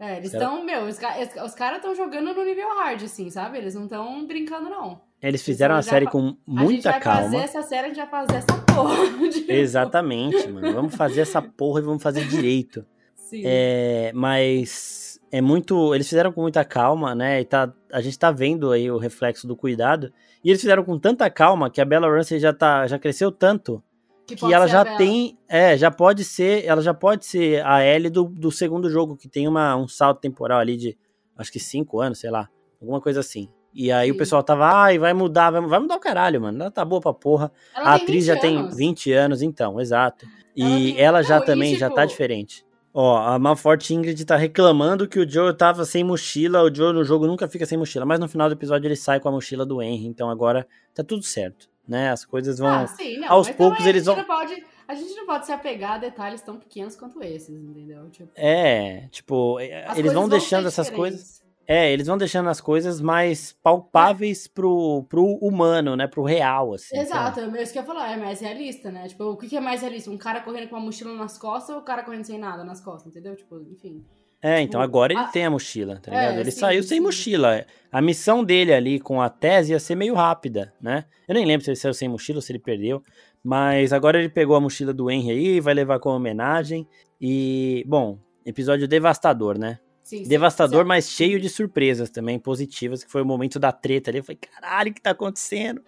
É, 0.00 0.16
eles 0.16 0.32
estão, 0.32 0.64
meu, 0.64 0.84
os, 0.84 0.96
os 1.44 1.54
caras 1.54 1.78
estão 1.78 1.92
jogando 1.94 2.32
no 2.32 2.44
nível 2.44 2.68
hard, 2.76 3.02
assim, 3.02 3.30
sabe? 3.30 3.58
Eles 3.58 3.74
não 3.74 3.84
estão 3.84 4.24
brincando, 4.26 4.70
não. 4.70 5.00
Eles 5.20 5.42
fizeram 5.42 5.74
a 5.74 5.82
série 5.82 6.06
com 6.06 6.36
muita 6.46 7.00
calma. 7.00 7.20
A 7.20 7.22
gente 7.22 7.30
vai 7.30 7.30
fazer 7.30 7.36
essa 7.36 7.62
série, 7.62 7.86
a 7.86 7.88
gente 7.88 7.96
vai 7.96 8.06
fazer 8.08 8.36
essa 8.36 8.58
porra. 8.62 9.52
Exatamente, 9.52 10.48
mano. 10.48 10.72
Vamos 10.72 10.94
fazer 10.94 11.22
essa 11.22 11.42
porra 11.42 11.80
e 11.80 11.84
vamos 11.84 12.02
fazer 12.02 12.26
direito. 12.28 12.86
Sim. 13.16 13.42
É, 13.44 14.12
mas 14.14 15.07
é 15.30 15.40
muito. 15.40 15.94
Eles 15.94 16.08
fizeram 16.08 16.32
com 16.32 16.42
muita 16.42 16.64
calma, 16.64 17.14
né? 17.14 17.40
E 17.40 17.44
tá, 17.44 17.72
a 17.92 18.00
gente 18.00 18.18
tá 18.18 18.30
vendo 18.30 18.70
aí 18.70 18.90
o 18.90 18.98
reflexo 18.98 19.46
do 19.46 19.56
cuidado. 19.56 20.12
E 20.42 20.50
eles 20.50 20.60
fizeram 20.60 20.84
com 20.84 20.98
tanta 20.98 21.28
calma 21.30 21.70
que 21.70 21.80
a 21.80 21.84
Bella 21.84 22.08
Ramsey 22.08 22.38
já, 22.38 22.52
tá, 22.52 22.86
já 22.86 22.98
cresceu 22.98 23.30
tanto 23.32 23.82
que, 24.28 24.36
que 24.36 24.52
ela 24.52 24.66
já 24.66 24.84
tem, 24.96 25.38
é, 25.48 25.76
já 25.76 25.90
pode 25.90 26.22
ser, 26.22 26.64
ela 26.66 26.82
já 26.82 26.92
pode 26.92 27.24
ser 27.24 27.64
a 27.64 27.82
Ellie 27.84 28.10
do, 28.10 28.24
do 28.24 28.52
segundo 28.52 28.90
jogo, 28.90 29.16
que 29.16 29.26
tem 29.26 29.48
uma, 29.48 29.74
um 29.74 29.88
salto 29.88 30.20
temporal 30.20 30.58
ali 30.58 30.76
de, 30.76 30.98
acho 31.36 31.50
que 31.50 31.58
cinco 31.58 32.00
anos, 32.00 32.18
sei 32.18 32.30
lá, 32.30 32.48
alguma 32.80 33.00
coisa 33.00 33.20
assim. 33.20 33.48
E 33.72 33.90
aí 33.90 34.08
Sim. 34.08 34.14
o 34.14 34.18
pessoal 34.18 34.42
tava, 34.42 34.66
ai, 34.66 34.98
vai 34.98 35.14
mudar, 35.14 35.50
vai, 35.50 35.62
vai, 35.62 35.78
mudar 35.78 35.96
o 35.96 36.00
caralho, 36.00 36.42
mano, 36.42 36.60
ela 36.60 36.70
tá 36.70 36.84
boa 36.84 37.00
pra 37.00 37.14
porra. 37.14 37.50
Ela 37.74 37.90
a 37.90 37.94
atriz 37.94 38.26
já 38.26 38.34
anos. 38.34 38.42
tem 38.42 38.68
20 38.68 39.12
anos, 39.12 39.40
então, 39.40 39.80
exato. 39.80 40.26
E 40.54 40.92
ela, 40.92 41.18
ela 41.18 41.22
já 41.22 41.38
Não, 41.38 41.46
também, 41.46 41.68
tipo... 41.70 41.80
já 41.80 41.88
tá 41.88 42.02
tipo 42.02 42.08
diferente. 42.08 42.66
Ó, 42.92 43.16
a 43.16 43.38
Malforte 43.38 43.94
Ingrid 43.94 44.24
tá 44.24 44.36
reclamando 44.36 45.06
que 45.06 45.18
o 45.18 45.28
Joe 45.28 45.54
tava 45.54 45.84
sem 45.84 46.02
mochila, 46.02 46.62
o 46.62 46.74
Joe 46.74 46.92
no 46.92 47.04
jogo 47.04 47.26
nunca 47.26 47.46
fica 47.46 47.66
sem 47.66 47.78
mochila, 47.78 48.06
mas 48.06 48.18
no 48.18 48.28
final 48.28 48.48
do 48.48 48.54
episódio 48.54 48.88
ele 48.88 48.96
sai 48.96 49.20
com 49.20 49.28
a 49.28 49.32
mochila 49.32 49.64
do 49.64 49.82
Henry, 49.82 50.06
então 50.06 50.30
agora 50.30 50.66
tá 50.94 51.04
tudo 51.04 51.22
certo 51.22 51.68
né? 51.88 52.10
As 52.10 52.24
coisas 52.24 52.58
vão. 52.58 52.68
Ah, 52.68 52.86
sim, 52.86 53.16
não, 53.16 53.32
aos 53.32 53.48
poucos 53.50 53.86
eles 53.86 54.04
vão. 54.04 54.22
Pode, 54.22 54.62
a 54.86 54.94
gente 54.94 55.14
não 55.14 55.24
pode 55.24 55.46
se 55.46 55.52
apegar 55.52 55.92
a 55.92 55.98
detalhes 55.98 56.42
tão 56.42 56.58
pequenos 56.58 56.94
quanto 56.94 57.22
esses, 57.22 57.48
entendeu? 57.48 58.10
Tipo, 58.10 58.30
é, 58.34 59.08
tipo, 59.10 59.58
eles 59.96 60.12
vão 60.12 60.28
deixando 60.28 60.68
essas 60.68 60.90
coisas. 60.90 61.42
É, 61.70 61.92
eles 61.92 62.06
vão 62.06 62.16
deixando 62.16 62.48
as 62.48 62.62
coisas 62.62 62.98
mais 62.98 63.52
palpáveis 63.62 64.46
é. 64.46 64.48
pro, 64.54 65.04
pro 65.06 65.22
humano, 65.42 65.94
né? 65.94 66.06
Pro 66.06 66.22
real, 66.22 66.72
assim. 66.72 66.98
Exato, 66.98 67.40
é 67.40 67.62
isso 67.62 67.74
que 67.74 67.78
eu 67.78 67.82
ia 67.82 67.86
falar, 67.86 68.10
é 68.10 68.16
mais 68.16 68.40
realista, 68.40 68.90
né? 68.90 69.06
Tipo, 69.06 69.24
o 69.24 69.36
que 69.36 69.54
é 69.54 69.60
mais 69.60 69.82
realista? 69.82 70.10
Um 70.10 70.16
cara 70.16 70.40
correndo 70.40 70.70
com 70.70 70.76
uma 70.76 70.86
mochila 70.86 71.12
nas 71.12 71.36
costas 71.36 71.76
ou 71.76 71.82
o 71.82 71.84
cara 71.84 72.02
correndo 72.02 72.24
sem 72.24 72.38
nada 72.38 72.64
nas 72.64 72.80
costas, 72.80 73.12
entendeu? 73.12 73.36
Tipo, 73.36 73.60
enfim. 73.70 74.02
É, 74.40 74.62
então 74.62 74.80
tipo, 74.80 74.90
agora 74.90 75.12
ele 75.12 75.20
a... 75.20 75.24
tem 75.28 75.44
a 75.44 75.50
mochila, 75.50 76.00
tá 76.00 76.10
ligado? 76.10 76.38
É, 76.38 76.40
ele 76.40 76.50
sim, 76.50 76.60
saiu 76.60 76.82
sim. 76.82 76.88
sem 76.88 77.00
mochila. 77.00 77.66
A 77.92 78.00
missão 78.00 78.42
dele 78.42 78.72
ali 78.72 78.98
com 78.98 79.20
a 79.20 79.28
tese 79.28 79.72
ia 79.72 79.78
ser 79.78 79.94
meio 79.94 80.14
rápida, 80.14 80.72
né? 80.80 81.04
Eu 81.28 81.34
nem 81.34 81.44
lembro 81.44 81.64
se 81.64 81.70
ele 81.70 81.76
saiu 81.76 81.92
sem 81.92 82.08
mochila 82.08 82.38
ou 82.38 82.42
se 82.42 82.50
ele 82.50 82.60
perdeu. 82.60 83.02
Mas 83.44 83.92
agora 83.92 84.18
ele 84.18 84.30
pegou 84.30 84.56
a 84.56 84.60
mochila 84.60 84.94
do 84.94 85.10
Henry 85.10 85.30
aí, 85.30 85.60
vai 85.60 85.74
levar 85.74 85.98
como 85.98 86.16
homenagem. 86.16 86.88
E, 87.20 87.84
bom, 87.86 88.18
episódio 88.46 88.88
devastador, 88.88 89.58
né? 89.58 89.78
Sim, 90.08 90.22
devastador, 90.22 90.84
sim. 90.84 90.88
mas 90.88 91.10
cheio 91.10 91.38
de 91.38 91.50
surpresas 91.50 92.08
também 92.08 92.38
positivas, 92.38 93.04
que 93.04 93.10
foi 93.10 93.20
o 93.20 93.26
momento 93.26 93.58
da 93.58 93.70
treta 93.70 94.10
ali. 94.10 94.20
Eu 94.20 94.24
falei, 94.24 94.38
caralho, 94.38 94.90
o 94.90 94.94
que 94.94 95.02
tá 95.02 95.10
acontecendo? 95.10 95.82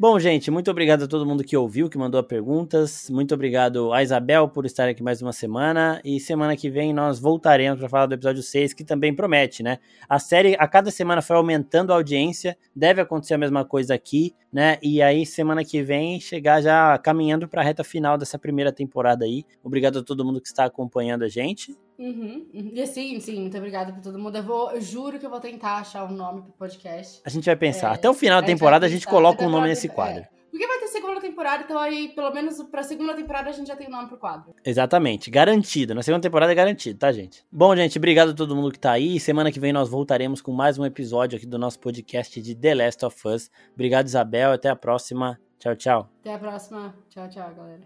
Bom, 0.00 0.18
gente, 0.18 0.50
muito 0.50 0.68
obrigado 0.68 1.04
a 1.04 1.06
todo 1.06 1.24
mundo 1.24 1.44
que 1.44 1.56
ouviu, 1.56 1.88
que 1.88 1.96
mandou 1.96 2.20
perguntas. 2.24 3.08
Muito 3.08 3.34
obrigado 3.34 3.92
a 3.92 4.02
Isabel 4.02 4.48
por 4.48 4.66
estar 4.66 4.88
aqui 4.88 5.00
mais 5.00 5.22
uma 5.22 5.32
semana. 5.32 6.00
E 6.04 6.18
semana 6.18 6.56
que 6.56 6.68
vem 6.68 6.92
nós 6.92 7.20
voltaremos 7.20 7.78
para 7.78 7.88
falar 7.88 8.06
do 8.06 8.14
episódio 8.14 8.42
6, 8.42 8.74
que 8.74 8.82
também 8.82 9.14
promete, 9.14 9.62
né? 9.62 9.78
A 10.08 10.18
série 10.18 10.56
a 10.58 10.66
cada 10.66 10.90
semana 10.90 11.22
foi 11.22 11.36
aumentando 11.36 11.92
a 11.92 11.94
audiência. 11.94 12.58
Deve 12.74 13.00
acontecer 13.00 13.34
a 13.34 13.38
mesma 13.38 13.64
coisa 13.64 13.94
aqui, 13.94 14.34
né? 14.52 14.76
E 14.82 15.00
aí, 15.00 15.24
semana 15.24 15.64
que 15.64 15.84
vem, 15.84 16.18
chegar 16.18 16.60
já 16.60 16.98
caminhando 16.98 17.46
para 17.46 17.60
a 17.60 17.64
reta 17.64 17.84
final 17.84 18.18
dessa 18.18 18.36
primeira 18.36 18.72
temporada 18.72 19.24
aí. 19.24 19.44
Obrigado 19.62 20.00
a 20.00 20.02
todo 20.02 20.24
mundo 20.24 20.40
que 20.40 20.48
está 20.48 20.64
acompanhando 20.64 21.22
a 21.22 21.28
gente. 21.28 21.76
Uhum, 21.98 22.46
uhum. 22.52 22.70
E 22.74 22.86
sim, 22.86 23.20
sim, 23.20 23.40
muito 23.40 23.56
obrigada 23.56 23.92
por 23.92 24.02
todo 24.02 24.18
mundo. 24.18 24.36
Eu, 24.36 24.42
vou, 24.42 24.72
eu 24.72 24.80
juro 24.80 25.18
que 25.18 25.26
eu 25.26 25.30
vou 25.30 25.40
tentar 25.40 25.76
achar 25.76 26.04
um 26.04 26.12
nome 26.12 26.42
pro 26.42 26.52
podcast. 26.52 27.20
A 27.24 27.30
gente 27.30 27.44
vai 27.44 27.56
pensar. 27.56 27.90
É, 27.90 27.94
Até 27.94 28.08
o 28.10 28.14
final 28.14 28.40
da 28.40 28.46
temporada 28.46 28.86
a 28.86 28.88
gente, 28.88 28.96
a 28.96 29.00
gente 29.00 29.08
coloca 29.08 29.44
um 29.44 29.50
nome 29.50 29.68
nesse 29.68 29.88
quadro. 29.88 30.22
É. 30.22 30.42
Porque 30.50 30.66
vai 30.66 30.78
ter 30.78 30.88
segunda 30.88 31.18
temporada, 31.18 31.62
então 31.64 31.78
aí, 31.78 32.08
pelo 32.08 32.30
menos 32.30 32.62
pra 32.64 32.82
segunda 32.82 33.14
temporada, 33.14 33.48
a 33.48 33.52
gente 33.52 33.68
já 33.68 33.74
tem 33.74 33.86
o 33.86 33.90
nome 33.90 34.06
pro 34.08 34.18
quadro. 34.18 34.54
Exatamente, 34.62 35.30
garantido. 35.30 35.94
Na 35.94 36.02
segunda 36.02 36.20
temporada 36.20 36.52
é 36.52 36.54
garantido, 36.54 36.98
tá, 36.98 37.10
gente? 37.10 37.42
Bom, 37.50 37.74
gente, 37.74 37.96
obrigado 37.96 38.32
a 38.32 38.34
todo 38.34 38.54
mundo 38.54 38.70
que 38.70 38.78
tá 38.78 38.92
aí. 38.92 39.18
Semana 39.18 39.50
que 39.50 39.58
vem 39.58 39.72
nós 39.72 39.88
voltaremos 39.88 40.42
com 40.42 40.52
mais 40.52 40.78
um 40.78 40.84
episódio 40.84 41.38
aqui 41.38 41.46
do 41.46 41.58
nosso 41.58 41.80
podcast 41.80 42.38
de 42.42 42.54
The 42.54 42.74
Last 42.74 43.02
of 43.06 43.28
Us. 43.28 43.50
Obrigado, 43.72 44.06
Isabel. 44.06 44.52
Até 44.52 44.68
a 44.68 44.76
próxima. 44.76 45.40
Tchau, 45.58 45.74
tchau. 45.74 46.10
Até 46.20 46.34
a 46.34 46.38
próxima. 46.38 46.94
Tchau, 47.08 47.28
tchau, 47.30 47.54
galera. 47.54 47.80